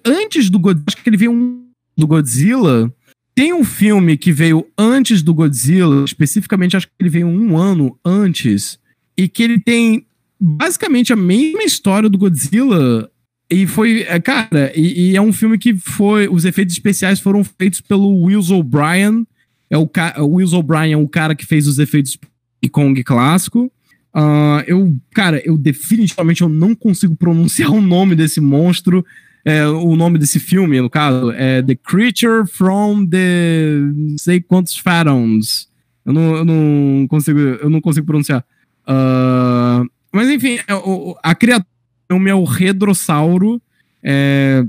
antes 0.06 0.52
do 0.52 0.60
Godzilla, 0.60 0.86
acho 0.88 0.98
que 0.98 1.10
ele 1.10 1.18
veio 1.18 1.32
um, 1.32 1.66
do 1.98 2.06
Godzilla. 2.06 2.94
Tem 3.34 3.54
um 3.54 3.64
filme 3.64 4.18
que 4.18 4.32
veio 4.32 4.68
antes 4.78 5.24
do 5.24 5.34
Godzilla, 5.34 6.04
especificamente 6.04 6.76
acho 6.76 6.88
que 6.88 6.94
ele 7.00 7.10
veio 7.10 7.28
um 7.28 7.58
ano 7.58 7.98
antes, 8.04 8.78
e 9.20 9.28
que 9.28 9.44
ele 9.44 9.60
tem 9.60 10.06
basicamente 10.40 11.12
a 11.12 11.16
mesma 11.16 11.64
história 11.64 12.10
do 12.10 12.18
Godzilla. 12.18 13.12
E 13.52 13.68
foi, 13.68 14.04
é, 14.04 14.18
cara, 14.18 14.72
e, 14.74 15.12
e, 15.12 15.16
é 15.18 15.22
um 15.22 15.34
filme 15.34 15.58
que 15.58 15.76
foi. 15.76 16.30
Os 16.30 16.46
efeitos 16.46 16.74
especiais 16.74 17.20
foram 17.20 17.44
feitos 17.44 17.82
pelo 17.82 18.24
Wills 18.24 18.50
O'Brien. 18.50 19.28
É 19.70 19.78
o, 19.78 19.90
o 20.20 20.36
Wills 20.36 20.56
O'Brien 20.56 20.94
é 20.94 20.98
o 20.98 21.08
cara 21.08 21.36
que 21.36 21.46
fez 21.46 21.68
os 21.68 21.80
efeitos 21.80 22.18
de 22.64 22.70
Kong 22.70 23.04
clássico. 23.04 23.70
Uh, 24.16 24.64
eu, 24.66 24.96
cara, 25.12 25.42
eu 25.46 25.58
definitivamente 25.58 26.42
eu 26.42 26.50
não 26.50 26.74
consigo 26.74 27.14
pronunciar 27.14 27.72
o 27.76 27.82
nome 27.82 28.16
desse 28.16 28.40
monstro. 28.40 29.06
É, 29.44 29.68
o 29.68 29.98
nome 29.98 30.18
desse 30.18 30.40
filme, 30.40 30.80
no 30.80 30.90
caso, 30.90 31.32
é 31.32 31.62
The 31.62 31.76
Creature 31.76 32.48
from 32.48 33.06
the. 33.06 33.80
não 33.94 34.18
sei 34.18 34.40
quantos 34.40 34.78
Pharaons. 34.78 35.68
Eu 36.06 36.14
não, 36.14 36.36
eu 36.38 36.46
não 36.46 37.08
consigo. 37.10 37.38
Eu 37.38 37.70
não 37.70 37.82
consigo 37.82 38.06
pronunciar. 38.06 38.46
Uh, 38.90 39.88
mas 40.12 40.30
enfim, 40.30 40.56
é, 40.56 40.74
a 41.22 41.36
criatura 41.36 41.68
é 42.10 42.34
o 42.34 42.44
redrossauro. 42.44 43.62
É, 44.04 44.66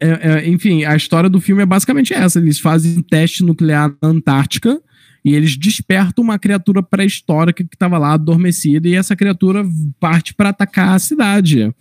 é, 0.00 0.08
é, 0.08 0.48
enfim, 0.48 0.84
a 0.84 0.94
história 0.94 1.30
do 1.30 1.40
filme 1.40 1.62
é 1.62 1.66
basicamente 1.66 2.12
essa: 2.12 2.38
eles 2.38 2.60
fazem 2.60 2.98
um 2.98 3.02
teste 3.02 3.42
nuclear 3.42 3.94
na 4.02 4.08
Antártica 4.08 4.80
e 5.24 5.34
eles 5.34 5.56
despertam 5.56 6.22
uma 6.22 6.38
criatura 6.38 6.82
pré-histórica 6.82 7.64
que 7.64 7.74
estava 7.74 7.98
lá 7.98 8.12
adormecida 8.12 8.88
e 8.88 8.94
essa 8.94 9.16
criatura 9.16 9.64
parte 9.98 10.34
para 10.34 10.50
atacar 10.50 10.94
a 10.94 10.98
cidade. 10.98 11.74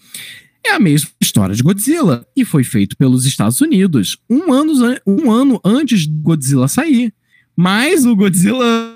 É 0.66 0.72
a 0.72 0.80
mesma 0.80 1.12
história 1.22 1.54
de 1.54 1.62
Godzilla 1.62 2.26
e 2.36 2.44
foi 2.44 2.64
feito 2.64 2.98
pelos 2.98 3.26
Estados 3.26 3.62
Unidos 3.62 4.18
um 4.28 4.52
ano, 4.52 4.74
um 5.06 5.32
ano 5.32 5.62
antes 5.64 6.08
do 6.08 6.16
Godzilla 6.22 6.68
sair. 6.68 7.14
Mas 7.56 8.04
o 8.04 8.16
Godzilla 8.16 8.95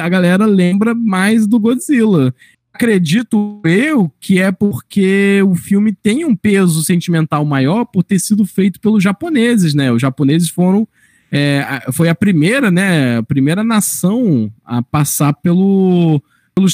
a 0.00 0.08
galera 0.08 0.46
lembra 0.46 0.94
mais 0.94 1.46
do 1.46 1.58
Godzilla. 1.58 2.34
Acredito 2.72 3.60
eu 3.64 4.10
que 4.20 4.38
é 4.38 4.52
porque 4.52 5.42
o 5.42 5.54
filme 5.54 5.92
tem 5.92 6.24
um 6.24 6.36
peso 6.36 6.82
sentimental 6.84 7.44
maior 7.44 7.84
por 7.84 8.04
ter 8.04 8.18
sido 8.18 8.44
feito 8.44 8.78
pelos 8.80 9.02
japoneses, 9.02 9.74
né? 9.74 9.90
Os 9.90 10.00
japoneses 10.00 10.48
foram. 10.48 10.86
É, 11.30 11.84
foi 11.92 12.08
a 12.08 12.14
primeira, 12.14 12.70
né? 12.70 13.18
A 13.18 13.22
primeira 13.22 13.64
nação 13.64 14.50
a 14.64 14.80
passar 14.80 15.32
pelo, 15.34 16.22
pelo, 16.54 16.68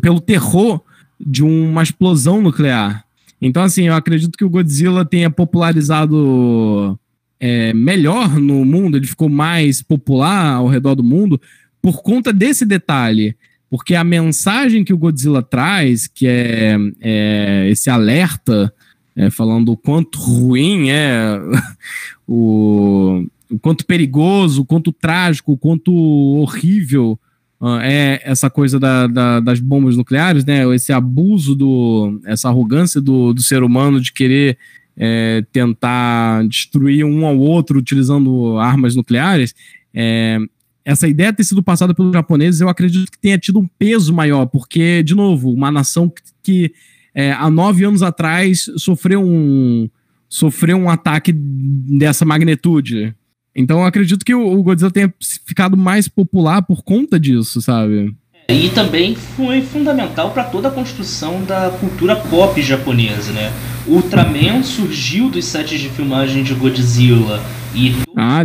pelo 0.00 0.20
terror 0.20 0.80
de 1.20 1.44
uma 1.44 1.82
explosão 1.82 2.40
nuclear. 2.40 3.04
Então, 3.40 3.62
assim, 3.62 3.84
eu 3.84 3.94
acredito 3.94 4.36
que 4.36 4.44
o 4.44 4.50
Godzilla 4.50 5.04
tenha 5.04 5.30
popularizado 5.30 6.98
é, 7.38 7.72
melhor 7.72 8.38
no 8.38 8.64
mundo, 8.64 8.96
ele 8.96 9.06
ficou 9.06 9.28
mais 9.28 9.80
popular 9.80 10.54
ao 10.54 10.68
redor 10.68 10.94
do 10.94 11.02
mundo, 11.02 11.40
por 11.80 12.02
conta 12.02 12.32
desse 12.32 12.64
detalhe. 12.64 13.36
Porque 13.68 13.94
a 13.94 14.02
mensagem 14.02 14.82
que 14.82 14.92
o 14.92 14.98
Godzilla 14.98 15.42
traz, 15.42 16.08
que 16.08 16.26
é, 16.26 16.76
é 17.00 17.68
esse 17.70 17.88
alerta, 17.88 18.72
é, 19.14 19.30
falando 19.30 19.70
o 19.70 19.76
quanto 19.76 20.18
ruim 20.18 20.90
é 20.90 21.38
o, 22.26 23.24
o 23.50 23.58
quanto 23.60 23.86
perigoso, 23.86 24.62
o 24.62 24.64
quanto 24.64 24.92
trágico, 24.92 25.52
o 25.52 25.58
quanto 25.58 25.92
horrível 25.92 27.18
uh, 27.60 27.78
é 27.80 28.20
essa 28.24 28.48
coisa 28.48 28.80
da, 28.80 29.06
da, 29.06 29.40
das 29.40 29.60
bombas 29.60 29.96
nucleares, 29.96 30.44
né? 30.44 30.64
Esse 30.74 30.92
abuso, 30.92 31.54
do, 31.54 32.20
essa 32.24 32.48
arrogância 32.48 33.00
do, 33.00 33.32
do 33.32 33.42
ser 33.42 33.62
humano 33.62 34.00
de 34.00 34.12
querer 34.12 34.58
é, 34.96 35.44
tentar 35.52 36.46
destruir 36.48 37.04
um 37.04 37.24
ao 37.24 37.38
outro 37.38 37.78
utilizando 37.78 38.58
armas 38.58 38.96
nucleares. 38.96 39.54
É, 39.94 40.38
essa 40.84 41.06
ideia 41.06 41.32
ter 41.32 41.44
sido 41.44 41.62
passada 41.62 41.94
pelos 41.94 42.12
japoneses, 42.12 42.60
eu 42.60 42.68
acredito 42.68 43.10
que 43.10 43.18
tenha 43.18 43.38
tido 43.38 43.58
um 43.58 43.68
peso 43.78 44.12
maior, 44.12 44.46
porque, 44.46 45.02
de 45.02 45.14
novo, 45.14 45.52
uma 45.52 45.70
nação 45.70 46.08
que, 46.08 46.22
que 46.42 46.72
é, 47.14 47.32
há 47.32 47.50
nove 47.50 47.84
anos 47.84 48.02
atrás 48.02 48.70
sofreu 48.76 49.22
um, 49.22 49.88
sofreu 50.28 50.76
um 50.76 50.88
ataque 50.88 51.32
dessa 51.32 52.24
magnitude. 52.24 53.14
Então 53.54 53.80
eu 53.80 53.84
acredito 53.84 54.24
que 54.24 54.34
o, 54.34 54.58
o 54.58 54.62
Godzilla 54.62 54.90
tenha 54.90 55.12
ficado 55.44 55.76
mais 55.76 56.06
popular 56.08 56.62
por 56.62 56.82
conta 56.82 57.18
disso, 57.18 57.60
sabe? 57.60 58.14
E 58.48 58.68
também 58.70 59.14
foi 59.14 59.62
fundamental 59.62 60.32
para 60.32 60.44
toda 60.44 60.68
a 60.68 60.70
construção 60.70 61.44
da 61.44 61.70
cultura 61.70 62.16
pop 62.16 62.60
japonesa, 62.60 63.32
né? 63.32 63.52
Ultraman 63.86 64.62
surgiu 64.62 65.28
dos 65.28 65.44
sets 65.44 65.80
de 65.80 65.88
filmagem 65.88 66.42
de 66.42 66.54
Godzilla 66.54 67.40
e 67.74 67.94
ah, 68.16 68.44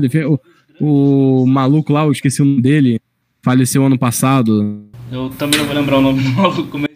o, 0.80 1.46
maluco 1.46 1.94
lá, 1.94 2.04
eu 2.04 2.12
esqueci 2.12 2.42
o 2.42 2.46
nome 2.46 2.62
dele, 2.62 3.00
faleceu 3.42 3.86
ano 3.86 3.98
passado. 3.98 4.84
Eu 5.12 5.30
também 5.30 5.60
não 5.60 5.68
vou 5.68 5.76
lembrar 5.76 5.98
o 5.98 6.02
nome 6.02 6.24
do 6.24 6.30
maluco, 6.34 6.78
mas. 6.78 6.90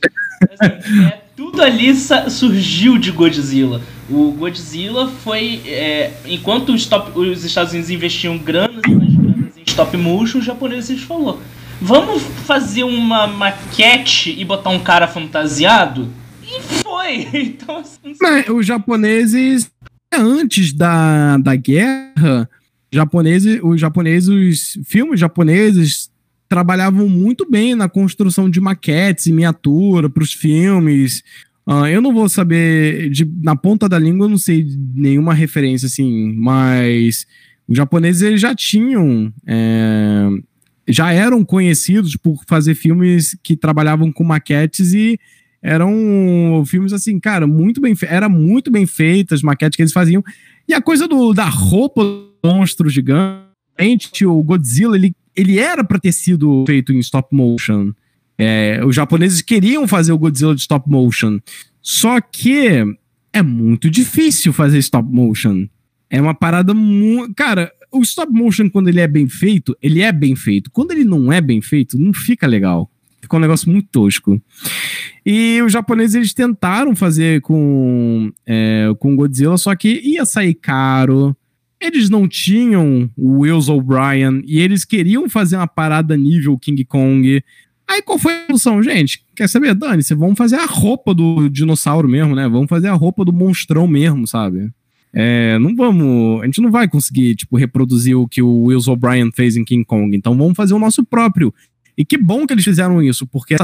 É, 0.62 1.20
tudo 1.36 1.62
ali 1.62 1.94
surgiu 1.96 2.98
de 2.98 3.12
Godzilla. 3.12 3.82
O 4.10 4.32
Godzilla 4.32 5.08
foi. 5.08 5.62
É, 5.66 6.14
enquanto 6.26 6.74
os, 6.74 6.86
top, 6.86 7.18
os 7.18 7.44
Estados 7.44 7.74
Unidos 7.74 7.90
investiam 7.90 8.38
granas 8.38 8.82
e 8.88 8.92
mais 8.92 9.14
granas 9.14 9.58
em 9.58 9.64
stop 9.66 9.96
motion, 9.98 10.40
os 10.40 10.46
japoneses 10.46 11.02
falou: 11.04 11.40
vamos 11.82 12.24
fazer 12.46 12.84
uma 12.84 13.28
maquete 13.28 14.36
e 14.38 14.44
botar 14.44 14.70
um 14.70 14.80
cara 14.80 15.08
fantasiado? 15.08 16.10
E 16.44 16.62
foi! 16.62 17.28
Então, 17.34 17.78
assim, 17.78 18.16
Mas, 18.20 18.48
os 18.50 18.66
japoneses, 18.66 19.72
antes 20.14 20.74
da, 20.74 21.38
da 21.38 21.56
guerra, 21.56 22.50
japoneses, 22.92 23.60
os 23.64 23.80
japoneses, 23.80 24.30
os 24.30 24.80
filmes 24.86 25.20
japoneses 25.20 26.10
trabalhavam 26.48 27.08
muito 27.08 27.50
bem 27.50 27.76
na 27.76 27.88
construção 27.88 28.50
de 28.50 28.60
maquetes 28.60 29.28
e 29.28 29.32
miniatura 29.32 30.10
para 30.10 30.24
os 30.24 30.34
filmes. 30.34 31.24
Uh, 31.68 31.86
eu 31.86 32.02
não 32.02 32.12
vou 32.12 32.28
saber, 32.28 33.12
de, 33.12 33.32
na 33.44 33.56
ponta 33.56 33.88
da 33.88 34.00
língua, 34.00 34.26
eu 34.26 34.30
não 34.30 34.38
sei 34.38 34.66
nenhuma 34.96 35.34
referência 35.36 35.86
assim, 35.86 36.34
mas 36.36 37.28
os 37.68 37.78
japoneses 37.78 38.42
já 38.42 38.56
tinham. 38.56 39.32
É, 39.46 40.28
já 40.88 41.12
eram 41.12 41.46
conhecidos 41.46 42.16
por 42.16 42.44
fazer 42.48 42.74
filmes 42.74 43.38
que 43.44 43.56
trabalhavam 43.56 44.12
com 44.12 44.24
maquetes 44.24 44.92
e 44.92 45.20
eram 45.62 46.64
filmes 46.66 46.92
assim, 46.94 47.20
cara, 47.20 47.46
muito 47.46 47.80
bem 47.80 47.94
era 48.08 48.28
muito 48.28 48.72
bem 48.72 48.88
feitas, 48.88 49.40
as 49.40 49.44
maquetes 49.44 49.76
que 49.76 49.84
eles 49.84 49.94
faziam. 49.94 50.24
E 50.70 50.74
a 50.76 50.80
coisa 50.80 51.08
do, 51.08 51.34
da 51.34 51.50
roupa 51.50 52.04
do 52.04 52.30
monstro 52.46 52.88
gigante, 52.88 54.24
o 54.24 54.44
Godzilla, 54.44 54.96
ele, 54.96 55.16
ele 55.36 55.58
era 55.58 55.84
para 55.84 55.98
ter 55.98 56.12
sido 56.12 56.64
feito 56.68 56.94
em 56.94 57.00
stop 57.00 57.36
motion. 57.36 57.92
É, 58.38 58.80
os 58.86 58.96
japoneses 58.96 59.42
queriam 59.42 59.88
fazer 59.88 60.12
o 60.12 60.18
Godzilla 60.20 60.54
de 60.54 60.62
stop 60.62 60.88
motion. 60.88 61.40
Só 61.82 62.22
que 62.22 62.86
é 63.34 63.42
muito 63.42 63.90
difícil 63.90 64.54
fazer 64.54 64.78
stop 64.78 65.12
motion. 65.12 65.68
É 66.08 66.22
uma 66.22 66.36
parada 66.36 66.72
muito. 66.72 67.34
Cara, 67.34 67.72
o 67.92 68.02
stop 68.04 68.32
motion, 68.32 68.70
quando 68.70 68.90
ele 68.90 69.00
é 69.00 69.08
bem 69.08 69.28
feito, 69.28 69.76
ele 69.82 70.02
é 70.02 70.12
bem 70.12 70.36
feito. 70.36 70.70
Quando 70.70 70.92
ele 70.92 71.04
não 71.04 71.34
é 71.34 71.42
bem 71.42 71.62
feito, 71.62 71.98
não 71.98 72.14
fica 72.14 72.46
legal. 72.46 72.88
Fica 73.20 73.36
um 73.36 73.40
negócio 73.40 73.72
muito 73.72 73.90
tosco. 73.92 74.40
E 75.32 75.62
os 75.62 75.72
japoneses 75.72 76.16
eles 76.16 76.34
tentaram 76.34 76.96
fazer 76.96 77.42
com, 77.42 78.32
é, 78.48 78.88
com 78.98 79.16
Godzilla, 79.16 79.60
só 79.60 79.76
que 79.76 80.02
ia 80.04 80.26
sair 80.26 80.56
caro. 80.56 81.38
Eles 81.80 82.10
não 82.10 82.28
tinham 82.28 83.08
o 83.16 83.42
Wills 83.42 83.70
O'Brien 83.70 84.42
e 84.44 84.60
eles 84.60 84.84
queriam 84.84 85.30
fazer 85.30 85.58
uma 85.58 85.68
parada 85.68 86.18
nível 86.18 86.58
King 86.58 86.84
Kong. 86.84 87.44
Aí 87.88 88.02
qual 88.02 88.18
foi 88.18 88.34
a 88.34 88.46
solução, 88.48 88.82
gente? 88.82 89.24
Quer 89.36 89.48
saber, 89.48 89.76
Dani? 89.76 90.02
Vão 90.18 90.36
fazer 90.36 90.56
a 90.56 90.66
roupa 90.66 91.14
do 91.14 91.48
dinossauro 91.48 92.10
mesmo, 92.10 92.34
né? 92.34 92.50
Vamos 92.50 92.68
fazer 92.68 92.88
a 92.88 92.94
roupa 92.94 93.24
do 93.24 93.32
monstrão 93.32 93.86
mesmo, 93.86 94.26
sabe? 94.26 94.72
É, 95.14 95.60
não 95.60 95.76
vamos. 95.76 96.42
A 96.42 96.46
gente 96.46 96.60
não 96.60 96.72
vai 96.72 96.90
conseguir, 96.90 97.36
tipo, 97.36 97.56
reproduzir 97.56 98.18
o 98.18 98.28
que 98.28 98.42
o 98.42 98.64
Wills 98.64 98.90
O'Brien 98.90 99.30
fez 99.32 99.56
em 99.56 99.64
King 99.64 99.86
Kong. 99.86 100.18
Então 100.18 100.36
vamos 100.36 100.56
fazer 100.56 100.74
o 100.74 100.80
nosso 100.80 101.06
próprio. 101.06 101.54
E 101.96 102.04
que 102.04 102.18
bom 102.18 102.48
que 102.48 102.54
eles 102.54 102.66
fizeram 102.66 103.00
isso, 103.00 103.28
porque, 103.28 103.56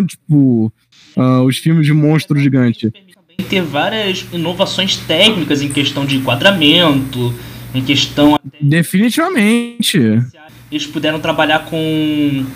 tipo, 0.00 0.72
uh, 1.16 1.42
os 1.42 1.58
filmes 1.58 1.86
de 1.86 1.92
monstro 1.92 2.38
gigante. 2.38 2.90
Também 2.90 3.48
ter 3.48 3.62
várias 3.62 4.26
inovações 4.32 4.96
técnicas 4.96 5.60
em 5.60 5.68
questão 5.68 6.06
de 6.06 6.16
enquadramento, 6.16 7.34
em 7.74 7.82
questão. 7.82 8.38
Definitivamente. 8.60 9.98
Eles 10.70 10.86
puderam 10.86 11.20
trabalhar 11.20 11.66
com 11.66 12.46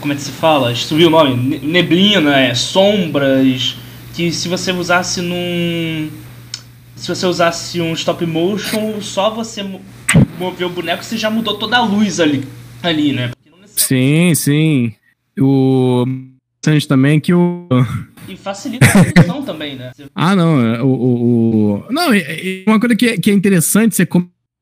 como 0.00 0.12
é 0.12 0.16
que 0.16 0.22
se 0.22 0.30
fala? 0.30 0.74
Subiu 0.74 1.08
o 1.08 1.10
nome? 1.10 1.58
Neblina, 1.58 2.38
é, 2.38 2.54
sombras. 2.54 3.76
Que 4.14 4.30
se 4.30 4.48
você 4.48 4.72
usasse 4.72 5.20
num. 5.20 6.10
Se 6.94 7.08
você 7.08 7.26
usasse 7.26 7.80
um 7.80 7.92
stop 7.92 8.24
motion, 8.24 9.00
só 9.00 9.30
você 9.30 9.62
mover 10.38 10.66
o 10.66 10.70
boneco, 10.70 11.04
você 11.04 11.16
já 11.16 11.28
mudou 11.28 11.58
toda 11.58 11.76
a 11.76 11.84
luz 11.84 12.20
ali, 12.20 12.42
ali 12.82 13.12
né? 13.12 13.32
Sim, 13.66 14.34
sim. 14.34 14.94
O 15.38 16.06
interessante 16.66 16.88
também 16.88 17.20
que 17.20 17.32
o. 17.32 17.68
E 18.28 18.36
facilita 18.36 18.86
a 18.86 19.04
produção 19.04 19.42
também, 19.42 19.76
né? 19.76 19.92
Ah, 20.14 20.34
não. 20.34 20.60
É, 20.60 20.82
o, 20.82 20.86
o, 20.86 21.74
o... 21.74 21.92
Não, 21.92 22.08
uma 22.66 22.80
coisa 22.80 22.96
que 22.96 23.06
é, 23.06 23.16
que 23.16 23.30
é 23.30 23.34
interessante 23.34 23.94
você 23.94 24.08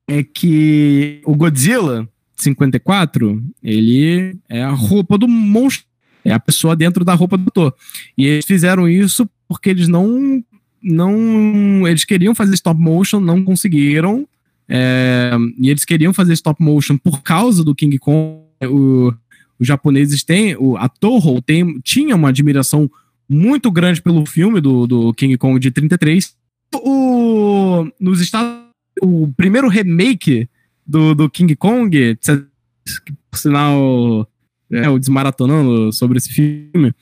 é 0.08 0.22
que 0.22 1.22
o 1.24 1.34
Godzilla 1.34 2.06
54, 2.36 3.42
ele 3.62 4.36
é 4.48 4.62
a 4.62 4.70
roupa 4.70 5.16
do 5.16 5.26
monstro. 5.26 5.86
É 6.24 6.32
a 6.32 6.40
pessoa 6.40 6.74
dentro 6.74 7.04
da 7.04 7.14
roupa 7.14 7.36
do 7.36 7.48
ator. 7.48 7.74
E 8.16 8.26
eles 8.26 8.44
fizeram 8.44 8.88
isso 8.88 9.28
porque 9.48 9.70
eles 9.70 9.88
não. 9.88 10.42
não 10.82 11.86
eles 11.86 12.04
queriam 12.04 12.34
fazer 12.34 12.54
stop 12.54 12.80
motion, 12.80 13.20
não 13.20 13.42
conseguiram. 13.42 14.26
É, 14.66 15.32
e 15.58 15.68
eles 15.68 15.84
queriam 15.84 16.12
fazer 16.14 16.32
stop 16.32 16.62
motion 16.62 16.96
por 16.96 17.22
causa 17.22 17.62
do 17.62 17.74
King 17.74 17.98
Kong. 17.98 18.44
O, 18.62 19.12
os 19.64 19.68
japoneses 19.68 20.22
têm. 20.22 20.54
O, 20.56 20.76
a 20.76 20.88
Toho 20.88 21.42
tem, 21.42 21.80
tinha 21.80 22.14
uma 22.14 22.28
admiração 22.28 22.88
muito 23.28 23.70
grande 23.70 24.00
pelo 24.00 24.24
filme 24.26 24.60
do, 24.60 24.86
do 24.86 25.14
King 25.14 25.36
Kong 25.36 25.58
de 25.58 25.70
33. 25.70 26.36
O, 26.76 27.86
nos 27.98 28.20
Estados 28.20 28.64
o 29.02 29.32
primeiro 29.36 29.68
remake 29.68 30.48
do, 30.86 31.14
do 31.14 31.28
King 31.28 31.56
Kong, 31.56 32.16
por 33.30 33.38
sinal 33.38 34.28
é, 34.70 34.88
o 34.88 34.98
desmaratonando 34.98 35.92
sobre 35.92 36.18
esse 36.18 36.30
filme. 36.32 36.92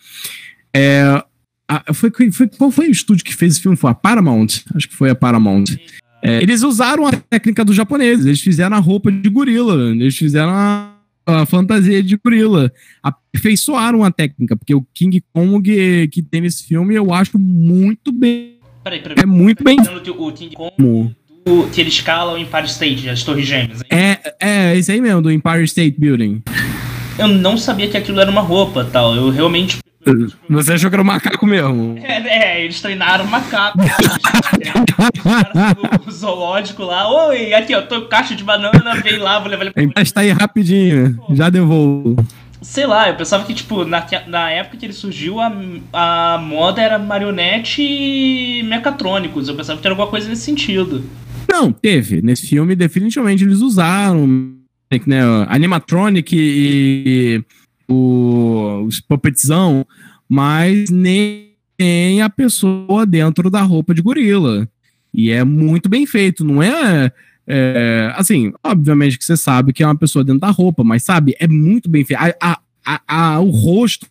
É, 0.74 1.22
a, 1.68 1.92
foi, 1.92 2.10
foi, 2.30 2.48
qual 2.48 2.70
foi 2.70 2.88
o 2.88 2.92
estúdio 2.92 3.24
que 3.24 3.34
fez 3.34 3.54
esse 3.54 3.62
filme? 3.62 3.76
Foi 3.76 3.90
a 3.90 3.94
Paramount? 3.94 4.48
Acho 4.74 4.88
que 4.88 4.94
foi 4.94 5.10
a 5.10 5.14
Paramount. 5.14 5.64
É, 6.22 6.40
eles 6.40 6.62
usaram 6.62 7.06
a 7.06 7.12
técnica 7.12 7.64
dos 7.64 7.74
japoneses, 7.74 8.26
eles 8.26 8.40
fizeram 8.40 8.76
a 8.76 8.80
roupa 8.80 9.10
de 9.10 9.28
gorila, 9.28 9.90
eles 9.90 10.16
fizeram 10.16 10.52
a, 10.52 10.91
a 11.26 11.46
fantasia 11.46 12.02
de 12.02 12.16
gorila, 12.16 12.72
aperfeiçoaram 13.02 14.04
a 14.04 14.10
técnica, 14.10 14.56
porque 14.56 14.74
o 14.74 14.86
King 14.94 15.22
Kong 15.32 16.08
que 16.08 16.22
tem 16.22 16.40
nesse 16.40 16.64
filme 16.64 16.94
eu 16.94 17.12
acho 17.12 17.38
muito 17.38 18.12
bem. 18.12 18.58
Peraí, 18.82 19.00
peraí, 19.00 19.16
é 19.22 19.26
muito 19.26 19.62
bem. 19.62 19.76
O 19.80 20.32
King 20.32 20.56
Kong 20.56 21.14
do, 21.44 21.68
que 21.72 21.80
ele 21.80 21.88
escala 21.88 22.32
o 22.32 22.38
Empire 22.38 22.66
State, 22.66 23.08
as 23.08 23.22
Torres 23.22 23.46
Gêmeas. 23.46 23.82
É, 23.90 24.34
é, 24.40 24.76
esse 24.76 24.92
aí 24.92 25.00
mesmo, 25.00 25.22
do 25.22 25.30
Empire 25.30 25.64
State 25.64 25.98
Building. 25.98 26.42
Eu 27.18 27.28
não 27.28 27.56
sabia 27.56 27.88
que 27.88 27.96
aquilo 27.96 28.20
era 28.20 28.30
uma 28.30 28.40
roupa 28.40 28.84
tal. 28.84 29.14
Eu 29.14 29.30
realmente. 29.30 29.78
Você 30.48 30.72
achou 30.72 30.90
que 30.90 30.96
era 30.96 31.02
um 31.02 31.06
macaco 31.06 31.46
mesmo? 31.46 31.96
É, 31.98 32.56
é 32.56 32.64
eles 32.64 32.80
treinaram 32.80 33.24
macaco. 33.26 33.78
o 36.06 36.10
zoológico 36.10 36.82
lá. 36.82 37.08
Oi, 37.28 37.54
aqui 37.54 37.74
ó, 37.74 37.82
tô 37.82 38.02
caixa 38.02 38.34
de 38.34 38.42
banana, 38.42 38.96
vem 39.02 39.18
lá, 39.18 39.38
vou 39.38 39.48
levar 39.48 39.66
ele 39.66 39.72
pra. 39.72 40.02
Está 40.02 40.22
aí 40.22 40.30
rapidinho, 40.30 41.18
já 41.30 41.48
devolvo. 41.48 42.16
Sei 42.60 42.86
lá, 42.86 43.08
eu 43.08 43.16
pensava 43.16 43.44
que, 43.44 43.54
tipo, 43.54 43.84
na, 43.84 44.06
na 44.28 44.50
época 44.50 44.76
que 44.76 44.86
ele 44.86 44.92
surgiu, 44.92 45.40
a, 45.40 45.52
a 45.92 46.38
moda 46.38 46.80
era 46.80 46.96
marionete 46.96 47.82
e 47.82 48.62
mecatrônicos. 48.62 49.48
Eu 49.48 49.56
pensava 49.56 49.80
que 49.80 49.86
era 49.86 49.92
alguma 49.92 50.08
coisa 50.08 50.28
nesse 50.28 50.42
sentido. 50.42 51.04
Não, 51.50 51.72
teve. 51.72 52.22
Nesse 52.22 52.46
filme, 52.46 52.76
definitivamente, 52.76 53.42
eles 53.42 53.60
usaram 53.60 54.54
né, 55.06 55.20
animatronic 55.48 56.36
e 56.36 57.42
o, 57.92 58.84
os 58.86 59.00
puppetzão, 59.00 59.86
mas 60.28 60.90
nem 60.90 62.22
a 62.22 62.30
pessoa 62.30 63.04
dentro 63.04 63.50
da 63.50 63.62
roupa 63.62 63.94
de 63.94 64.02
gorila. 64.02 64.68
E 65.12 65.30
é 65.30 65.44
muito 65.44 65.88
bem 65.88 66.06
feito, 66.06 66.44
não 66.44 66.62
é, 66.62 67.12
é, 67.46 68.12
assim, 68.16 68.52
obviamente 68.64 69.18
que 69.18 69.24
você 69.24 69.36
sabe 69.36 69.72
que 69.72 69.82
é 69.82 69.86
uma 69.86 69.96
pessoa 69.96 70.24
dentro 70.24 70.40
da 70.40 70.50
roupa, 70.50 70.82
mas 70.82 71.02
sabe, 71.02 71.34
é 71.38 71.46
muito 71.46 71.90
bem 71.90 72.04
feito. 72.04 72.20
A, 72.40 72.58
a, 72.84 73.00
a, 73.06 73.40
o 73.40 73.50
rosto, 73.50 74.06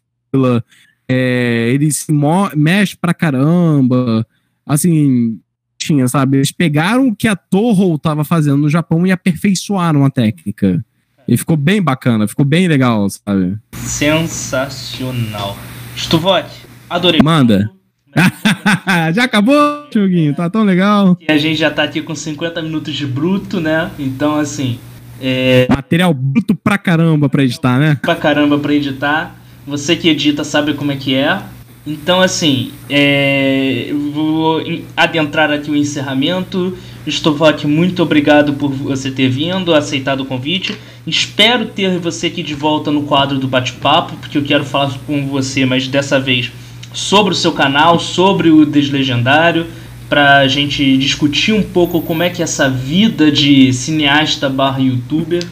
é, 1.08 1.72
ele 1.74 1.92
se 1.92 2.14
mexe 2.56 2.96
pra 2.96 3.14
caramba, 3.14 4.26
assim, 4.66 5.40
tinha, 5.78 6.08
sabe? 6.08 6.38
Eles 6.38 6.52
pegaram 6.52 7.08
o 7.08 7.16
que 7.16 7.28
a 7.28 7.36
Toho 7.36 7.96
estava 7.96 8.24
fazendo 8.24 8.58
no 8.58 8.70
Japão 8.70 9.06
e 9.08 9.12
aperfeiçoaram 9.12 10.06
a 10.06 10.10
técnica. 10.12 10.86
E 11.32 11.38
ficou 11.38 11.56
bem 11.56 11.82
bacana, 11.82 12.28
ficou 12.28 12.44
bem 12.44 12.68
legal, 12.68 13.08
sabe? 13.10 13.58
Sensacional. 13.72 15.58
Stuvok, 15.96 16.46
adorei. 16.90 17.22
Manda. 17.24 17.72
já 19.16 19.24
acabou, 19.24 19.88
joguinho? 19.94 20.36
Tá 20.36 20.50
tão 20.50 20.66
legal. 20.66 21.18
E 21.22 21.32
a 21.32 21.38
gente 21.38 21.56
já 21.56 21.72
tá 21.72 21.84
aqui 21.84 22.02
com 22.02 22.14
50 22.14 22.62
minutos 22.62 22.94
de 22.94 23.08
bruto, 23.08 23.62
né? 23.62 23.90
Então, 23.98 24.36
assim. 24.36 24.78
É... 25.22 25.68
Material 25.70 26.14
bruto 26.14 26.54
pra 26.54 26.78
caramba 26.78 27.30
pra 27.30 27.44
editar, 27.46 27.80
né? 27.80 27.98
Pra 28.02 28.16
caramba 28.16 28.60
pra 28.60 28.74
editar. 28.74 29.34
Você 29.66 29.96
que 29.96 30.10
edita 30.10 30.44
sabe 30.44 30.74
como 30.74 30.92
é 30.92 30.98
que 30.98 31.16
é. 31.16 31.42
Então, 31.86 32.22
assim, 32.22 32.72
é, 32.90 33.92
vou 34.14 34.62
adentrar 34.96 35.52
aqui 35.52 35.72
o 35.72 35.76
encerramento. 35.76 36.78
Estovak, 37.08 37.66
muito 37.66 38.04
obrigado 38.04 38.54
por 38.54 38.72
você 38.72 39.10
ter 39.10 39.30
vindo, 39.30 39.74
aceitado 39.74 40.22
o 40.22 40.26
convite. 40.26 40.78
Espero 41.08 41.66
ter 41.66 41.98
você 41.98 42.28
aqui 42.28 42.44
de 42.44 42.54
volta 42.54 42.92
no 42.92 43.04
quadro 43.04 43.40
do 43.40 43.48
bate-papo, 43.48 44.16
porque 44.18 44.38
eu 44.38 44.44
quero 44.44 44.64
falar 44.64 44.94
com 45.08 45.26
você, 45.28 45.66
mas 45.66 45.88
dessa 45.88 46.20
vez 46.20 46.52
sobre 46.94 47.34
o 47.34 47.36
seu 47.36 47.52
canal, 47.52 48.00
sobre 48.00 48.52
o 48.52 48.66
Deslegendário, 48.66 49.66
para 50.08 50.40
a 50.40 50.48
gente 50.48 50.98
discutir 50.98 51.54
um 51.54 51.64
pouco 51.64 52.02
como 52.02 52.22
é 52.22 52.30
que 52.30 52.42
é 52.42 52.44
essa 52.44 52.70
vida 52.70 53.32
de 53.32 53.72
cineasta 53.74 54.50
barra 54.50 54.80
youtuber. 54.80 55.44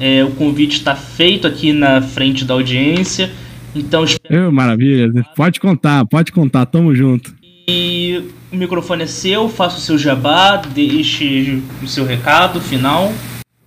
É, 0.00 0.24
o 0.24 0.30
convite 0.30 0.78
está 0.78 0.96
feito 0.96 1.46
aqui 1.46 1.72
na 1.72 2.00
frente 2.02 2.44
da 2.44 2.54
audiência. 2.54 3.30
Então, 3.78 4.04
espero... 4.04 4.50
Maravilha, 4.52 5.12
pode 5.36 5.60
contar, 5.60 6.04
pode 6.06 6.32
contar, 6.32 6.66
tamo 6.66 6.94
junto. 6.94 7.34
E 7.68 8.22
o 8.52 8.56
microfone 8.56 9.02
é 9.02 9.06
seu, 9.06 9.48
faça 9.48 9.76
o 9.76 9.80
seu 9.80 9.98
jabá, 9.98 10.56
deixe 10.56 11.62
o 11.82 11.86
seu 11.86 12.04
recado 12.04 12.60
final. 12.60 13.12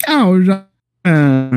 Ah, 0.08 0.22
eu 0.22 0.44
já. 0.44 0.66
É, 1.06 1.50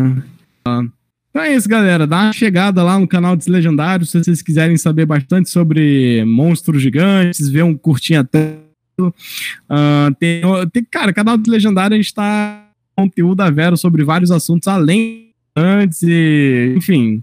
Então 1.30 1.42
é 1.42 1.54
isso, 1.54 1.68
galera. 1.68 2.06
Dá 2.06 2.24
uma 2.24 2.32
chegada 2.32 2.82
lá 2.82 2.98
no 2.98 3.08
canal 3.08 3.36
dos 3.36 3.46
Legendários 3.46 4.10
se 4.10 4.22
vocês 4.22 4.42
quiserem 4.42 4.76
saber 4.76 5.06
bastante 5.06 5.48
sobre 5.48 6.24
monstros 6.26 6.82
gigantes, 6.82 7.48
ver 7.48 7.62
um 7.62 7.74
curtinho 7.74 8.20
até. 8.20 8.58
Uh, 9.00 10.14
tem, 10.18 10.42
tem, 10.70 10.84
cara, 10.84 11.12
canal 11.12 11.38
dos 11.38 11.50
Legendários 11.50 11.94
a 11.94 12.02
gente 12.02 12.14
tá 12.14 12.66
conteúdo 12.94 13.40
a 13.40 13.50
Vero 13.50 13.76
sobre 13.76 14.04
vários 14.04 14.30
assuntos 14.30 14.68
além 14.68 15.30
antes 15.56 16.02
e, 16.02 16.74
enfim, 16.76 17.22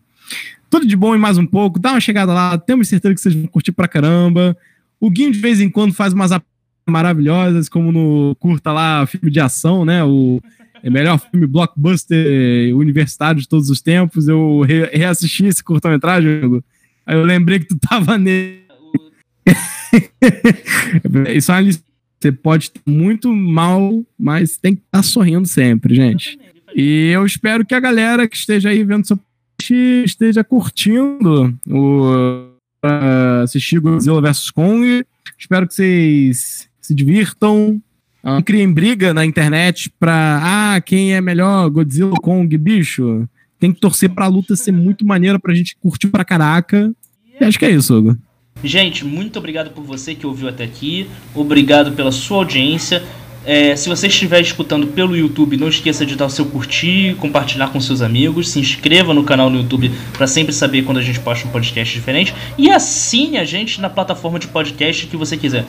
tudo 0.69 0.85
de 0.85 0.95
bom 0.95 1.15
e 1.15 1.17
mais 1.17 1.37
um 1.37 1.45
pouco. 1.45 1.79
Dá 1.79 1.91
uma 1.91 1.99
chegada 1.99 2.33
lá, 2.33 2.57
temos 2.57 2.87
certeza 2.87 3.15
que 3.15 3.21
vocês 3.21 3.33
vão 3.35 3.47
curtir 3.47 3.71
pra 3.71 3.87
caramba. 3.87 4.55
O 4.99 5.09
Guinho 5.09 5.31
de 5.31 5.39
vez 5.39 5.59
em 5.59 5.69
quando 5.69 5.93
faz 5.93 6.13
umas 6.13 6.31
maravilhosas, 6.87 7.67
como 7.69 7.91
no 7.91 8.35
curta 8.35 8.71
lá, 8.71 9.05
filme 9.05 9.31
de 9.31 9.39
ação, 9.39 9.85
né? 9.85 10.03
O 10.03 10.41
é 10.81 10.89
melhor 10.89 11.19
filme 11.19 11.45
blockbuster 11.45 12.75
universitário 12.75 13.41
de 13.41 13.47
todos 13.47 13.69
os 13.69 13.81
tempos. 13.81 14.27
Eu 14.27 14.61
re 14.61 14.85
reassisti 14.85 15.45
esse 15.45 15.63
curta-metragem, 15.63 16.61
aí 17.05 17.15
eu 17.15 17.23
lembrei 17.23 17.59
que 17.59 17.67
tu 17.67 17.77
tava 17.81 18.17
nele. 18.17 18.59
Isso 21.35 21.51
é 21.51 21.55
uma 21.55 21.61
lição. 21.61 21.89
Você 22.19 22.33
pode 22.33 22.65
estar 22.65 22.81
muito 22.85 23.33
mal, 23.33 24.03
mas 24.19 24.57
tem 24.57 24.75
que 24.75 24.81
estar 24.81 25.01
sorrindo 25.03 25.47
sempre, 25.47 25.95
gente. 25.95 26.37
E 26.75 27.11
eu 27.11 27.25
espero 27.25 27.65
que 27.65 27.73
a 27.73 27.79
galera 27.79 28.27
que 28.27 28.35
esteja 28.35 28.69
aí 28.69 28.83
vendo 28.83 29.07
seu 29.07 29.17
esteja 29.73 30.43
curtindo 30.43 31.53
o 31.67 32.47
uh, 32.85 33.43
assistir 33.43 33.79
Godzilla 33.79 34.21
vs 34.21 34.51
Kong. 34.51 35.05
Espero 35.37 35.67
que 35.67 35.73
vocês 35.73 36.69
se 36.81 36.93
divirtam, 36.93 37.81
não 38.23 38.41
criem 38.41 38.71
briga 38.71 39.13
na 39.13 39.25
internet 39.25 39.91
pra 39.99 40.39
ah, 40.75 40.81
quem 40.81 41.13
é 41.13 41.21
melhor, 41.21 41.69
Godzilla 41.69 42.11
ou 42.11 42.21
Kong, 42.21 42.57
bicho. 42.57 43.27
Tem 43.59 43.73
que 43.73 43.79
torcer 43.79 44.09
pra 44.09 44.27
luta 44.27 44.55
ser 44.55 44.71
muito 44.71 45.05
maneira 45.05 45.39
pra 45.39 45.53
gente 45.53 45.75
curtir 45.77 46.07
pra 46.07 46.25
caraca. 46.25 46.91
E 47.39 47.43
acho 47.43 47.59
que 47.59 47.65
é 47.65 47.71
isso, 47.71 47.97
Hugo. 47.97 48.17
Gente, 48.63 49.05
muito 49.05 49.39
obrigado 49.39 49.71
por 49.71 49.83
você 49.83 50.13
que 50.13 50.27
ouviu 50.27 50.49
até 50.49 50.65
aqui. 50.65 51.09
Obrigado 51.33 51.93
pela 51.93 52.11
sua 52.11 52.37
audiência. 52.37 53.01
É, 53.51 53.75
se 53.75 53.89
você 53.89 54.05
estiver 54.05 54.39
escutando 54.41 54.85
pelo 54.85 55.17
YouTube, 55.17 55.57
não 55.57 55.69
esqueça 55.69 56.05
de 56.05 56.15
dar 56.15 56.27
o 56.27 56.29
seu 56.29 56.45
curtir, 56.45 57.15
compartilhar 57.15 57.69
com 57.69 57.81
seus 57.81 57.99
amigos, 57.99 58.49
se 58.49 58.59
inscreva 58.59 59.11
no 59.11 59.23
canal 59.23 59.49
no 59.49 59.57
YouTube 59.57 59.91
para 60.13 60.27
sempre 60.27 60.53
saber 60.53 60.83
quando 60.83 60.99
a 60.99 61.01
gente 61.01 61.19
posta 61.19 61.47
um 61.47 61.51
podcast 61.51 61.91
diferente 61.91 62.31
e 62.59 62.69
assine 62.69 63.39
a 63.39 63.43
gente 63.43 63.81
na 63.81 63.89
plataforma 63.89 64.37
de 64.37 64.47
podcast 64.49 65.07
que 65.07 65.17
você 65.17 65.35
quiser. 65.35 65.65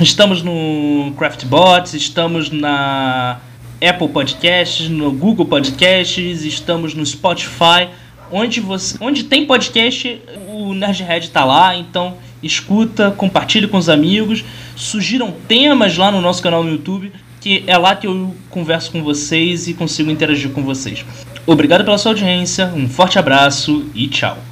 Estamos 0.00 0.42
no 0.42 1.12
Craftbots, 1.18 1.92
estamos 1.92 2.48
na 2.48 3.38
Apple 3.86 4.08
Podcasts, 4.08 4.88
no 4.88 5.12
Google 5.12 5.44
Podcasts, 5.44 6.42
estamos 6.42 6.94
no 6.94 7.04
Spotify. 7.04 7.90
Onde, 8.32 8.60
você, 8.60 8.96
onde 8.98 9.24
tem 9.24 9.44
podcast, 9.44 10.22
o 10.48 10.72
Nerdhead 10.72 11.26
está 11.26 11.44
lá, 11.44 11.76
então 11.76 12.16
escuta, 12.42 13.10
compartilhe 13.10 13.68
com 13.68 13.76
os 13.76 13.88
amigos, 13.88 14.44
sugiram 14.76 15.32
temas 15.46 15.96
lá 15.96 16.10
no 16.10 16.20
nosso 16.20 16.42
canal 16.42 16.62
no 16.64 16.70
YouTube, 16.70 17.12
que 17.40 17.64
é 17.66 17.76
lá 17.76 17.96
que 17.96 18.06
eu 18.06 18.34
converso 18.50 18.92
com 18.92 19.02
vocês 19.02 19.68
e 19.68 19.74
consigo 19.74 20.10
interagir 20.10 20.50
com 20.50 20.62
vocês. 20.62 21.04
Obrigado 21.46 21.84
pela 21.84 21.98
sua 21.98 22.12
audiência, 22.12 22.66
um 22.66 22.88
forte 22.88 23.18
abraço 23.18 23.86
e 23.94 24.06
tchau. 24.08 24.49